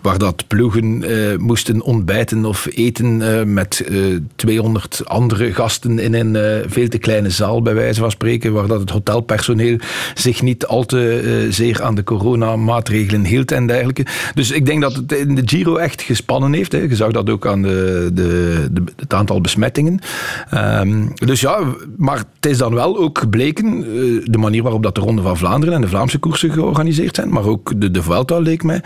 waar 0.00 0.18
dat 0.18 0.46
ploegen 0.46 1.04
moesten 1.40 1.82
ontbijten 1.82 2.44
of 2.44 2.66
eten 2.74 3.52
met 3.52 3.90
200 4.36 5.02
andere 5.04 5.54
gasten 5.54 5.98
in 5.98 6.14
een 6.14 6.64
veel 6.68 6.88
te 6.88 6.98
kleine 6.98 7.30
zaal, 7.30 7.62
bij 7.62 7.74
wijze 7.74 8.00
van 8.00 8.10
spreken, 8.10 8.52
waar 8.52 8.66
dat 8.66 8.80
het 8.80 8.90
hotelpersoneel 8.90 9.78
zich 10.14 10.42
niet 10.42 10.66
al 10.66 10.84
te 10.84 11.46
zeer 11.50 11.82
aan 11.82 11.94
de 11.94 12.04
corona 12.04 12.56
maatregelen 12.76 13.24
hield 13.24 13.52
en 13.52 13.66
dergelijke. 13.66 14.06
Dus 14.34 14.50
ik 14.50 14.66
denk 14.66 14.80
dat 14.80 14.94
het 14.94 15.12
in 15.12 15.34
de 15.34 15.42
Giro 15.44 15.76
echt 15.76 16.02
gespannen 16.02 16.52
heeft. 16.52 16.72
Hè. 16.72 16.78
Je 16.78 16.96
zag 16.96 17.12
dat 17.12 17.30
ook 17.30 17.46
aan 17.46 17.62
de, 17.62 18.10
de, 18.12 18.68
de 18.72 18.82
het 18.96 19.14
aantal 19.14 19.40
besmettingen. 19.40 19.98
Um, 20.54 21.12
dus 21.14 21.40
ja, 21.40 21.58
maar 21.96 22.18
het 22.18 22.46
is 22.50 22.58
dan 22.58 22.74
wel 22.74 22.98
ook 22.98 23.18
gebleken, 23.18 23.66
uh, 23.66 24.24
de 24.24 24.38
manier 24.38 24.62
waarop 24.62 24.82
dat 24.82 24.94
de 24.94 25.00
Ronde 25.00 25.22
van 25.22 25.36
Vlaanderen 25.36 25.74
en 25.74 25.80
de 25.80 25.88
Vlaamse 25.88 26.18
koersen 26.18 26.52
georganiseerd 26.52 27.14
zijn, 27.14 27.28
maar 27.28 27.44
ook 27.44 27.80
de, 27.80 27.90
de 27.90 28.02
Vuelta 28.02 28.38
leek 28.38 28.62
mij, 28.62 28.80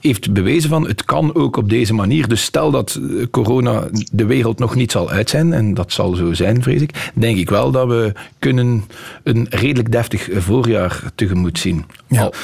heeft 0.00 0.32
bewezen 0.32 0.70
van 0.70 0.86
het 0.86 1.04
kan 1.04 1.34
ook 1.34 1.56
op 1.56 1.68
deze 1.68 1.94
manier. 1.94 2.28
Dus 2.28 2.42
stel 2.42 2.70
dat 2.70 3.00
corona 3.30 3.88
de 4.12 4.24
wereld 4.24 4.58
nog 4.58 4.74
niet 4.74 4.92
zal 4.92 5.10
uit 5.10 5.30
zijn, 5.30 5.52
en 5.52 5.74
dat 5.74 5.92
zal 5.92 6.14
zo 6.14 6.32
zijn, 6.32 6.62
vrees 6.62 6.80
ik, 6.80 7.10
denk 7.14 7.36
ik 7.36 7.50
wel 7.50 7.70
dat 7.70 7.88
we 7.88 8.12
kunnen 8.38 8.84
een 9.22 9.46
redelijk 9.50 9.92
deftig 9.92 10.28
voorjaar 10.32 11.02
tegemoet 11.14 11.58
zien. 11.58 11.84
Ja. 12.08 12.22
Al, 12.22 12.34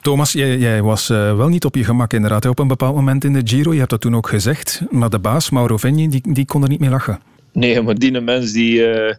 Thomas, 0.00 0.32
jij, 0.32 0.58
jij 0.58 0.82
was 0.82 1.08
uh, 1.10 1.36
wel 1.36 1.48
niet 1.48 1.64
op 1.64 1.74
je 1.74 1.84
gemak 1.84 2.12
inderdaad 2.12 2.46
op 2.46 2.58
een 2.58 2.68
bepaald 2.68 2.94
moment 2.94 3.24
in 3.24 3.32
de 3.32 3.40
Giro. 3.44 3.72
Je 3.72 3.78
hebt 3.78 3.90
dat 3.90 4.00
toen 4.00 4.16
ook 4.16 4.28
gezegd. 4.28 4.82
Maar 4.90 5.10
de 5.10 5.18
baas, 5.18 5.50
Mauro 5.50 5.76
Vigni, 5.76 6.08
die, 6.08 6.32
die 6.32 6.44
kon 6.44 6.62
er 6.62 6.68
niet 6.68 6.80
mee 6.80 6.90
lachen. 6.90 7.20
Nee, 7.52 7.82
maar 7.82 7.94
die 7.94 8.20
mens 8.20 8.52
die, 8.52 8.78
uh, 8.78 9.14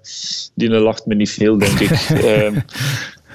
die 0.56 0.70
lacht 0.70 1.06
me 1.06 1.16
niet 1.16 1.30
veel, 1.30 1.58
denk 1.58 1.80
ik. 1.80 2.10
uh, 2.10 2.50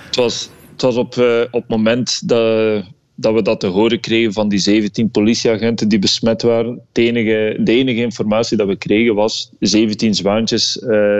het, 0.06 0.16
was, 0.16 0.50
het 0.72 0.82
was 0.82 0.96
op, 0.96 1.14
uh, 1.14 1.40
op 1.40 1.60
het 1.60 1.68
moment 1.68 2.28
dat, 2.28 2.84
dat 3.14 3.34
we 3.34 3.42
dat 3.42 3.60
te 3.60 3.66
horen 3.66 4.00
kregen 4.00 4.32
van 4.32 4.48
die 4.48 4.58
17 4.58 5.10
politieagenten 5.10 5.88
die 5.88 5.98
besmet 5.98 6.42
waren. 6.42 6.80
De 6.92 7.02
enige, 7.02 7.58
de 7.60 7.72
enige 7.72 8.00
informatie 8.00 8.56
dat 8.56 8.66
we 8.66 8.76
kregen 8.76 9.14
was 9.14 9.50
17 9.60 10.14
zwaantjes 10.14 10.72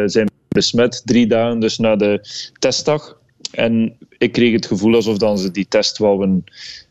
zijn 0.06 0.30
besmet, 0.48 1.02
drie 1.04 1.26
dagen 1.26 1.60
dus 1.60 1.78
na 1.78 1.96
de 1.96 2.20
testdag. 2.58 3.16
En 3.52 3.96
ik 4.18 4.32
kreeg 4.32 4.52
het 4.52 4.66
gevoel 4.66 4.94
alsof 4.94 5.18
dan 5.18 5.38
ze 5.38 5.50
die 5.50 5.66
test 5.68 5.98
wouden 5.98 6.44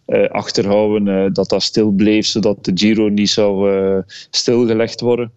uh, 0.08 0.30
achterhouden, 0.30 1.08
uh, 1.08 1.34
dat 1.34 1.50
dat 1.50 1.64
stil 1.64 1.92
bleef, 1.92 2.26
zodat 2.26 2.66
de 2.66 2.72
Giro 2.76 3.08
niet 3.08 3.30
zou 3.30 3.72
uh, 3.72 3.98
stilgelegd 4.30 5.02
worden. 5.02 5.32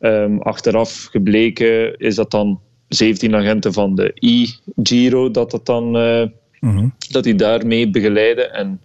Um, 0.00 0.40
achteraf 0.42 1.04
gebleken 1.10 1.98
is 1.98 2.14
dat 2.14 2.30
dan 2.30 2.60
17 2.88 3.34
agenten 3.34 3.72
van 3.72 3.94
de 3.94 4.12
e-Giro 4.14 5.30
dat 5.30 5.50
dat 5.50 5.66
dan 5.66 5.90
mm-hmm. 6.60 6.94
dat 7.10 7.24
die 7.24 7.34
daarmee 7.34 7.90
begeleiden. 7.90 8.52
En 8.52 8.80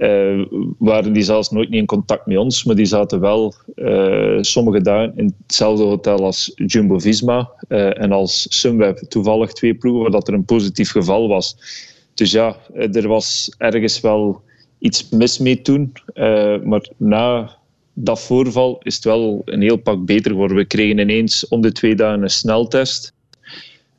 uh, 0.00 0.46
waren 0.78 1.12
die 1.12 1.22
zelfs 1.22 1.50
nooit 1.50 1.68
niet 1.70 1.80
in 1.80 1.86
contact 1.86 2.26
met 2.26 2.36
ons, 2.36 2.64
maar 2.64 2.76
die 2.76 2.84
zaten 2.86 3.20
wel 3.20 3.54
uh, 3.76 4.38
sommige 4.40 4.80
dagen 4.80 5.12
in 5.16 5.34
hetzelfde 5.46 5.84
hotel 5.84 6.24
als 6.24 6.52
Jumbo-Visma 6.54 7.50
uh, 7.68 8.02
en 8.02 8.12
als 8.12 8.46
Sunweb. 8.60 8.98
Toevallig 8.98 9.52
twee 9.52 9.74
ploegen 9.74 10.02
waar 10.02 10.10
dat 10.10 10.28
er 10.28 10.34
een 10.34 10.44
positief 10.44 10.90
geval 10.90 11.28
was. 11.28 11.56
Dus 12.14 12.30
ja, 12.30 12.56
er 12.74 13.08
was 13.08 13.54
ergens 13.58 14.00
wel 14.00 14.42
iets 14.78 15.08
mis 15.08 15.38
mee 15.38 15.62
toen. 15.62 15.92
maar 16.64 16.88
na 16.96 17.56
dat 17.94 18.20
voorval 18.20 18.80
is 18.82 18.94
het 18.94 19.04
wel 19.04 19.42
een 19.44 19.62
heel 19.62 19.76
pak 19.76 20.04
beter 20.04 20.30
geworden. 20.30 20.56
We 20.56 20.64
kregen 20.64 20.98
ineens 20.98 21.48
om 21.48 21.60
de 21.60 21.72
twee 21.72 21.94
dagen 21.94 22.22
een 22.22 22.30
sneltest. 22.30 23.12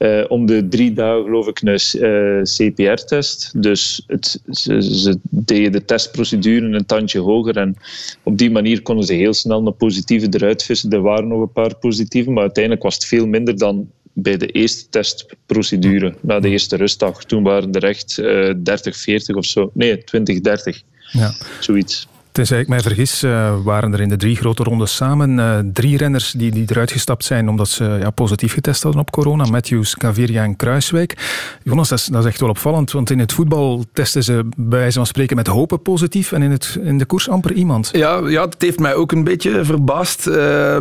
Uh, 0.01 0.23
om 0.27 0.45
de 0.45 0.67
drie 0.67 0.93
dagen 0.93 1.23
geloof 1.23 1.47
ik 1.47 1.61
een 1.61 1.79
uh, 1.95 2.39
eh, 2.39 2.43
CPR-test. 2.43 3.61
Dus 3.61 4.03
het, 4.07 4.41
ze, 4.49 4.81
ze, 4.81 5.19
deden 5.29 5.71
de 5.71 5.85
testprocedure 5.85 6.65
een 6.65 6.85
tandje 6.85 7.19
hoger. 7.19 7.57
En 7.57 7.75
op 8.23 8.37
die 8.37 8.51
manier 8.51 8.81
konden 8.81 9.05
ze 9.05 9.13
heel 9.13 9.33
snel 9.33 9.67
een 9.67 9.75
positieve 9.75 10.27
eruit 10.29 10.63
vissen. 10.63 10.91
Er 10.91 11.01
waren 11.01 11.27
nog 11.27 11.41
een 11.41 11.51
paar 11.51 11.75
positieve, 11.75 12.31
maar 12.31 12.43
uiteindelijk 12.43 12.83
was 12.83 12.93
het 12.93 13.05
veel 13.05 13.27
minder 13.27 13.57
dan 13.57 13.89
bij 14.13 14.37
de 14.37 14.47
eerste 14.47 14.89
testprocedure, 14.89 16.15
na 16.21 16.39
de 16.39 16.49
eerste 16.49 16.75
rustdag. 16.75 17.23
Toen 17.23 17.43
waren 17.43 17.71
er 17.71 17.83
echt 17.83 18.17
uh, 18.17 18.53
30, 18.63 18.97
40 18.97 19.35
of 19.35 19.45
zo. 19.45 19.71
Nee, 19.73 20.03
20, 20.03 20.39
30. 20.39 20.81
Ja. 21.11 21.33
Zoiets. 21.59 22.07
Tenzij 22.31 22.59
ik 22.59 22.67
mij 22.67 22.79
vergis, 22.79 23.23
uh, 23.23 23.53
waren 23.63 23.93
er 23.93 24.01
in 24.01 24.09
de 24.09 24.17
drie 24.17 24.35
grote 24.35 24.63
rondes 24.63 24.95
samen 24.95 25.37
uh, 25.37 25.57
drie 25.73 25.97
renners 25.97 26.31
die, 26.31 26.51
die 26.51 26.65
eruit 26.67 26.91
gestapt 26.91 27.25
zijn 27.25 27.49
omdat 27.49 27.69
ze 27.69 27.83
ja, 27.83 28.09
positief 28.09 28.53
getest 28.53 28.83
hadden 28.83 29.01
op 29.01 29.11
corona. 29.11 29.45
Matthews, 29.45 29.95
Gaviria 29.99 30.43
en 30.43 30.55
Kruiswijk. 30.55 31.17
Jonas, 31.63 31.89
dat 31.89 31.99
is, 31.99 32.05
dat 32.05 32.23
is, 32.23 32.29
echt 32.29 32.39
wel 32.39 32.49
opvallend, 32.49 32.91
want 32.91 33.09
in 33.09 33.19
het 33.19 33.33
voetbal 33.33 33.85
testen 33.93 34.23
ze 34.23 34.49
bij 34.57 34.79
wijze 34.79 34.97
van 34.97 35.05
spreken 35.05 35.35
met 35.35 35.47
hopen 35.47 35.81
positief 35.81 36.31
en 36.31 36.41
in, 36.41 36.51
het, 36.51 36.77
in 36.83 36.97
de 36.97 37.05
koers 37.05 37.29
amper 37.29 37.53
iemand. 37.53 37.89
Ja, 37.91 38.27
ja 38.27 38.45
het 38.45 38.55
heeft 38.57 38.79
mij 38.79 38.95
ook 38.95 39.11
een 39.11 39.23
beetje 39.23 39.65
verbaasd. 39.65 40.27
Uh, 40.27 40.77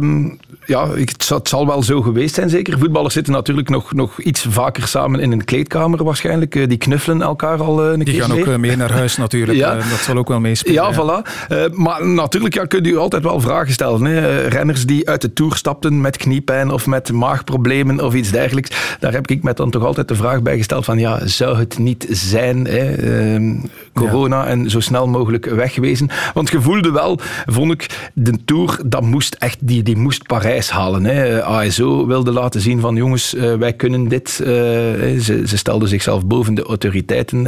ja, 0.66 0.88
het, 0.88 1.28
het, 1.28 1.48
zal 1.48 1.66
wel 1.66 1.82
zo 1.82 2.02
geweest 2.02 2.34
zijn, 2.34 2.50
zeker. 2.50 2.78
Voetballers 2.78 3.14
zitten 3.14 3.32
natuurlijk 3.32 3.68
nog, 3.68 3.92
nog 3.92 4.20
iets 4.20 4.46
vaker 4.48 4.86
samen 4.86 5.20
in 5.20 5.32
een 5.32 5.44
kleedkamer 5.44 6.04
waarschijnlijk. 6.04 6.54
Eh, 6.54 6.68
die 6.68 6.78
knuffelen 6.78 7.22
elkaar 7.22 7.62
al 7.62 7.84
een 7.84 7.94
die 7.94 8.04
keer 8.04 8.12
Die 8.12 8.22
gaan 8.22 8.54
ook 8.54 8.58
mee 8.58 8.76
naar 8.76 8.92
huis 8.92 9.16
natuurlijk. 9.16 9.58
ja. 9.58 9.74
dat 9.74 9.98
zal 9.98 10.16
ook 10.16 10.28
wel 10.28 10.40
meespelen. 10.40 10.74
Ja, 10.74 10.88
ja. 10.90 10.94
voilà. 10.94 11.39
Uh, 11.48 11.64
maar 11.72 12.06
natuurlijk 12.06 12.54
ja, 12.54 12.64
kunt 12.64 12.86
u 12.86 12.96
altijd 12.96 13.22
wel 13.22 13.40
vragen 13.40 13.72
stellen. 13.72 14.04
Hè. 14.04 14.46
Renners 14.46 14.86
die 14.86 15.08
uit 15.08 15.20
de 15.20 15.32
Tour 15.32 15.56
stapten 15.56 16.00
met 16.00 16.16
kniepijn 16.16 16.70
of 16.70 16.86
met 16.86 17.12
maagproblemen 17.12 18.04
of 18.04 18.14
iets 18.14 18.30
dergelijks. 18.30 18.96
Daar 19.00 19.12
heb 19.12 19.26
ik 19.26 19.42
me 19.42 19.54
dan 19.54 19.70
toch 19.70 19.84
altijd 19.84 20.08
de 20.08 20.14
vraag 20.14 20.42
bij 20.42 20.56
gesteld 20.56 20.84
van 20.84 20.98
ja, 20.98 21.26
zou 21.26 21.58
het 21.58 21.78
niet 21.78 22.06
zijn 22.10 22.66
hè, 22.66 22.98
uh, 23.38 23.62
corona 23.92 24.42
ja. 24.42 24.46
en 24.46 24.70
zo 24.70 24.80
snel 24.80 25.08
mogelijk 25.08 25.44
wegwezen? 25.44 26.08
Want 26.34 26.50
je 26.50 26.60
voelde 26.60 26.90
wel, 26.90 27.18
vond 27.46 27.72
ik, 27.72 28.10
de 28.14 28.44
Tour, 28.44 28.80
dat 28.86 29.02
moest 29.02 29.34
echt, 29.34 29.58
die, 29.60 29.82
die 29.82 29.96
moest 29.96 30.26
Parijs 30.26 30.70
halen. 30.70 31.04
Hè. 31.04 31.44
ASO 31.44 32.06
wilde 32.06 32.32
laten 32.32 32.60
zien 32.60 32.80
van 32.80 32.96
jongens, 32.96 33.34
uh, 33.34 33.54
wij 33.54 33.72
kunnen 33.72 34.08
dit. 34.08 34.38
Uh, 34.42 34.46
ze, 34.46 35.42
ze 35.46 35.56
stelden 35.56 35.88
zichzelf 35.88 36.26
boven 36.26 36.54
de 36.54 36.62
autoriteiten, 36.62 37.42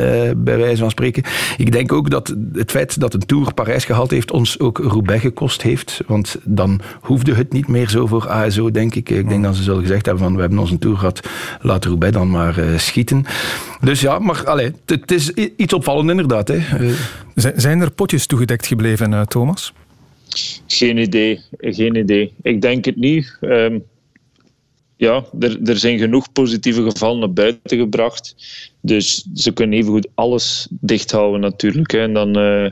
bij 0.45 0.59
wijze 0.59 0.81
van 0.81 0.91
spreken. 0.91 1.23
Ik 1.57 1.73
denk 1.73 1.93
ook 1.93 2.11
dat 2.11 2.35
het 2.53 2.71
feit 2.71 3.01
dat 3.01 3.15
een 3.15 3.27
Tour 3.27 3.55
Parijs 3.55 3.85
gehaald 3.85 4.11
heeft 4.11 4.31
ons 4.31 4.59
ook 4.59 4.79
Roubaix 4.79 5.23
gekost 5.23 5.63
heeft. 5.63 6.01
Want 6.07 6.37
dan 6.45 6.81
hoefde 7.01 7.35
het 7.35 7.53
niet 7.53 7.69
meer 7.69 7.89
zo 7.89 8.07
voor 8.07 8.29
ASO, 8.29 8.71
denk 8.71 8.95
ik. 8.95 9.11
Ik 9.11 9.29
denk 9.29 9.43
dat 9.43 9.57
ze 9.57 9.63
zullen 9.63 9.83
gezegd 9.83 10.07
hebben 10.07 10.25
van 10.25 10.35
we 10.35 10.41
hebben 10.41 10.59
onze 10.59 10.79
tour 10.79 10.97
gehad, 10.97 11.21
laat 11.61 11.85
Roubaix 11.85 12.15
dan 12.15 12.31
maar 12.31 12.55
schieten. 12.77 13.25
Dus 13.81 14.01
ja, 14.01 14.19
maar 14.19 14.43
allee, 14.47 14.73
het 14.87 15.11
is 15.11 15.31
iets 15.57 15.73
opvallend 15.73 16.11
inderdaad. 16.11 16.32
Hè. 16.33 16.81
Uh, 16.81 16.95
zijn 17.35 17.81
er 17.81 17.91
potjes 17.91 18.27
toegedekt 18.27 18.67
gebleven, 18.67 19.13
uh, 19.13 19.23
Thomas? 19.23 19.73
Geen 20.67 20.99
idee, 20.99 21.41
geen 21.59 21.95
idee. 21.95 22.33
Ik 22.43 22.61
denk 22.61 22.85
het 22.85 22.97
niet. 22.97 23.37
Um, 23.41 23.83
ja, 25.03 25.25
er, 25.41 25.59
er 25.65 25.77
zijn 25.77 25.99
genoeg 25.99 26.33
positieve 26.33 26.83
gevallen 26.83 27.19
naar 27.19 27.33
buiten 27.33 27.79
gebracht. 27.79 28.35
Dus 28.81 29.27
ze 29.35 29.53
kunnen 29.53 29.79
evengoed 29.79 30.09
alles 30.15 30.67
dicht 30.71 31.11
houden 31.11 31.41
natuurlijk. 31.41 31.91
Hè. 31.91 31.99
En 31.99 32.13
dan, 32.13 32.39
uh, 32.39 32.71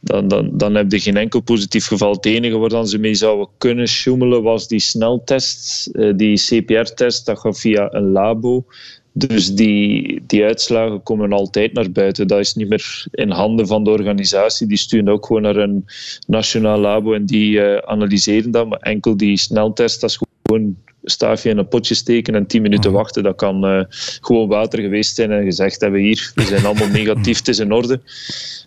dan, 0.00 0.28
dan, 0.28 0.50
dan 0.52 0.74
heb 0.74 0.92
je 0.92 1.00
geen 1.00 1.16
enkel 1.16 1.40
positief 1.40 1.86
geval. 1.86 2.12
Het 2.12 2.26
enige 2.26 2.58
waar 2.58 2.68
dan 2.68 2.88
ze 2.88 2.98
mee 2.98 3.14
zouden 3.14 3.48
kunnen 3.58 3.88
sjoemelen 3.88 4.42
was 4.42 4.68
die 4.68 4.80
sneltest, 4.80 5.88
uh, 5.92 6.12
die 6.16 6.36
CPR-test. 6.36 7.26
Dat 7.26 7.38
gaat 7.38 7.60
via 7.60 7.92
een 7.92 8.10
labo. 8.10 8.64
Dus 9.12 9.54
die, 9.54 10.22
die 10.26 10.44
uitslagen 10.44 11.02
komen 11.02 11.32
altijd 11.32 11.72
naar 11.72 11.90
buiten. 11.90 12.26
Dat 12.26 12.38
is 12.38 12.54
niet 12.54 12.68
meer 12.68 13.06
in 13.10 13.30
handen 13.30 13.66
van 13.66 13.84
de 13.84 13.90
organisatie. 13.90 14.66
Die 14.66 14.76
sturen 14.76 15.08
ook 15.08 15.26
gewoon 15.26 15.42
naar 15.42 15.56
een 15.56 15.84
nationaal 16.26 16.78
labo 16.78 17.12
en 17.12 17.26
die 17.26 17.58
uh, 17.58 17.76
analyseren 17.76 18.50
dat. 18.50 18.68
Maar 18.68 18.78
enkel 18.78 19.16
die 19.16 19.36
sneltest, 19.36 20.00
dat 20.00 20.10
is 20.10 20.20
gewoon 20.42 20.76
staafje 21.04 21.50
in 21.50 21.58
een 21.58 21.68
potje 21.68 21.94
steken 21.94 22.34
en 22.34 22.46
tien 22.46 22.62
minuten 22.62 22.92
wachten. 22.92 23.22
Dat 23.22 23.36
kan 23.36 23.64
uh, 23.64 23.84
gewoon 24.20 24.48
water 24.48 24.80
geweest 24.80 25.14
zijn 25.14 25.30
en 25.30 25.44
gezegd 25.44 25.80
hebben 25.80 26.00
hier, 26.00 26.32
we 26.34 26.42
zijn 26.42 26.64
allemaal 26.64 26.88
negatief, 27.02 27.38
het 27.38 27.48
is 27.48 27.58
in 27.58 27.72
orde. 27.72 28.00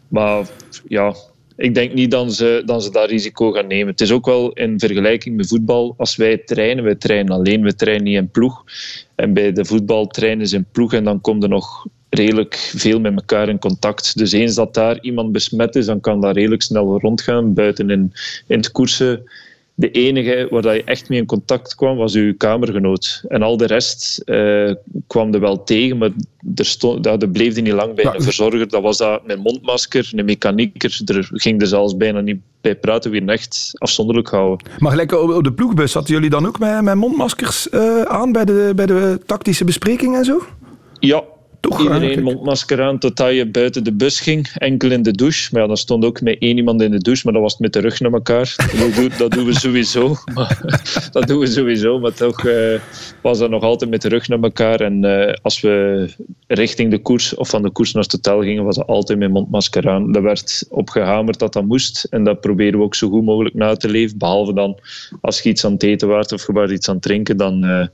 Maar 0.07 0.47
ja, 0.87 1.15
ik 1.57 1.73
denk 1.73 1.93
niet 1.93 2.11
dat 2.11 2.33
ze, 2.33 2.61
dat 2.65 2.83
ze 2.83 3.05
risico 3.05 3.51
gaan 3.51 3.67
nemen. 3.67 3.87
Het 3.87 4.01
is 4.01 4.11
ook 4.11 4.25
wel 4.25 4.53
in 4.53 4.79
vergelijking 4.79 5.35
met 5.35 5.47
voetbal. 5.47 5.93
Als 5.97 6.15
wij 6.15 6.37
trainen, 6.37 6.83
wij 6.83 6.95
trainen 6.95 7.33
alleen, 7.33 7.61
we 7.61 7.75
trainen 7.75 8.03
niet 8.03 8.15
in 8.15 8.29
ploeg. 8.29 8.63
En 9.15 9.33
bij 9.33 9.51
de 9.51 9.65
voetbal 9.65 10.07
trainen 10.07 10.47
ze 10.47 10.55
in 10.55 10.65
ploeg 10.71 10.93
en 10.93 11.03
dan 11.03 11.21
komt 11.21 11.43
er 11.43 11.49
nog 11.49 11.87
redelijk 12.09 12.55
veel 12.55 12.99
met 12.99 13.15
elkaar 13.15 13.49
in 13.49 13.59
contact. 13.59 14.17
Dus 14.17 14.31
eens 14.31 14.55
dat 14.55 14.73
daar 14.73 15.01
iemand 15.01 15.31
besmet 15.31 15.75
is, 15.75 15.85
dan 15.85 15.99
kan 15.99 16.21
dat 16.21 16.35
redelijk 16.35 16.61
snel 16.61 16.99
rondgaan. 16.99 17.53
Buiten 17.53 17.89
in, 17.89 18.13
in 18.47 18.57
het 18.57 18.71
koersen 18.71 19.23
de 19.75 19.91
enige 19.91 20.47
waar 20.49 20.61
dat 20.61 20.75
je 20.75 20.83
echt 20.83 21.09
mee 21.09 21.19
in 21.19 21.25
contact 21.25 21.75
kwam, 21.75 21.97
was 21.97 22.13
uw 22.13 22.35
kamergenoot. 22.37 23.23
En 23.27 23.41
al 23.41 23.57
de 23.57 23.65
rest 23.65 24.21
uh, 24.25 24.73
kwam 25.07 25.33
er 25.33 25.39
wel 25.39 25.63
tegen, 25.63 25.97
maar 25.97 26.09
er, 26.55 26.65
stond, 26.65 27.03
dat, 27.03 27.31
bleef 27.31 27.61
niet 27.61 27.73
lang 27.73 27.95
bij 27.95 28.05
een 28.05 28.21
verzorger. 28.21 28.69
Dat 28.69 28.81
was 28.81 28.97
dat 28.97 29.25
met 29.25 29.43
mondmasker, 29.43 30.11
een 30.15 30.25
mechanieker. 30.25 31.01
Er 31.05 31.29
ging 31.31 31.61
er 31.61 31.67
zelfs 31.67 31.97
bijna 31.97 32.19
niet 32.19 32.39
bij 32.61 32.75
praten, 32.75 33.11
weer 33.11 33.27
echt 33.27 33.71
afzonderlijk 33.73 34.29
houden. 34.29 34.67
Maar 34.77 34.91
gelijk 34.91 35.11
op 35.11 35.43
de 35.43 35.53
ploegbus, 35.53 35.93
hadden 35.93 36.13
jullie 36.13 36.29
dan 36.29 36.45
ook 36.45 36.59
met, 36.59 36.81
met 36.81 36.95
mondmaskers 36.95 37.67
uh, 37.71 38.01
aan 38.01 38.31
bij 38.31 38.45
de, 38.45 38.71
bij 38.75 38.85
de 38.85 39.19
tactische 39.25 39.63
bespreking 39.63 40.15
en 40.15 40.25
zo? 40.25 40.41
Ja, 40.99 41.23
Iedereen 41.79 42.23
mondmasker 42.23 42.81
aan 42.81 42.99
totdat 42.99 43.33
je 43.33 43.49
buiten 43.49 43.83
de 43.83 43.93
bus 43.93 44.19
ging, 44.19 44.47
enkel 44.57 44.91
in 44.91 45.01
de 45.01 45.11
douche. 45.11 45.49
Maar 45.51 45.61
ja, 45.61 45.67
dan 45.67 45.77
stond 45.77 46.05
ook 46.05 46.21
met 46.21 46.35
één 46.39 46.57
iemand 46.57 46.81
in 46.81 46.91
de 46.91 46.97
douche, 46.97 47.21
maar 47.23 47.33
dat 47.33 47.41
was 47.41 47.57
met 47.57 47.73
de 47.73 47.79
rug 47.79 47.99
naar 47.99 48.11
elkaar. 48.11 48.55
Dat 48.79 48.95
doen, 48.95 49.11
dat 49.17 49.31
doen 49.31 49.45
we 49.45 49.59
sowieso. 49.59 50.15
Maar, 50.33 50.61
dat 51.11 51.27
doen 51.27 51.39
we 51.39 51.47
sowieso, 51.47 51.99
maar 51.99 52.13
toch 52.13 52.45
uh, 52.45 52.79
was 53.21 53.39
dat 53.39 53.49
nog 53.49 53.63
altijd 53.63 53.89
met 53.89 54.01
de 54.01 54.09
rug 54.09 54.27
naar 54.27 54.39
elkaar. 54.39 54.81
En 54.81 55.05
uh, 55.05 55.33
als 55.41 55.61
we 55.61 56.07
richting 56.47 56.91
de 56.91 57.01
koers 57.01 57.35
of 57.35 57.49
van 57.49 57.61
de 57.61 57.69
koers 57.69 57.93
naar 57.93 58.03
het 58.03 58.11
hotel 58.11 58.41
gingen, 58.41 58.63
was 58.63 58.75
dat 58.75 58.87
altijd 58.87 59.19
met 59.19 59.31
mondmasker 59.31 59.89
aan. 59.89 60.15
Er 60.15 60.21
werd 60.21 60.65
opgehamerd 60.69 61.39
dat 61.39 61.53
dat 61.53 61.65
moest 61.65 62.07
en 62.09 62.23
dat 62.23 62.41
proberen 62.41 62.79
we 62.79 62.85
ook 62.85 62.95
zo 62.95 63.09
goed 63.09 63.23
mogelijk 63.23 63.55
na 63.55 63.75
te 63.75 63.89
leven. 63.89 64.17
Behalve 64.17 64.53
dan 64.53 64.79
als 65.21 65.41
je 65.41 65.49
iets 65.49 65.65
aan 65.65 65.71
het 65.71 65.83
eten 65.83 66.07
waart 66.07 66.31
of 66.31 66.47
je 66.47 66.53
was 66.53 66.71
iets 66.71 66.87
aan 66.87 66.95
het 66.95 67.03
drinken, 67.03 67.37
dan, 67.37 67.65
uh, 67.65 67.85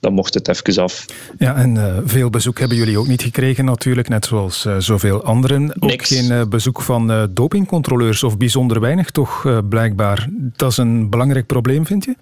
dan 0.00 0.12
mocht 0.12 0.34
het 0.34 0.48
even 0.48 0.82
af. 0.82 1.04
Ja, 1.38 1.56
en 1.56 2.02
veel 2.06 2.30
bezoek 2.30 2.58
hebben 2.58 2.76
jullie 2.76 2.98
ook 2.98 3.06
niet 3.06 3.15
gekregen 3.22 3.64
natuurlijk, 3.64 4.08
net 4.08 4.24
zoals 4.24 4.64
uh, 4.64 4.76
zoveel 4.78 5.24
anderen. 5.24 5.82
Ook 5.82 6.06
geen 6.06 6.32
uh, 6.32 6.44
bezoek 6.44 6.82
van 6.82 7.10
uh, 7.10 7.24
dopingcontroleurs 7.30 8.22
of 8.22 8.36
bijzonder 8.36 8.80
weinig 8.80 9.10
toch 9.10 9.62
blijkbaar. 9.68 10.28
Dat 10.32 10.70
is 10.70 10.76
een 10.76 11.10
belangrijk 11.10 11.46
probleem, 11.46 11.86
vind 11.86 12.04
je? 12.04 12.14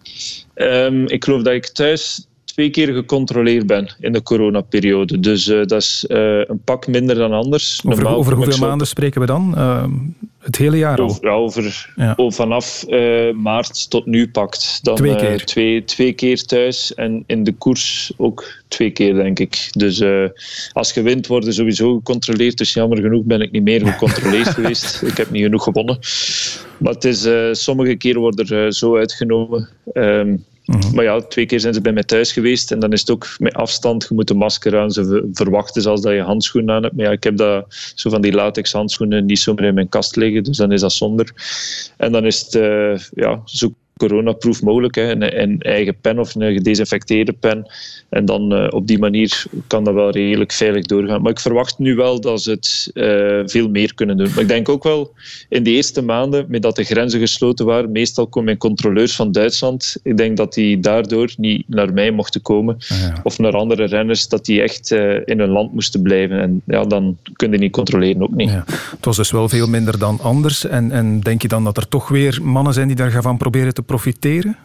Um, 0.54 1.06
ik 1.06 1.24
geloof 1.24 1.42
dat 1.42 1.52
ik 1.54 1.66
thuis 1.66 2.26
twee 2.54 2.70
keer 2.70 2.94
gecontroleerd 2.94 3.66
ben 3.66 3.94
in 4.00 4.12
de 4.12 4.22
coronaperiode. 4.22 5.20
Dus 5.20 5.44
dat 5.44 5.72
is 5.72 6.04
een 6.08 6.60
pak 6.64 6.86
minder 6.86 7.16
dan 7.16 7.32
anders. 7.32 7.80
Over, 7.86 8.06
over 8.06 8.32
hoeveel 8.32 8.58
maanden 8.58 8.86
spreken 8.86 9.20
we 9.20 9.26
dan? 9.26 9.56
Ehm, 9.56 9.90
het 10.38 10.56
hele 10.56 10.76
jaar 10.76 10.98
al? 10.98 11.04
Over, 11.04 11.30
over, 11.30 11.92
ja. 11.96 12.14
vanaf 12.16 12.84
maart 13.34 13.90
tot 13.90 14.06
nu 14.06 14.30
pakt. 14.30 14.78
Dan, 14.82 14.94
twee 14.94 15.16
keer? 15.16 15.44
Twee, 15.44 15.84
twee 15.84 16.12
keer 16.12 16.44
thuis 16.44 16.94
en 16.94 17.24
in 17.26 17.44
de 17.44 17.52
koers 17.52 18.12
ook 18.16 18.44
twee 18.68 18.90
keer, 18.90 19.14
denk 19.14 19.38
ik. 19.38 19.68
Dus 19.72 20.02
als 20.72 20.92
je 20.92 21.02
wint, 21.02 21.26
worden 21.26 21.52
sowieso 21.52 21.94
gecontroleerd. 21.94 22.58
Dus 22.58 22.72
jammer 22.72 23.00
genoeg 23.00 23.24
ben 23.24 23.40
ik 23.40 23.50
niet 23.50 23.64
meer 23.64 23.86
gecontroleerd 23.86 24.48
geweest. 24.58 25.02
Ik 25.02 25.16
heb 25.16 25.30
niet 25.30 25.42
genoeg 25.42 25.62
gewonnen. 25.62 25.98
Maar 26.78 26.92
het 26.92 27.04
is, 27.04 27.28
sommige 27.62 27.94
keren 27.94 28.20
worden 28.20 28.46
er 28.46 28.72
zo 28.72 28.96
uitgenomen. 28.96 29.68
Um, 29.92 30.44
Mhm. 30.64 30.94
Maar 30.94 31.04
ja, 31.04 31.20
twee 31.20 31.46
keer 31.46 31.60
zijn 31.60 31.74
ze 31.74 31.80
bij 31.80 31.92
mij 31.92 32.02
thuis 32.02 32.32
geweest 32.32 32.72
en 32.72 32.78
dan 32.78 32.92
is 32.92 33.00
het 33.00 33.10
ook 33.10 33.26
met 33.38 33.54
afstand. 33.54 34.06
Je 34.08 34.14
moet 34.14 34.30
een 34.30 34.36
masker 34.36 34.78
aan. 34.78 34.90
Ze 34.90 35.28
verwachten 35.32 35.82
zelfs 35.82 36.02
dat 36.02 36.12
je 36.12 36.20
handschoenen 36.20 36.74
aan 36.74 36.82
hebt. 36.82 36.96
Maar 36.96 37.04
ja, 37.04 37.10
ik 37.10 37.24
heb 37.24 37.36
dat, 37.36 37.64
zo 37.94 38.10
van 38.10 38.22
die 38.22 38.32
latex 38.32 38.72
handschoenen 38.72 39.26
niet 39.26 39.38
zomaar 39.38 39.64
in 39.64 39.74
mijn 39.74 39.88
kast 39.88 40.16
liggen. 40.16 40.44
Dus 40.44 40.56
dan 40.56 40.72
is 40.72 40.80
dat 40.80 40.92
zonder. 40.92 41.32
En 41.96 42.12
dan 42.12 42.26
is 42.26 42.40
het 42.40 42.54
uh, 42.54 42.98
ja, 43.10 43.42
zo 43.44 43.74
coronaproof 43.96 44.62
mogelijk. 44.62 44.94
Hè. 44.94 45.10
Een, 45.10 45.40
een, 45.42 45.60
eigen 45.60 45.96
pen 46.00 46.18
of 46.18 46.34
een 46.34 46.52
gedesinfecteerde 46.52 47.32
pen. 47.32 47.66
En 48.08 48.24
dan 48.24 48.54
uh, 48.54 48.66
op 48.70 48.86
die 48.86 48.98
manier 48.98 49.44
kan 49.66 49.84
dat 49.84 49.94
wel 49.94 50.10
redelijk 50.10 50.52
veilig 50.52 50.86
doorgaan. 50.86 51.22
Maar 51.22 51.30
ik 51.30 51.40
verwacht 51.40 51.78
nu 51.78 51.94
wel 51.94 52.20
dat 52.20 52.42
ze 52.42 52.50
het 52.50 52.90
uh, 52.94 53.42
veel 53.46 53.68
meer 53.68 53.94
kunnen 53.94 54.16
doen. 54.16 54.28
Maar 54.30 54.42
ik 54.42 54.48
denk 54.48 54.68
ook 54.68 54.82
wel 54.82 55.12
in 55.48 55.62
de 55.62 55.70
eerste 55.70 56.02
maanden, 56.02 56.44
met 56.48 56.62
dat 56.62 56.76
de 56.76 56.84
grenzen 56.84 57.20
gesloten 57.20 57.66
waren, 57.66 57.92
meestal 57.92 58.26
komen 58.26 58.56
controleurs 58.56 59.14
van 59.14 59.32
Duitsland. 59.32 59.96
Ik 60.02 60.16
denk 60.16 60.36
dat 60.36 60.54
die 60.54 60.80
daardoor 60.80 61.32
niet 61.36 61.68
naar 61.68 61.92
mij 61.92 62.10
mochten 62.10 62.42
komen. 62.42 62.76
Ah, 62.88 62.98
ja. 62.98 63.20
Of 63.22 63.38
naar 63.38 63.52
andere 63.52 63.84
renners, 63.84 64.28
dat 64.28 64.44
die 64.44 64.62
echt 64.62 64.90
uh, 64.90 65.14
in 65.24 65.38
hun 65.38 65.50
land 65.50 65.72
moesten 65.72 66.02
blijven. 66.02 66.40
En 66.40 66.62
ja, 66.66 66.84
dan 66.84 67.16
kun 67.32 67.52
je 67.52 67.58
niet 67.58 67.72
controleren, 67.72 68.22
ook 68.22 68.34
niet. 68.34 68.50
Ja. 68.50 68.64
Het 68.66 69.04
was 69.04 69.16
dus 69.16 69.30
wel 69.30 69.48
veel 69.48 69.66
minder 69.66 69.98
dan 69.98 70.20
anders. 70.20 70.66
En, 70.66 70.90
en 70.90 71.20
denk 71.20 71.42
je 71.42 71.48
dan 71.48 71.64
dat 71.64 71.76
er 71.76 71.88
toch 71.88 72.08
weer 72.08 72.38
mannen 72.42 72.72
zijn 72.72 72.86
die 72.86 72.96
daar 72.96 73.10
gaan 73.10 73.36
proberen 73.36 73.74
te 73.74 73.82
profiteren? 73.86 74.58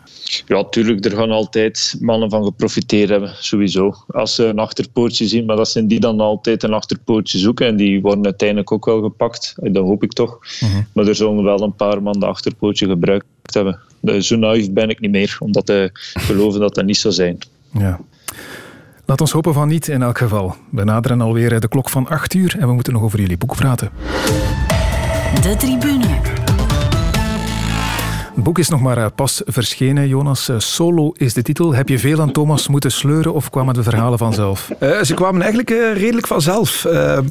Ja, 0.46 0.64
tuurlijk, 0.64 1.06
er 1.06 1.12
gaan 1.12 1.32
altijd 1.32 1.96
mannen 2.00 2.30
van 2.30 2.44
geprofiteerd 2.44 3.10
hebben, 3.10 3.34
sowieso. 3.40 3.94
Als 4.08 4.36
ze 4.36 4.46
een 4.46 4.60
achterpoortje 4.60 5.28
zien, 5.28 5.46
maar 5.46 5.56
dat 5.56 5.70
zijn 5.70 5.88
die 5.88 6.00
dan 6.00 6.20
altijd 6.20 6.64
een 6.64 6.74
achterpoortje 6.74 7.38
zoeken 7.38 7.68
en 7.68 7.76
die 7.76 8.02
worden 8.02 8.24
uiteindelijk 8.24 8.72
ook 8.72 8.86
wel 8.86 9.02
gepakt. 9.02 9.56
Dat 9.62 9.84
hoop 9.84 10.04
ik 10.04 10.14
toch. 10.14 10.40
Mhm. 10.60 10.82
Maar 10.94 11.08
er 11.08 11.16
zullen 11.16 11.44
wel 11.44 11.62
een 11.62 11.76
paar 11.76 12.04
man 12.04 12.20
de 12.20 12.26
achterpoortje 12.26 12.88
gebruikt 12.88 13.26
hebben. 13.42 13.80
Zo 14.20 14.36
naïef 14.36 14.72
ben 14.72 14.90
ik 14.90 15.00
niet 15.00 15.12
meer, 15.12 15.38
omdat 15.40 15.66
te 15.66 15.90
geloven 15.94 16.60
dat 16.60 16.76
dat 16.76 16.86
niet 16.86 16.98
zou 16.98 17.14
zijn. 17.14 17.38
Ja. 17.74 18.00
Laat 19.06 19.22
ons 19.22 19.32
hopen 19.32 19.54
van 19.54 19.68
niet 19.68 19.88
in 19.88 20.02
elk 20.02 20.18
geval. 20.18 20.56
We 20.72 20.84
naderen 20.84 21.22
alweer 21.22 21.60
de 21.60 21.68
klok 21.68 21.90
van 21.90 22.08
8 22.08 22.34
uur 22.34 22.56
en 22.60 22.68
we 22.68 22.74
moeten 22.74 22.94
nog 22.94 23.02
over 23.02 23.20
jullie 23.20 23.38
boek 23.38 23.56
praten. 23.56 23.90
De 25.42 25.56
tribune. 25.58 26.49
Boek 28.44 28.60
is 28.60 28.70
nog 28.70 28.82
maar 28.82 28.98
eh, 28.98 29.06
pas 29.16 29.42
verschenen, 29.46 30.08
Jonas. 30.08 30.50
Eh, 30.50 30.56
Solo 30.60 31.14
is 31.18 31.34
de 31.34 31.42
titel. 31.42 31.74
Heb 31.74 31.90
je 31.90 32.00
veel 32.00 32.22
aan 32.22 32.32
Thomas 32.32 32.68
moeten 32.68 32.92
sleuren 32.92 33.34
of 33.34 33.50
kwamen 33.50 33.74
de 33.74 33.84
verhalen 33.84 34.18
vanzelf? 34.18 34.70
Uh, 34.80 35.02
ze 35.02 35.14
kwamen 35.14 35.42
eigenlijk 35.42 35.70
redelijk 35.98 36.28
vanzelf. 36.28 36.88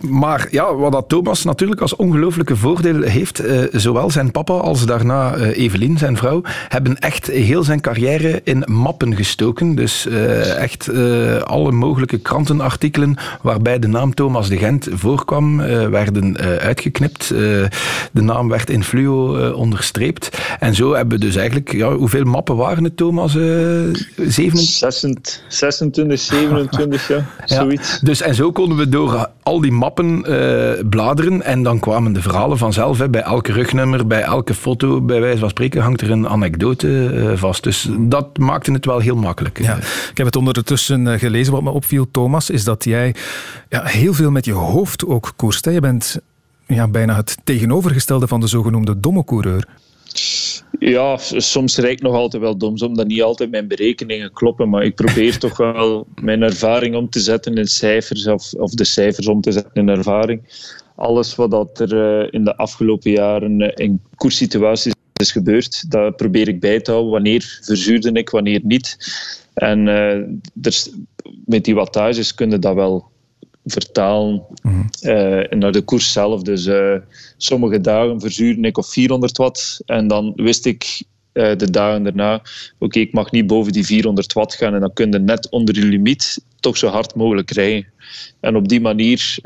Maar 0.09 0.48
ja, 0.50 0.74
wat 0.74 0.92
dat 0.92 1.09
Thomas 1.09 1.44
natuurlijk 1.44 1.80
als 1.80 1.96
ongelooflijke 1.96 2.56
voordeel 2.56 3.02
heeft, 3.02 3.42
zowel 3.72 4.11
zijn 4.11 4.30
papa 4.30 4.52
als 4.52 4.86
daarna 4.86 5.34
Evelien, 5.36 5.98
zijn 5.98 6.16
vrouw, 6.16 6.42
hebben 6.68 6.98
echt 6.98 7.26
heel 7.26 7.62
zijn 7.62 7.80
carrière 7.80 8.40
in 8.44 8.64
mappen 8.66 9.16
gestoken. 9.16 9.74
Dus 9.74 10.06
echt 10.56 10.90
alle 11.44 11.72
mogelijke 11.72 12.18
krantenartikelen 12.18 13.16
waarbij 13.42 13.78
de 13.78 13.88
naam 13.88 14.14
Thomas 14.14 14.48
de 14.48 14.59
Gent 14.59 14.88
voorkwam, 14.92 15.56
werden 15.90 16.36
uitgeknipt. 16.38 17.28
de 17.28 17.68
naam 18.12 18.48
werd 18.48 18.70
in 18.70 18.84
fluo 18.84 19.50
onderstreept. 19.52 20.38
En 20.59 20.74
zo 20.74 20.92
hebben 20.99 21.20
dus 21.20 21.36
eigenlijk, 21.36 21.72
ja, 21.72 21.94
hoeveel 21.94 22.24
mappen 22.24 22.57
waren 22.57 22.84
het, 22.84 22.96
Thomas? 22.96 23.34
Uh, 23.34 23.94
27, 24.16 25.40
26, 25.49 26.20
27, 26.20 27.09
ja, 27.09 27.24
zoiets. 27.44 28.01
Dus, 28.01 28.20
en 28.20 28.34
zo 28.34 28.53
konden 28.53 28.78
we 28.78 28.88
door 28.88 29.28
al 29.42 29.61
die 29.61 29.72
mappen 29.72 30.24
uh, 30.30 30.88
bladeren 30.88 31.42
en 31.42 31.62
dan 31.62 31.78
kwamen 31.78 32.12
de 32.12 32.22
verhalen 32.22 32.59
vanzelf. 32.59 32.99
Hè. 32.99 33.09
Bij 33.09 33.20
elke 33.20 33.53
rugnummer, 33.53 34.07
bij 34.07 34.22
elke 34.22 34.55
foto, 34.55 35.01
bij 35.01 35.20
wijze 35.20 35.38
van 35.38 35.49
spreken, 35.49 35.82
hangt 35.82 36.01
er 36.01 36.11
een 36.11 36.28
anekdote 36.28 36.88
uh, 36.88 37.36
vast. 37.36 37.62
Dus 37.62 37.88
dat 37.99 38.38
maakte 38.38 38.72
het 38.72 38.84
wel 38.84 38.99
heel 38.99 39.16
makkelijk. 39.16 39.62
Ja. 39.62 39.76
Ik 40.11 40.16
heb 40.16 40.26
het 40.26 40.36
ondertussen 40.36 41.07
eh, 41.07 41.18
gelezen. 41.18 41.53
Wat 41.53 41.62
me 41.62 41.70
opviel, 41.70 42.09
Thomas, 42.11 42.51
is 42.51 42.64
dat 42.64 42.84
jij 42.84 43.14
ja, 43.68 43.84
heel 43.84 44.14
veel 44.14 44.30
met 44.30 44.44
je 44.44 44.53
hoofd 44.53 45.07
ook 45.07 45.32
koerst. 45.36 45.64
Hè. 45.64 45.70
Je 45.70 45.80
bent 45.80 46.20
ja, 46.66 46.88
bijna 46.88 47.16
het 47.16 47.36
tegenovergestelde 47.44 48.26
van 48.26 48.40
de 48.40 48.46
zogenoemde 48.46 49.01
domme 49.01 49.24
coureur. 49.24 49.66
Ja, 50.78 51.16
soms 51.36 51.76
rijd 51.76 51.92
ik 51.92 52.02
nog 52.02 52.14
altijd 52.14 52.42
wel 52.42 52.56
dom, 52.56 52.74
omdat 52.80 53.06
niet 53.06 53.22
altijd 53.22 53.50
mijn 53.50 53.68
berekeningen 53.68 54.32
kloppen. 54.32 54.68
Maar 54.68 54.84
ik 54.84 54.94
probeer 54.94 55.38
toch 55.38 55.56
wel 55.56 56.06
mijn 56.22 56.42
ervaring 56.42 56.96
om 56.96 57.10
te 57.10 57.20
zetten 57.20 57.54
in 57.54 57.66
cijfers, 57.66 58.26
of, 58.26 58.52
of 58.52 58.70
de 58.70 58.84
cijfers 58.84 59.26
om 59.26 59.40
te 59.40 59.52
zetten 59.52 59.72
in 59.74 59.88
ervaring. 59.88 60.42
Alles 60.96 61.34
wat 61.34 61.50
dat 61.50 61.80
er 61.80 62.22
uh, 62.22 62.28
in 62.30 62.44
de 62.44 62.56
afgelopen 62.56 63.10
jaren 63.10 63.60
uh, 63.60 63.68
in 63.74 64.00
koerssituaties 64.16 64.92
is 65.20 65.32
gebeurd, 65.32 65.90
dat 65.90 66.16
probeer 66.16 66.48
ik 66.48 66.60
bij 66.60 66.80
te 66.80 66.90
houden. 66.90 67.12
Wanneer 67.12 67.58
verzuurde 67.62 68.12
ik, 68.12 68.30
wanneer 68.30 68.60
niet. 68.62 68.96
En 69.54 69.86
er, 69.86 70.86
met 71.44 71.64
die 71.64 71.74
wattages 71.74 72.34
kunnen 72.34 72.60
dat 72.60 72.74
wel 72.74 73.10
vertalen 73.70 74.42
mm 74.62 74.86
naar 75.48 75.72
de 75.72 75.82
koers 75.82 76.12
zelf. 76.12 76.42
Dus 76.42 76.66
uh, 76.66 76.94
sommige 77.36 77.80
dagen 77.80 78.20
verzuurde 78.20 78.60
ik 78.68 78.78
op 78.78 78.84
400 78.84 79.36
watt 79.36 79.80
en 79.86 80.08
dan 80.08 80.32
wist 80.36 80.66
ik 80.66 81.02
uh, 81.32 81.56
de 81.56 81.70
dagen 81.70 82.02
daarna, 82.02 82.42
oké, 82.78 82.98
ik 82.98 83.12
mag 83.12 83.30
niet 83.30 83.46
boven 83.46 83.72
die 83.72 83.86
400 83.86 84.32
watt 84.32 84.54
gaan 84.54 84.74
en 84.74 84.80
dan 84.80 84.92
kun 84.92 85.12
je 85.12 85.18
net 85.18 85.50
onder 85.50 85.74
je 85.74 85.84
limiet 85.84 86.44
toch 86.60 86.76
zo 86.76 86.88
hard 86.88 87.14
mogelijk 87.14 87.50
rijden. 87.50 87.86
En 88.40 88.56
op 88.56 88.68
die 88.68 88.80
manier 88.80 89.38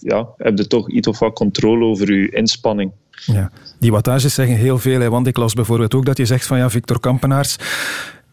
ja, 0.00 0.28
heb 0.36 0.58
je 0.58 0.66
toch 0.66 0.90
iets 0.90 1.08
of 1.08 1.18
wat 1.18 1.34
controle 1.34 1.84
over 1.84 2.14
je 2.14 2.30
inspanning. 2.30 2.92
Ja. 3.26 3.50
Die 3.78 3.90
wattages 3.90 4.34
zeggen 4.34 4.56
heel 4.56 4.78
veel, 4.78 5.00
hè, 5.00 5.10
want 5.10 5.26
ik 5.26 5.36
las 5.36 5.54
bijvoorbeeld 5.54 5.94
ook 5.94 6.06
dat 6.06 6.16
je 6.16 6.24
zegt 6.24 6.46
van 6.46 6.58
ja, 6.58 6.70
Victor 6.70 7.00
Kampenaars 7.00 7.56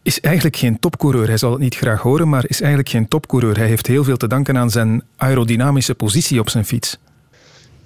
is 0.02 0.20
eigenlijk 0.20 0.56
geen 0.56 0.78
topcoureur. 0.78 1.26
Hij 1.26 1.36
zal 1.36 1.50
het 1.50 1.60
niet 1.60 1.74
graag 1.74 2.00
horen, 2.00 2.28
maar 2.28 2.44
is 2.46 2.60
eigenlijk 2.60 2.90
geen 2.90 3.08
topcoureur. 3.08 3.56
Hij 3.56 3.66
heeft 3.66 3.86
heel 3.86 4.04
veel 4.04 4.16
te 4.16 4.28
danken 4.28 4.56
aan 4.56 4.70
zijn 4.70 5.02
aerodynamische 5.16 5.94
positie 5.94 6.40
op 6.40 6.48
zijn 6.48 6.64
fiets. 6.64 6.98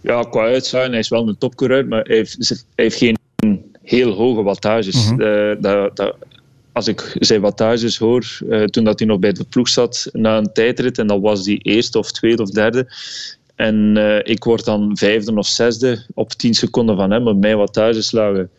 Ja, 0.01 0.23
qua 0.23 0.41
uitzien, 0.41 0.91
hij 0.91 0.99
is 0.99 1.09
wel 1.09 1.29
een 1.29 1.39
topcoureur, 1.39 1.87
maar 1.87 2.03
hij 2.03 2.17
heeft, 2.17 2.65
heeft 2.75 2.97
geen 2.97 3.19
heel 3.83 4.13
hoge 4.13 4.43
wattages. 4.43 5.11
Mm 5.11 5.19
dat, 5.61 5.97
dat, 5.97 6.17
als 6.73 6.89
ik 6.89 7.17
zijn 7.19 7.41
wattages 7.41 7.99
hoor, 7.99 8.39
uh, 8.49 8.65
toen 8.65 8.85
dat 8.85 8.99
hij 8.99 9.09
nog 9.09 9.19
bij 9.19 9.33
de 9.33 9.45
ploeg 9.45 9.69
zat 9.69 10.09
na 10.13 10.37
een 10.37 10.53
tijdrit, 10.53 10.99
en 10.99 11.07
dat 11.07 11.21
was 11.21 11.45
die 11.45 11.59
eerste 11.59 11.99
of 11.99 12.13
tweede 12.13 12.43
of 12.43 12.51
derde, 12.51 12.87
en 13.55 13.97
uh, 13.97 14.19
ik 14.23 14.45
word 14.45 14.65
dan 14.65 14.97
vijfde 14.97 15.35
of 15.35 15.47
zesde 15.47 16.07
op 16.15 16.33
10 16.33 16.55
seconden 16.55 16.97
van 16.97 17.11
hem, 17.11 17.23
maar 17.23 17.37
mijn 17.37 17.57
wattages 17.57 18.13
lagen 18.13 18.51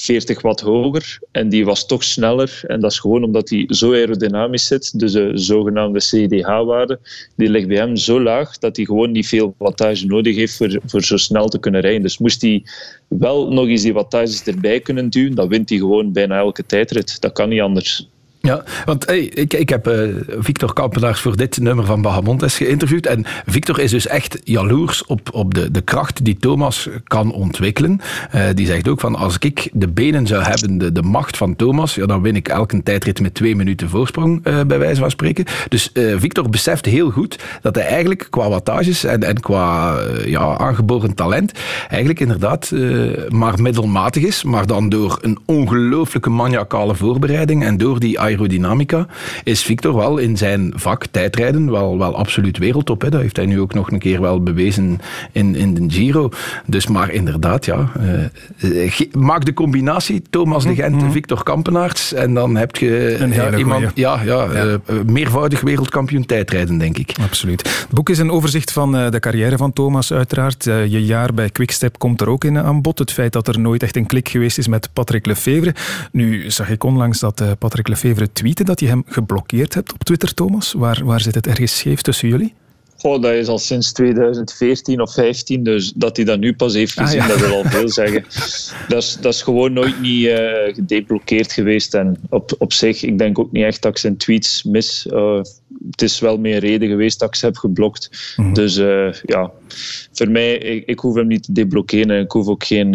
40 0.00 0.42
watt 0.42 0.60
hoger 0.60 1.18
en 1.32 1.48
die 1.48 1.64
was 1.64 1.86
toch 1.86 2.04
sneller. 2.04 2.60
En 2.66 2.80
dat 2.80 2.90
is 2.92 2.98
gewoon 2.98 3.24
omdat 3.24 3.48
hij 3.48 3.64
zo 3.68 3.92
aerodynamisch 3.92 4.66
zit. 4.66 4.98
Dus 4.98 5.12
de 5.12 5.30
zogenaamde 5.34 5.98
CDH-waarde, 5.98 6.98
die 7.36 7.50
ligt 7.50 7.68
bij 7.68 7.76
hem 7.76 7.96
zo 7.96 8.20
laag 8.20 8.58
dat 8.58 8.76
hij 8.76 8.84
gewoon 8.84 9.10
niet 9.10 9.28
veel 9.28 9.54
wattage 9.58 10.06
nodig 10.06 10.36
heeft 10.36 10.56
voor, 10.56 10.80
voor 10.86 11.02
zo 11.02 11.16
snel 11.16 11.48
te 11.48 11.58
kunnen 11.58 11.80
rijden. 11.80 12.02
Dus 12.02 12.18
moest 12.18 12.42
hij 12.42 12.64
wel 13.08 13.52
nog 13.52 13.66
eens 13.66 13.82
die 13.82 13.92
wattages 13.92 14.42
erbij 14.42 14.80
kunnen 14.80 15.10
duwen, 15.10 15.34
dan 15.34 15.48
wint 15.48 15.68
hij 15.68 15.78
gewoon 15.78 16.12
bijna 16.12 16.38
elke 16.38 16.66
tijdrit. 16.66 17.20
Dat 17.20 17.32
kan 17.32 17.48
niet 17.48 17.60
anders. 17.60 18.08
Ja, 18.40 18.64
want 18.84 19.10
ik, 19.10 19.54
ik 19.54 19.68
heb 19.68 19.88
uh, 19.88 20.14
Victor 20.38 20.72
Kampenaars 20.72 21.20
voor 21.20 21.36
dit 21.36 21.58
nummer 21.60 21.84
van 21.84 22.02
Bahamontes 22.02 22.56
geïnterviewd. 22.56 23.06
En 23.06 23.24
Victor 23.46 23.80
is 23.80 23.90
dus 23.90 24.06
echt 24.06 24.40
jaloers 24.44 25.04
op, 25.04 25.28
op 25.32 25.54
de, 25.54 25.70
de 25.70 25.80
kracht 25.80 26.24
die 26.24 26.36
Thomas 26.36 26.88
kan 27.04 27.32
ontwikkelen. 27.32 28.00
Uh, 28.34 28.42
die 28.54 28.66
zegt 28.66 28.88
ook 28.88 29.00
van, 29.00 29.14
als 29.14 29.36
ik 29.38 29.68
de 29.72 29.88
benen 29.88 30.26
zou 30.26 30.42
hebben, 30.42 30.78
de, 30.78 30.92
de 30.92 31.02
macht 31.02 31.36
van 31.36 31.56
Thomas, 31.56 31.94
ja, 31.94 32.06
dan 32.06 32.22
win 32.22 32.36
ik 32.36 32.48
elke 32.48 32.82
tijdrit 32.82 33.20
met 33.20 33.34
twee 33.34 33.56
minuten 33.56 33.88
voorsprong, 33.88 34.46
uh, 34.46 34.60
bij 34.62 34.78
wijze 34.78 35.00
van 35.00 35.10
spreken. 35.10 35.44
Dus 35.68 35.90
Victor 36.16 36.50
beseft 36.50 36.84
heel 36.84 37.10
goed 37.10 37.38
dat 37.62 37.74
hij 37.74 37.84
eigenlijk 37.84 38.26
qua 38.30 38.48
wattages 38.48 39.04
en, 39.04 39.22
en 39.22 39.40
qua 39.40 39.98
ja, 40.24 40.56
aangeboren 40.56 41.14
talent 41.14 41.52
eigenlijk 41.88 42.20
inderdaad 42.20 42.72
maar 43.28 43.62
middelmatig 43.62 44.22
is. 44.22 44.42
Maar 44.42 44.66
dan 44.66 44.88
door 44.88 45.18
een 45.20 45.38
ongelooflijke 45.44 46.30
maniacale 46.30 46.94
voorbereiding 46.94 47.64
en 47.64 47.76
door 47.76 48.00
die 48.00 48.18
aerodynamica 48.28 49.06
is 49.44 49.62
Victor 49.62 49.94
wel 49.94 50.18
in 50.18 50.36
zijn 50.36 50.72
vak 50.76 51.06
tijdrijden 51.06 51.70
wel, 51.70 51.98
wel 51.98 52.16
absoluut 52.16 52.58
wereldtop. 52.58 53.02
Hè. 53.02 53.08
Dat 53.10 53.20
heeft 53.20 53.36
hij 53.36 53.46
nu 53.46 53.60
ook 53.60 53.74
nog 53.74 53.90
een 53.90 53.98
keer 53.98 54.20
wel 54.20 54.42
bewezen 54.42 55.00
in, 55.32 55.54
in 55.54 55.74
de 55.74 55.84
Giro. 55.94 56.30
Dus 56.66 56.86
maar 56.86 57.10
inderdaad, 57.10 57.64
ja. 57.64 57.92
Uh, 58.62 58.90
maak 59.12 59.44
de 59.44 59.52
combinatie 59.52 60.22
Thomas 60.30 60.64
de 60.64 60.74
Gent, 60.74 61.02
mm 61.02 61.12
Victor 61.12 61.42
Kampenaerts 61.42 62.12
en 62.12 62.34
dan 62.34 62.56
heb 62.56 62.76
je 62.76 63.16
een 63.18 63.32
ja, 63.32 63.56
iemand, 63.56 63.90
ja, 63.94 64.22
ja, 64.22 64.52
ja. 64.52 64.64
Uh, 64.64 65.00
meervoudig 65.06 65.60
wereldkampioen 65.60 66.26
tijdrijden, 66.26 66.78
denk 66.78 66.98
ik. 66.98 67.14
Absoluut. 67.20 67.62
Het 67.62 67.88
boek 67.90 68.08
is 68.08 68.18
een 68.18 68.30
overzicht 68.30 68.72
van 68.72 68.92
de 68.92 69.20
carrière 69.20 69.56
van 69.56 69.72
Thomas, 69.72 70.12
uiteraard. 70.12 70.64
je 70.64 71.04
jaar 71.04 71.34
bij 71.34 71.50
Quickstep 71.50 71.98
komt 71.98 72.20
er 72.20 72.28
ook 72.28 72.44
in 72.44 72.58
aan 72.58 72.82
bod. 72.82 72.98
Het 72.98 73.12
feit 73.12 73.32
dat 73.32 73.48
er 73.48 73.58
nooit 73.58 73.82
echt 73.82 73.96
een 73.96 74.06
klik 74.06 74.28
geweest 74.28 74.58
is 74.58 74.68
met 74.68 74.88
Patrick 74.92 75.26
Lefevre. 75.26 75.74
Nu 76.12 76.50
zag 76.50 76.70
ik 76.70 76.84
onlangs 76.84 77.18
dat 77.18 77.42
Patrick 77.58 77.88
Lefevre 77.88 78.17
Tweeten 78.26 78.64
dat 78.64 78.80
je 78.80 78.86
hem 78.86 79.02
geblokkeerd 79.06 79.74
hebt 79.74 79.92
op 79.92 80.04
Twitter, 80.04 80.34
Thomas. 80.34 80.72
Waar, 80.72 81.04
waar 81.04 81.20
zit 81.20 81.34
het 81.34 81.46
ergens 81.46 81.78
scheef 81.78 82.00
tussen 82.00 82.28
jullie? 82.28 82.54
Goh, 83.00 83.22
dat 83.22 83.32
is 83.32 83.48
al 83.48 83.58
sinds 83.58 83.92
2014 83.92 85.00
of 85.00 85.12
15, 85.12 85.62
dus 85.62 85.92
dat 85.94 86.16
hij 86.16 86.24
dat 86.24 86.38
nu 86.38 86.54
pas 86.54 86.74
heeft 86.74 86.98
ah, 86.98 87.04
gezien, 87.04 87.28
dat 87.28 87.38
wil 87.38 87.54
al 87.54 87.64
veel 87.64 87.88
zeggen. 87.88 88.24
Dat 88.88 89.02
is, 89.02 89.18
dat 89.20 89.34
is 89.34 89.42
gewoon 89.42 89.72
nooit 89.72 90.00
niet 90.00 90.24
uh, 90.24 90.38
gedeblokkeerd 90.74 91.52
geweest. 91.52 91.94
En 91.94 92.16
op, 92.30 92.54
op 92.58 92.72
zich, 92.72 93.02
ik 93.02 93.18
denk 93.18 93.38
ook 93.38 93.52
niet 93.52 93.64
echt 93.64 93.82
dat 93.82 93.90
ik 93.90 93.98
zijn 93.98 94.16
tweets 94.16 94.62
mis. 94.62 95.06
Uh, 95.12 95.40
het 95.90 96.02
is 96.02 96.20
wel 96.20 96.38
meer 96.38 96.58
reden 96.58 96.88
geweest 96.88 97.18
dat 97.18 97.28
ik 97.28 97.34
ze 97.34 97.46
heb 97.46 97.56
geblokt. 97.56 98.34
Mm 98.36 98.44
-hmm. 98.44 98.54
Dus 98.54 98.76
uh, 98.76 99.12
ja, 99.12 99.50
voor 100.12 100.30
mij, 100.30 100.58
ik, 100.58 100.86
ik, 100.86 100.98
hoef 100.98 101.14
hem 101.14 101.26
niet 101.26 101.42
te 101.42 101.52
deblokkeren 101.52 102.10
en 102.10 102.22
ik 102.22 102.32
hoef 102.32 102.46
ook 102.46 102.64
geen, 102.64 102.94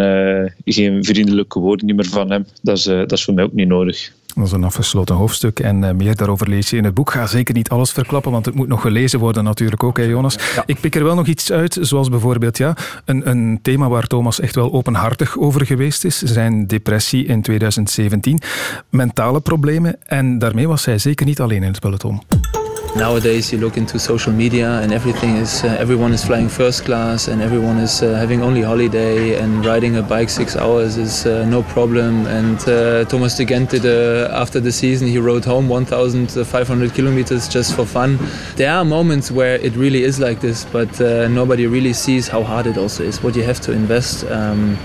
geen 0.66 1.04
vriendelijke 1.04 1.60
woorden 1.60 1.96
meer 1.96 2.06
van 2.06 2.32
hem. 2.32 2.46
Dat 2.62 2.78
is, 2.78 2.84
dat 2.84 3.12
is 3.12 3.24
voor 3.24 3.34
mij 3.34 3.44
ook 3.44 3.54
niet 3.54 3.68
nodig. 3.68 4.12
Dat 4.36 4.46
is 4.46 4.52
een 4.52 4.64
afgesloten 4.64 5.16
hoofdstuk 5.16 5.60
en 5.60 5.84
uh, 5.84 5.92
meer 5.92 6.16
daarover 6.16 6.50
lees 6.50 6.70
je 6.70 6.78
in 6.78 6.84
het 6.84 6.94
boek. 6.94 7.12
Ga 7.12 7.28
zeker 7.28 7.54
niet 7.54 7.70
alles 7.70 7.92
verklappen, 7.92 8.32
want 8.32 8.46
het 8.46 8.56
moet 8.56 8.68
nog 8.68 8.82
gelezen 8.82 9.20
worden 9.20 9.44
natuurlijk 9.44 9.84
ook, 9.84 9.98
hè, 9.98 10.04
Jonas. 10.04 10.38
Ja. 10.56 10.64
Ik 10.66 10.80
pik 10.80 10.96
er 10.96 11.04
wel 11.04 11.16
nog 11.16 11.28
iets 11.28 11.52
uit, 11.52 11.78
zoals 11.82 12.10
bijvoorbeeld 12.10 12.58
ja, 12.58 12.76
een, 13.06 13.30
een 13.30 13.60
thema 13.62 13.90
waar 13.90 14.08
Thomas 14.08 14.40
echt 14.40 14.56
wel 14.56 14.74
openhartig 14.74 15.38
over 15.38 15.66
geweest 15.66 16.06
is, 16.06 16.22
zijn 16.22 16.68
depressie 16.68 17.26
in 17.26 17.42
2017, 17.42 18.40
mentale 18.90 19.40
problemen 19.40 19.96
en 20.04 20.40
daarmee 20.40 20.68
was 20.68 20.86
hij 20.86 20.98
zeker 20.98 21.26
niet 21.26 21.42
alleen 21.42 21.64
in 21.64 21.72
het 21.72 21.80
peloton. 21.80 22.22
Nowadays, 22.96 23.52
you 23.52 23.58
look 23.58 23.76
into 23.76 23.98
social 23.98 24.32
media, 24.32 24.80
and 24.82 24.94
everything 24.94 25.38
is 25.38 25.64
uh, 25.64 25.76
everyone 25.80 26.14
is 26.14 26.24
flying 26.24 26.48
first 26.48 26.86
class, 26.86 27.28
and 27.28 27.42
everyone 27.42 27.78
is 27.78 28.04
uh, 28.04 28.14
having 28.14 28.44
only 28.44 28.62
holiday, 28.62 29.36
and 29.42 29.66
riding 29.66 29.96
a 29.98 30.04
bike 30.04 30.30
six 30.30 30.56
hours 30.56 30.98
is 30.98 31.26
uh, 31.26 31.44
no 31.46 31.64
problem. 31.64 32.28
And 32.28 32.60
uh, 32.70 33.06
Thomas 33.06 33.36
de 33.36 33.46
Gent 33.46 33.72
did 33.72 33.86
after 34.32 34.60
the 34.60 34.72
season, 34.72 35.08
he 35.08 35.18
rode 35.18 35.44
home 35.44 35.70
1,500 35.70 36.94
kilometers 36.94 37.48
just 37.48 37.76
for 37.76 37.84
fun. 37.84 38.20
There 38.58 38.72
are 38.72 38.86
moments 38.86 39.32
where 39.32 39.56
it 39.56 39.76
really 39.76 40.04
is 40.04 40.20
like 40.20 40.40
this, 40.40 40.64
but 40.66 41.02
uh, 41.02 41.28
nobody 41.30 41.66
really 41.66 41.94
sees 41.94 42.28
how 42.28 42.44
hard 42.44 42.68
it 42.68 42.78
also 42.78 43.04
is. 43.04 43.24
What 43.24 43.36
you 43.36 43.44
have 43.44 43.60
to 43.62 43.72
invest. 43.72 44.24
Um, 44.26 44.78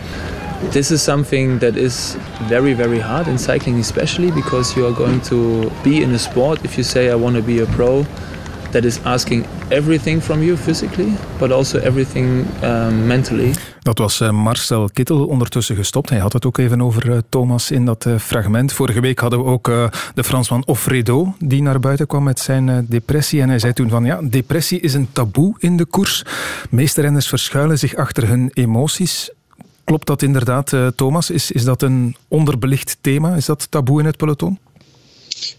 this 0.70 0.90
is 0.90 1.02
something 1.02 1.58
that 1.58 1.76
is 1.76 2.16
very, 2.48 2.74
very 2.74 2.98
hard 2.98 3.28
in 3.28 3.38
cycling, 3.38 3.78
especially 3.78 4.30
because 4.30 4.76
you 4.76 4.86
are 4.86 4.94
going 4.94 5.20
to 5.20 5.70
be 5.82 6.02
in 6.02 6.14
a 6.14 6.18
sport. 6.18 6.64
If 6.64 6.74
you 6.74 6.84
say, 6.84 7.10
I 7.10 7.14
want 7.14 7.36
to 7.36 7.42
be 7.42 7.62
a 7.62 7.66
pro, 7.66 8.04
that 8.72 8.84
is 8.84 8.98
asking 9.04 9.46
everything 9.70 10.22
from 10.22 10.42
you 10.42 10.56
physically, 10.56 11.12
but 11.38 11.52
also 11.52 11.78
everything 11.78 12.46
um, 12.62 13.06
mentally. 13.06 13.52
Dat 13.78 13.98
was 13.98 14.20
uh, 14.20 14.30
Marcel 14.30 14.88
Kittel, 14.92 15.26
ondertussen 15.26 15.76
gestopt. 15.76 16.10
Hij 16.10 16.18
had 16.18 16.32
het 16.32 16.46
ook 16.46 16.58
even 16.58 16.80
over 16.80 17.08
uh, 17.08 17.18
Thomas 17.28 17.70
in 17.70 17.84
dat 17.84 18.04
uh, 18.04 18.18
fragment. 18.18 18.72
Vorige 18.72 19.00
week 19.00 19.18
hadden 19.18 19.38
we 19.38 19.44
ook 19.44 19.64
de 20.14 20.24
Fransman 20.24 20.62
Offredo, 20.66 21.34
die 21.38 21.62
naar 21.62 21.80
buiten 21.80 22.06
kwam 22.06 22.22
met 22.22 22.40
zijn 22.40 22.86
depressie. 22.88 23.40
En 23.40 23.48
hij 23.48 23.58
zei 23.58 23.72
toen 23.72 23.88
van, 23.88 24.04
ja, 24.04 24.20
depressie 24.22 24.80
is 24.80 24.94
een 24.94 25.08
taboe 25.12 25.54
in 25.58 25.76
de 25.76 25.84
koers. 25.84 26.24
meeste 26.70 27.00
renners 27.00 27.28
verschuilen 27.28 27.78
zich 27.78 27.94
achter 27.94 28.28
hun 28.28 28.50
emoties. 28.52 29.30
Klopt 29.88 30.06
dat 30.06 30.22
inderdaad, 30.22 30.72
uh, 30.72 30.86
Thomas? 30.86 31.30
Is, 31.30 31.50
is 31.50 31.64
dat 31.64 31.82
een 31.82 32.16
onderbelicht 32.28 32.98
thema? 33.00 33.34
Is 33.34 33.46
dat 33.46 33.70
taboe 33.70 34.00
in 34.00 34.06
het 34.06 34.16
peloton? 34.16 34.58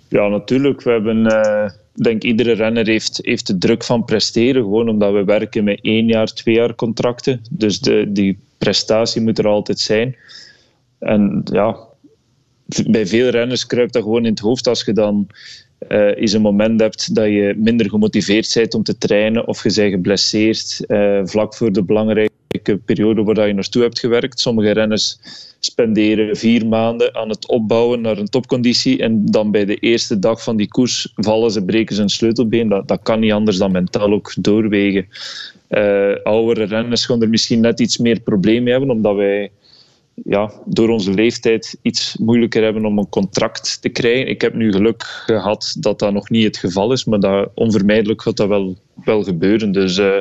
Ja, 0.07 0.27
natuurlijk. 0.27 0.81
We 0.81 0.91
hebben, 0.91 1.17
uh, 1.25 1.69
denk 1.93 2.23
iedere 2.23 2.51
renner 2.51 2.87
heeft, 2.87 3.19
heeft 3.21 3.47
de 3.47 3.57
druk 3.57 3.83
van 3.83 4.05
presteren. 4.05 4.61
Gewoon 4.61 4.89
omdat 4.89 5.13
we 5.13 5.23
werken 5.23 5.63
met 5.63 5.79
één 5.81 6.07
jaar, 6.07 6.27
twee 6.27 6.55
jaar 6.55 6.75
contracten. 6.75 7.41
Dus 7.51 7.79
de, 7.79 8.05
die 8.07 8.37
prestatie 8.57 9.21
moet 9.21 9.39
er 9.39 9.47
altijd 9.47 9.79
zijn. 9.79 10.15
En 10.99 11.41
ja, 11.43 11.77
bij 12.87 13.07
veel 13.07 13.29
renners 13.29 13.65
kruipt 13.65 13.93
dat 13.93 14.03
gewoon 14.03 14.25
in 14.25 14.31
het 14.31 14.39
hoofd 14.39 14.67
als 14.67 14.83
je 14.83 14.93
dan 14.93 15.27
uh, 15.89 16.21
eens 16.21 16.33
een 16.33 16.41
moment 16.41 16.79
hebt 16.79 17.15
dat 17.15 17.25
je 17.25 17.53
minder 17.57 17.89
gemotiveerd 17.89 18.51
bent 18.53 18.73
om 18.73 18.83
te 18.83 18.97
trainen 18.97 19.47
of 19.47 19.63
je 19.63 19.73
bent 19.75 19.91
geblesseerd 19.91 20.85
vlak 21.23 21.55
voor 21.55 21.71
de 21.71 21.83
belangrijke 21.83 22.37
periode 22.85 23.23
waar 23.23 23.47
je 23.47 23.53
naartoe 23.53 23.81
hebt 23.81 23.99
gewerkt. 23.99 24.39
Sommige 24.39 24.71
renners 24.71 25.19
spenderen 25.59 26.37
vier 26.37 26.67
maanden 26.67 27.15
aan 27.15 27.29
het 27.29 27.47
opbouwen 27.47 28.01
naar 28.01 28.17
een 28.17 28.29
topconditie 28.29 29.01
en 29.01 29.25
dan 29.25 29.51
bij 29.51 29.65
de 29.65 29.75
eerste 29.75 30.19
dag 30.19 30.43
van 30.43 30.57
die 30.57 30.67
koers 30.67 31.11
vallen 31.15 31.51
ze, 31.51 31.65
breken 31.65 31.95
ze 31.95 32.01
een 32.01 32.09
sleutelbeen. 32.09 32.69
Dat, 32.69 32.87
dat 32.87 32.99
kan 33.03 33.19
niet 33.19 33.31
anders 33.31 33.57
dan 33.57 33.71
mentaal 33.71 34.11
ook 34.11 34.33
doorwegen. 34.39 35.07
Uh, 35.69 36.15
oudere 36.23 36.65
renners 36.65 37.05
gaan 37.05 37.21
er 37.21 37.29
misschien 37.29 37.59
net 37.59 37.79
iets 37.79 37.97
meer 37.97 38.19
probleem 38.19 38.63
mee 38.63 38.71
hebben, 38.71 38.91
omdat 38.91 39.15
wij 39.15 39.51
ja, 40.23 40.51
door 40.65 40.89
onze 40.89 41.13
leeftijd 41.13 41.77
iets 41.81 42.17
moeilijker 42.17 42.63
hebben 42.63 42.85
om 42.85 42.97
een 42.97 43.09
contract 43.09 43.81
te 43.81 43.89
krijgen. 43.89 44.27
Ik 44.27 44.41
heb 44.41 44.53
nu 44.53 44.71
geluk 44.71 45.03
gehad 45.03 45.75
dat 45.79 45.99
dat 45.99 46.13
nog 46.13 46.29
niet 46.29 46.43
het 46.43 46.57
geval 46.57 46.91
is, 46.91 47.05
maar 47.05 47.19
dat, 47.19 47.49
onvermijdelijk 47.53 48.21
gaat 48.21 48.37
dat 48.37 48.47
wel, 48.47 48.77
wel 49.03 49.23
gebeuren. 49.23 49.71
Dus 49.71 49.97
uh, 49.97 50.17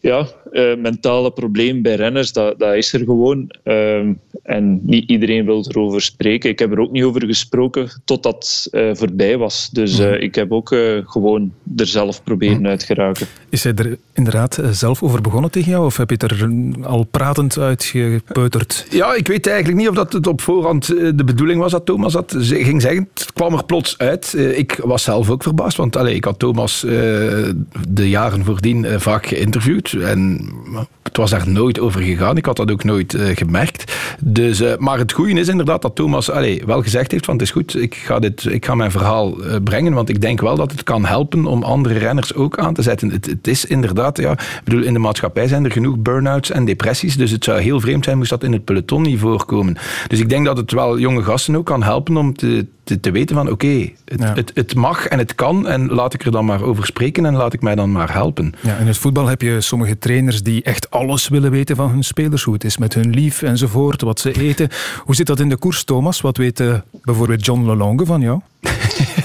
ja, 0.00 0.26
uh, 0.52 0.76
mentale 0.76 1.30
probleem 1.30 1.82
bij 1.82 1.94
renners, 1.94 2.32
dat, 2.32 2.58
dat 2.58 2.74
is 2.74 2.92
er 2.92 3.00
gewoon. 3.00 3.50
Uh, 3.64 4.08
en 4.42 4.80
niet 4.82 5.10
iedereen 5.10 5.44
wil 5.44 5.64
erover 5.68 6.00
spreken. 6.00 6.50
Ik 6.50 6.58
heb 6.58 6.72
er 6.72 6.78
ook 6.78 6.90
niet 6.90 7.02
over 7.02 7.26
gesproken 7.26 8.02
totdat 8.04 8.34
het 8.34 8.80
uh, 8.80 8.94
voorbij 8.94 9.38
was. 9.38 9.70
Dus 9.72 9.98
uh, 9.98 10.22
ik 10.22 10.34
heb 10.34 10.52
ook 10.52 10.74
gewoon 11.04 11.52
er 11.76 11.86
zelf 11.86 12.22
proberen 12.22 12.66
uit 12.66 12.82
geraken. 12.82 13.26
Is 13.48 13.64
hij 13.64 13.74
er 13.74 13.98
inderdaad 14.14 14.60
zelf 14.70 15.02
over 15.02 15.20
begonnen 15.20 15.50
tegen 15.50 15.70
jou? 15.70 15.84
Of 15.84 15.96
heb 15.96 16.10
je 16.10 16.16
het 16.18 16.30
er 16.30 16.50
al 16.82 17.04
pratend 17.04 17.58
uitgepeuterd? 17.58 18.86
Ja, 18.90 19.14
ik 19.14 19.26
weet 19.26 19.46
eigenlijk 19.46 19.78
niet 19.78 19.88
of 19.88 19.94
dat 19.94 20.12
het 20.12 20.26
op 20.26 20.40
voorhand 20.40 20.86
de 20.86 21.24
bedoeling 21.24 21.60
was 21.60 21.72
dat 21.72 21.86
Thomas 21.86 22.12
dat 22.12 22.34
ging 22.38 22.82
zeggen. 22.82 23.08
Het 23.14 23.32
kwam 23.32 23.54
er 23.54 23.64
plots 23.64 23.98
uit. 23.98 24.34
ik 24.54 24.80
was 24.82 25.02
zelf 25.02 25.30
ook 25.30 25.42
verbaasd, 25.42 25.76
want 25.76 25.96
allez, 25.96 26.14
ik 26.14 26.24
had 26.24 26.38
Thomas 26.38 26.80
de 27.88 28.08
jaren 28.08 28.44
voordien 28.44 29.00
vaak 29.00 29.26
geïnterviewd. 29.26 29.89
En 29.94 30.48
het 31.02 31.16
was 31.16 31.30
daar 31.30 31.48
nooit 31.48 31.80
over 31.80 32.00
gegaan. 32.00 32.36
Ik 32.36 32.46
had 32.46 32.56
dat 32.56 32.70
ook 32.70 32.84
nooit 32.84 33.14
uh, 33.14 33.36
gemerkt. 33.36 33.96
Dus, 34.20 34.60
uh, 34.60 34.76
maar 34.76 34.98
het 34.98 35.12
goede 35.12 35.40
is 35.40 35.48
inderdaad 35.48 35.82
dat 35.82 35.94
Thomas 35.94 36.30
allez, 36.30 36.62
wel 36.64 36.82
gezegd 36.82 37.10
heeft 37.12 37.24
van 37.24 37.34
het 37.34 37.42
is 37.42 37.50
goed, 37.50 37.76
ik 37.76 37.94
ga, 37.94 38.18
dit, 38.18 38.44
ik 38.44 38.64
ga 38.64 38.74
mijn 38.74 38.90
verhaal 38.90 39.44
uh, 39.44 39.56
brengen, 39.64 39.92
want 39.92 40.08
ik 40.08 40.20
denk 40.20 40.40
wel 40.40 40.56
dat 40.56 40.70
het 40.70 40.82
kan 40.82 41.04
helpen 41.04 41.46
om 41.46 41.62
andere 41.62 41.98
renners 41.98 42.34
ook 42.34 42.58
aan 42.58 42.74
te 42.74 42.82
zetten. 42.82 43.10
Het, 43.10 43.26
het 43.26 43.46
is 43.46 43.64
inderdaad, 43.64 44.18
ja, 44.18 44.32
ik 44.32 44.60
bedoel, 44.64 44.82
in 44.82 44.92
de 44.92 44.98
maatschappij 44.98 45.48
zijn 45.48 45.64
er 45.64 45.72
genoeg 45.72 45.98
burn-outs 45.98 46.50
en 46.50 46.64
depressies, 46.64 47.16
dus 47.16 47.30
het 47.30 47.44
zou 47.44 47.60
heel 47.60 47.80
vreemd 47.80 48.04
zijn 48.04 48.16
moest 48.16 48.30
dat 48.30 48.42
in 48.42 48.52
het 48.52 48.64
peloton 48.64 49.02
niet 49.02 49.18
voorkomen. 49.18 49.76
Dus 50.06 50.20
ik 50.20 50.28
denk 50.28 50.44
dat 50.44 50.56
het 50.56 50.72
wel 50.72 50.98
jonge 50.98 51.22
gasten 51.22 51.56
ook 51.56 51.66
kan 51.66 51.82
helpen 51.82 52.16
om 52.16 52.36
te, 52.36 52.66
te, 52.90 53.00
te 53.00 53.10
weten 53.10 53.36
van 53.36 53.50
oké, 53.50 53.90
het, 54.04 54.34
het, 54.34 54.50
het 54.54 54.74
mag 54.74 55.06
en 55.06 55.18
het 55.18 55.34
kan 55.34 55.68
en 55.68 55.88
laat 55.88 56.14
ik 56.14 56.24
er 56.24 56.30
dan 56.30 56.44
maar 56.44 56.62
over 56.62 56.86
spreken 56.86 57.26
en 57.26 57.34
laat 57.34 57.52
ik 57.52 57.62
mij 57.62 57.74
dan 57.74 57.92
maar 57.92 58.12
helpen. 58.12 58.54
Ja, 58.60 58.76
in 58.76 58.86
het 58.86 58.98
voetbal 58.98 59.26
heb 59.26 59.42
je 59.42 59.60
sommige 59.60 59.98
trainers 59.98 60.42
die 60.42 60.62
echt 60.62 60.90
alles 60.90 61.28
willen 61.28 61.50
weten 61.50 61.76
van 61.76 61.90
hun 61.90 62.04
spelers, 62.04 62.42
hoe 62.42 62.54
het 62.54 62.64
is 62.64 62.78
met 62.78 62.94
hun 62.94 63.10
lief 63.10 63.42
enzovoort, 63.42 64.00
wat 64.00 64.20
ze 64.20 64.32
eten. 64.32 64.68
Hoe 65.04 65.14
zit 65.14 65.26
dat 65.26 65.40
in 65.40 65.48
de 65.48 65.56
koers, 65.56 65.84
Thomas? 65.84 66.20
Wat 66.20 66.36
weet 66.36 66.60
uh, 66.60 66.78
bijvoorbeeld 67.02 67.44
John 67.44 67.66
Lelonge 67.66 68.06
van 68.06 68.20
jou? 68.20 68.40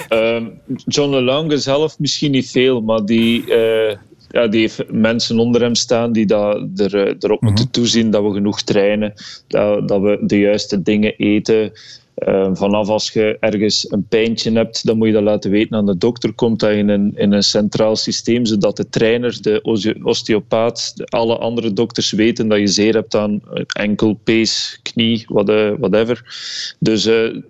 uh, 0.09 0.47
John 0.95 1.09
Lelonge 1.09 1.57
zelf 1.57 1.99
misschien 1.99 2.31
niet 2.31 2.51
veel, 2.51 2.81
maar 2.81 3.05
die, 3.05 3.45
uh, 3.47 3.95
ja, 4.29 4.47
die 4.47 4.59
heeft 4.59 4.91
mensen 4.91 5.39
onder 5.39 5.61
hem 5.61 5.75
staan 5.75 6.11
die 6.11 6.25
dat 6.25 6.57
er, 6.75 6.95
erop 6.95 7.21
mm 7.21 7.27
-hmm. 7.27 7.47
moeten 7.47 7.69
toezien 7.69 8.11
dat 8.11 8.23
we 8.23 8.31
genoeg 8.31 8.61
trainen, 8.61 9.13
dat, 9.47 9.87
dat 9.87 10.01
we 10.01 10.19
de 10.21 10.39
juiste 10.39 10.81
dingen 10.81 11.15
eten. 11.15 11.71
Uh, 12.15 12.49
vanaf 12.53 12.87
als 12.87 13.11
je 13.11 13.37
ergens 13.39 13.91
een 13.91 14.07
pijntje 14.07 14.51
hebt, 14.51 14.85
dan 14.85 14.97
moet 14.97 15.07
je 15.07 15.13
dat 15.13 15.23
laten 15.23 15.51
weten 15.51 15.77
aan 15.77 15.85
de 15.85 15.97
dokter. 15.97 16.33
Komt 16.33 16.59
dat 16.59 16.71
in 16.71 16.89
een, 16.89 17.13
in 17.15 17.31
een 17.31 17.43
centraal 17.43 17.95
systeem, 17.95 18.45
zodat 18.45 18.77
de 18.77 18.89
trainer, 18.89 19.41
de 19.41 19.59
osteopaat, 20.03 20.93
alle 21.05 21.37
andere 21.37 21.73
dokters 21.73 22.11
weten 22.11 22.47
dat 22.47 22.59
je 22.59 22.67
zeer 22.67 22.93
hebt 22.93 23.15
aan 23.15 23.41
enkel, 23.67 24.19
pees, 24.23 24.79
knie, 24.81 25.25
whatever. 25.27 26.23
Dus 26.79 27.05
uh, 27.05 27.41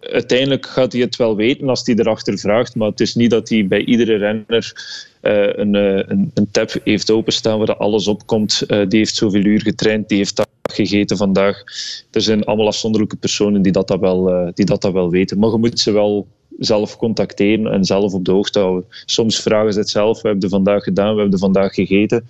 uiteindelijk 0.00 0.66
gaat 0.66 0.92
hij 0.92 1.00
het 1.00 1.16
wel 1.16 1.36
weten 1.36 1.68
als 1.68 1.82
hij 1.84 1.94
erachter 1.94 2.38
vraagt, 2.38 2.74
maar 2.74 2.88
het 2.88 3.00
is 3.00 3.14
niet 3.14 3.30
dat 3.30 3.48
hij 3.48 3.66
bij 3.66 3.84
iedere 3.84 4.16
renner 4.16 4.72
een, 5.20 5.74
een, 5.74 6.30
een, 6.34 6.48
tab 6.50 6.70
heeft 6.84 7.10
openstaan 7.10 7.58
waar 7.58 7.76
alles 7.76 8.08
op 8.08 8.26
komt. 8.26 8.64
Die 8.68 8.98
heeft 8.98 9.14
zoveel 9.14 9.44
uur 9.44 9.60
getraind, 9.60 10.08
die 10.08 10.18
heeft 10.18 10.36
dat 10.36 10.48
gegeten 10.74 11.16
vandaag. 11.16 11.62
Er 12.10 12.20
zijn 12.20 12.44
allemaal 12.44 12.66
afzonderlijke 12.66 13.16
personen 13.16 13.62
die 13.62 13.72
dat, 13.72 13.88
dat, 13.88 14.00
wel, 14.00 14.30
uh, 14.30 14.48
die 14.54 14.64
dat, 14.64 14.82
dat 14.82 14.92
wel 14.92 15.10
weten. 15.10 15.38
Maar 15.38 15.50
je 15.50 15.58
moet 15.58 15.80
ze 15.80 15.92
wel 15.92 16.26
zelf 16.58 16.96
contacteren 16.96 17.72
en 17.72 17.84
zelf 17.84 18.12
op 18.12 18.24
de 18.24 18.32
hoogte 18.32 18.58
houden. 18.58 18.88
Soms 19.04 19.40
vragen 19.40 19.72
ze 19.72 19.78
het 19.78 19.88
zelf. 19.88 20.22
We 20.22 20.28
hebben 20.28 20.44
het 20.44 20.54
vandaag 20.54 20.82
gedaan, 20.82 21.14
we 21.14 21.20
hebben 21.20 21.30
het 21.30 21.40
vandaag 21.40 21.74
gegeten. 21.74 22.26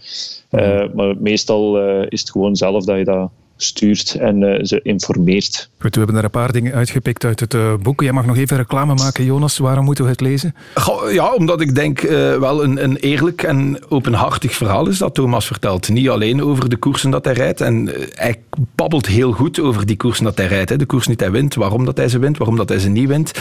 maar 0.94 1.16
meestal 1.18 1.78
is 2.02 2.20
het 2.20 2.30
gewoon 2.30 2.56
zelf 2.56 2.84
dat 2.84 2.98
je 2.98 3.04
dat 3.04 3.30
stuurt 3.62 4.14
en 4.14 4.40
uh, 4.40 4.58
ze 4.62 4.80
informeert. 4.82 5.70
Goed, 5.78 5.94
we 5.94 6.00
hebben 6.00 6.18
er 6.18 6.24
een 6.24 6.30
paar 6.30 6.52
dingen 6.52 6.74
uitgepikt 6.74 7.24
uit 7.24 7.40
het 7.40 7.54
uh, 7.54 7.74
boek. 7.82 8.00
Jij 8.00 8.12
mag 8.12 8.26
nog 8.26 8.36
even 8.36 8.56
reclame 8.56 8.94
maken, 8.94 9.24
Jonas. 9.24 9.58
Waarom 9.58 9.84
moeten 9.84 10.04
we 10.04 10.10
het 10.10 10.20
lezen? 10.20 10.54
Goh, 10.74 11.12
ja, 11.12 11.34
omdat 11.34 11.60
ik 11.60 11.74
denk 11.74 12.02
uh, 12.02 12.10
wel 12.36 12.64
een, 12.64 12.82
een, 12.82 12.96
eerlijk 12.96 13.42
en 13.42 13.78
openhartig 13.88 14.54
verhaal 14.54 14.88
is 14.88 14.98
dat 14.98 15.14
Thomas 15.14 15.46
vertelt. 15.46 15.88
Niet 15.88 16.08
alleen 16.08 16.42
over 16.42 16.68
de 16.68 16.76
koersen 16.76 17.10
dat 17.10 17.24
hij 17.24 17.34
rijdt. 17.34 17.60
En 17.60 17.90
hij 18.14 18.36
babbelt 18.74 19.06
heel 19.06 19.32
goed 19.32 19.60
over 19.60 19.86
die 19.86 19.96
koersen 19.96 20.24
dat 20.24 20.36
hij 20.36 20.46
rijdt. 20.46 20.70
Hè. 20.70 20.76
De 20.76 20.86
koers 20.86 21.06
niet 21.06 21.20
hij 21.20 21.30
wint, 21.30 21.54
waarom 21.54 21.84
dat 21.84 21.96
hij 21.96 22.08
ze 22.08 22.18
wint, 22.18 22.38
waarom 22.38 22.56
dat 22.56 22.68
hij 22.68 22.78
ze 22.78 22.88
niet 22.88 23.08
wint. 23.08 23.32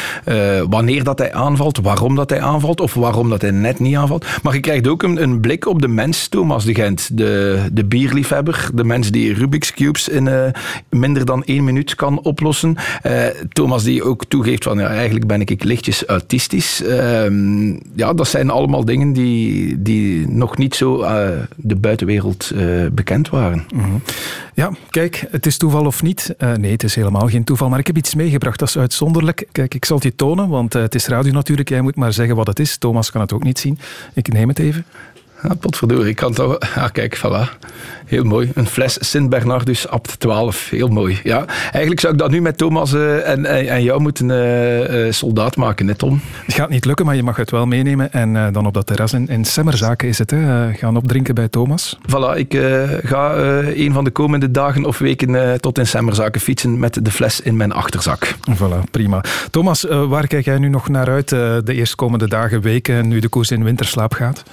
wanneer 0.69 1.03
dat 1.03 1.19
hij 1.19 1.33
aanvalt, 1.33 1.79
waarom 1.81 2.15
dat 2.15 2.29
hij 2.29 2.41
aanvalt 2.41 2.81
of 2.81 2.93
waarom 2.93 3.29
dat 3.29 3.41
hij 3.41 3.51
net 3.51 3.79
niet 3.79 3.95
aanvalt. 3.95 4.25
Maar 4.43 4.53
je 4.53 4.59
krijgt 4.59 4.87
ook 4.87 5.03
een, 5.03 5.21
een 5.21 5.39
blik 5.39 5.67
op 5.67 5.81
de 5.81 5.87
mens, 5.87 6.27
Thomas 6.27 6.65
de 6.65 6.75
Gent. 6.75 7.17
De, 7.17 7.63
de 7.71 7.85
bierliefhebber, 7.85 8.69
de 8.73 8.83
mens 8.83 9.11
die 9.11 9.33
Rubik's 9.33 9.73
Cubes 9.73 10.08
in 10.09 10.25
uh, 10.25 10.45
minder 10.89 11.25
dan 11.25 11.43
één 11.43 11.63
minuut 11.63 11.95
kan 11.95 12.21
oplossen. 12.21 12.75
Uh, 13.05 13.25
Thomas 13.49 13.83
die 13.83 14.03
ook 14.03 14.25
toegeeft 14.25 14.63
van 14.63 14.79
ja, 14.79 14.87
eigenlijk 14.87 15.27
ben 15.27 15.41
ik 15.41 15.63
lichtjes 15.63 16.05
autistisch. 16.05 16.81
Uh, 16.81 17.75
ja, 17.95 18.13
dat 18.13 18.27
zijn 18.27 18.49
allemaal 18.49 18.85
dingen 18.85 19.13
die, 19.13 19.81
die 19.81 20.29
nog 20.29 20.57
niet 20.57 20.75
zo 20.75 20.97
de 21.55 21.75
buitenwereld 21.75 22.51
bekend 22.91 23.29
waren. 23.29 23.65
-hmm. 23.75 24.01
Ja, 24.53 24.71
kijk, 24.89 25.25
het 25.31 25.45
is 25.45 25.57
toeval 25.57 25.85
of 25.85 26.01
niet? 26.01 26.35
nee, 26.57 26.71
het 26.71 26.83
is 26.83 26.95
helemaal 26.95 27.27
geen 27.27 27.43
toeval. 27.43 27.69
Maar 27.69 27.79
ik 27.79 27.87
heb 27.87 27.97
iets 27.97 28.15
meegebracht, 28.15 28.59
dat 28.59 28.67
is 28.67 28.77
uitzonderlijk. 28.77 29.47
Kijk, 29.51 29.73
ik 29.73 29.85
zal 29.85 29.95
het 29.95 30.05
je 30.05 30.15
tonen, 30.15 30.47
want 30.47 30.73
het 30.73 30.95
is 30.95 31.07
radio 31.07 31.31
natuurlijk. 31.31 31.69
Jij 31.69 31.81
moet 31.81 31.95
maar 31.95 32.13
zeggen 32.13 32.35
wat 32.35 32.47
het 32.47 32.59
is. 32.59 32.77
Thomas 32.77 33.11
kan 33.11 33.21
het 33.21 33.33
ook 33.33 33.43
niet 33.43 33.59
zien. 33.59 33.79
Ik 34.13 34.33
neem 34.33 34.47
het 34.47 34.59
even. 34.59 34.85
Ja, 35.43 35.53
potverdorie, 35.59 36.09
ik 36.09 36.15
kan 36.15 36.29
het 36.29 36.39
al... 36.39 36.59
Ah, 36.59 36.89
kijk, 36.91 37.17
voilà. 37.17 37.67
Heel 38.05 38.23
mooi. 38.23 38.51
Een 38.53 38.67
fles 38.67 38.97
Sint 38.99 39.29
Bernardus 39.29 39.87
Abt 39.87 40.19
12. 40.19 40.69
Heel 40.69 40.87
mooi. 40.87 41.19
Ja, 41.23 41.45
eigenlijk 41.61 41.99
zou 41.99 42.13
ik 42.13 42.19
dat 42.19 42.31
nu 42.31 42.41
met 42.41 42.57
Thomas 42.57 42.93
uh, 42.93 43.29
en, 43.29 43.45
en, 43.45 43.83
jou 43.83 44.01
moeten 44.01 44.29
uh, 44.29 45.05
uh, 45.05 45.11
soldaat 45.11 45.55
maken, 45.55 45.85
net 45.85 45.97
Tom. 45.97 46.21
Het 46.45 46.55
gaat 46.55 46.69
niet 46.69 46.85
lukken, 46.85 47.05
maar 47.05 47.15
je 47.15 47.23
mag 47.23 47.35
het 47.35 47.51
wel 47.51 47.65
meenemen. 47.65 48.11
En 48.11 48.53
dan 48.53 48.65
op 48.65 48.73
dat 48.73 48.85
terras 48.85 49.13
in, 49.13 49.27
in 49.27 49.45
Semmerzaken 49.45 50.07
is 50.07 50.17
het, 50.17 50.31
hè. 50.31 50.73
gaan 50.73 50.97
opdrinken 50.97 51.35
bij 51.35 51.47
Thomas. 51.47 51.97
Voilà, 52.07 52.37
ik 52.37 52.53
ga 53.03 53.37
een 53.75 53.93
van 53.93 54.03
de 54.03 54.11
komende 54.11 54.51
dagen 54.51 54.85
of 54.85 54.97
weken 54.97 55.61
tot 55.61 55.77
in 55.77 55.87
Semmerzaken 55.87 56.41
fietsen 56.41 56.79
met 56.79 57.05
de 57.05 57.11
fles 57.11 57.41
in 57.41 57.57
mijn 57.57 57.71
achterzak. 57.71 58.35
Voilà, 58.51 58.89
prima. 58.91 59.23
Thomas, 59.51 59.85
waar 60.07 60.27
kijk 60.27 60.45
jij 60.45 60.57
nu 60.57 60.69
nog 60.69 60.89
naar 60.89 61.09
uit 61.09 61.29
de 61.29 61.63
eerstkomende 61.65 62.27
dagen, 62.27 62.61
weken, 62.61 63.07
nu 63.07 63.19
de 63.19 63.29
koers 63.29 63.51
in 63.51 63.63
winterslaap 63.63 64.13
gaat? 64.13 64.43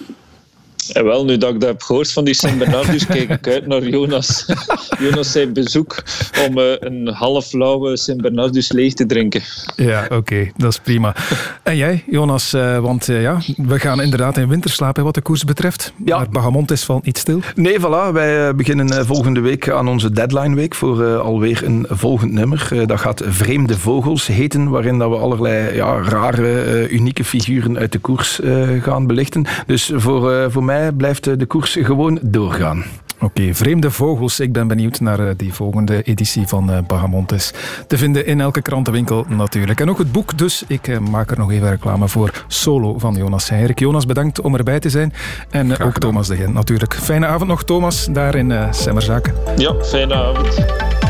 En 0.93 1.05
wel, 1.05 1.25
nu 1.25 1.37
dat 1.37 1.55
ik 1.55 1.61
dat 1.61 1.69
heb 1.69 1.83
gehoord 1.83 2.13
van 2.13 2.25
die 2.25 2.35
Sint 2.35 2.59
Bernardus, 2.59 3.07
kijk 3.17 3.31
ik 3.31 3.49
uit 3.49 3.67
naar 3.67 3.83
Jonas. 3.83 4.47
Jonas 4.99 5.33
zijn 5.33 5.53
bezoek 5.53 6.03
om 6.47 6.59
uh, 6.59 6.65
een 6.79 7.09
half 7.09 7.53
lauwe 7.53 7.97
Sint 7.97 8.21
Bernardus 8.21 8.73
leeg 8.73 8.95
te 8.95 9.07
drinken. 9.07 9.43
Ja, 9.77 10.05
oké, 10.05 10.15
okay, 10.15 10.53
dat 10.57 10.71
is 10.71 10.79
prima. 10.79 11.15
En 11.63 11.77
jij, 11.77 12.05
Jonas, 12.11 12.55
uh, 12.55 12.79
want 12.79 13.09
uh, 13.09 13.23
ja, 13.23 13.39
we 13.57 13.79
gaan 13.79 14.03
inderdaad 14.03 14.37
in 14.37 14.49
winterslaap 14.49 14.97
wat 14.97 15.15
de 15.15 15.21
koers 15.21 15.45
betreft. 15.45 15.93
Ja. 16.05 16.17
Maar 16.17 16.29
Bahamontes 16.29 16.85
valt 16.85 17.05
niet 17.05 17.19
stil. 17.19 17.41
Nee, 17.55 17.79
voilà, 17.81 18.13
wij 18.13 18.55
beginnen 18.55 19.07
volgende 19.07 19.41
week 19.41 19.71
aan 19.71 19.89
onze 19.89 20.11
deadline 20.11 20.55
week 20.55 20.75
voor 20.75 21.17
alweer 21.17 21.65
een 21.65 21.87
volgend 21.89 22.33
nummer. 22.33 22.87
dat 22.87 23.01
gaat 23.01 23.23
Vreemde 23.27 23.79
Vogels 23.79 24.27
heten, 24.27 24.69
waarin 24.69 24.99
dat 24.99 25.11
we 25.11 25.17
allerlei 25.17 25.75
ja, 25.75 26.03
rare, 26.03 26.89
unieke 26.89 27.25
figuren 27.25 27.79
uit 27.79 27.93
de 27.93 27.99
koers 27.99 28.41
gaan 28.81 29.07
belichten. 29.07 29.45
Dus 29.67 29.93
voor, 29.95 30.51
voor 30.51 30.65
mij 30.65 30.76
blijft 30.97 31.39
de 31.39 31.47
koers 31.47 31.77
gewoon 31.81 32.19
doorgaan. 32.23 32.85
Oké, 33.21 33.25
okay, 33.25 33.55
vreemde 33.55 33.91
vogels. 33.91 34.41
Ik 34.41 34.53
ben 34.53 34.69
benieuwd 34.69 35.01
naar 35.01 35.37
die 35.37 35.55
volgende 35.55 36.03
editie 36.03 36.47
van 36.47 36.85
Bahamontes. 36.87 37.53
Te 37.87 37.99
vinden 37.99 38.27
in 38.27 38.41
elke 38.41 38.63
krantenwinkel 38.63 39.25
natuurlijk. 39.29 39.81
En 39.81 39.91
ook 39.91 39.99
het 39.99 40.13
boek, 40.13 40.39
dus 40.39 40.65
ik 40.67 41.01
maak 41.01 41.31
er 41.31 41.39
nog 41.39 41.51
even 41.51 41.71
reclame 41.71 42.09
voor. 42.09 42.45
Solo 42.47 42.99
van 42.99 43.15
Jonas 43.15 43.49
Heirik. 43.49 43.79
Jonas, 43.79 44.07
bedankt 44.07 44.41
om 44.41 44.55
erbij 44.55 44.81
te 44.81 44.91
zijn. 44.91 45.13
En 45.51 45.67
Graag 45.67 45.87
ook 45.87 45.95
gedaan. 45.95 46.11
Thomas 46.11 46.27
de 46.27 46.37
Gent 46.37 46.55
natuurlijk. 46.55 46.95
Fijne 46.95 47.27
avond 47.27 47.49
nog, 47.49 47.65
Thomas, 47.65 48.07
daar 48.11 48.35
in 48.35 48.53
Semmerzaken. 48.71 49.35
Ja, 49.57 49.75
fijne 49.83 50.15
avond. 50.15 51.06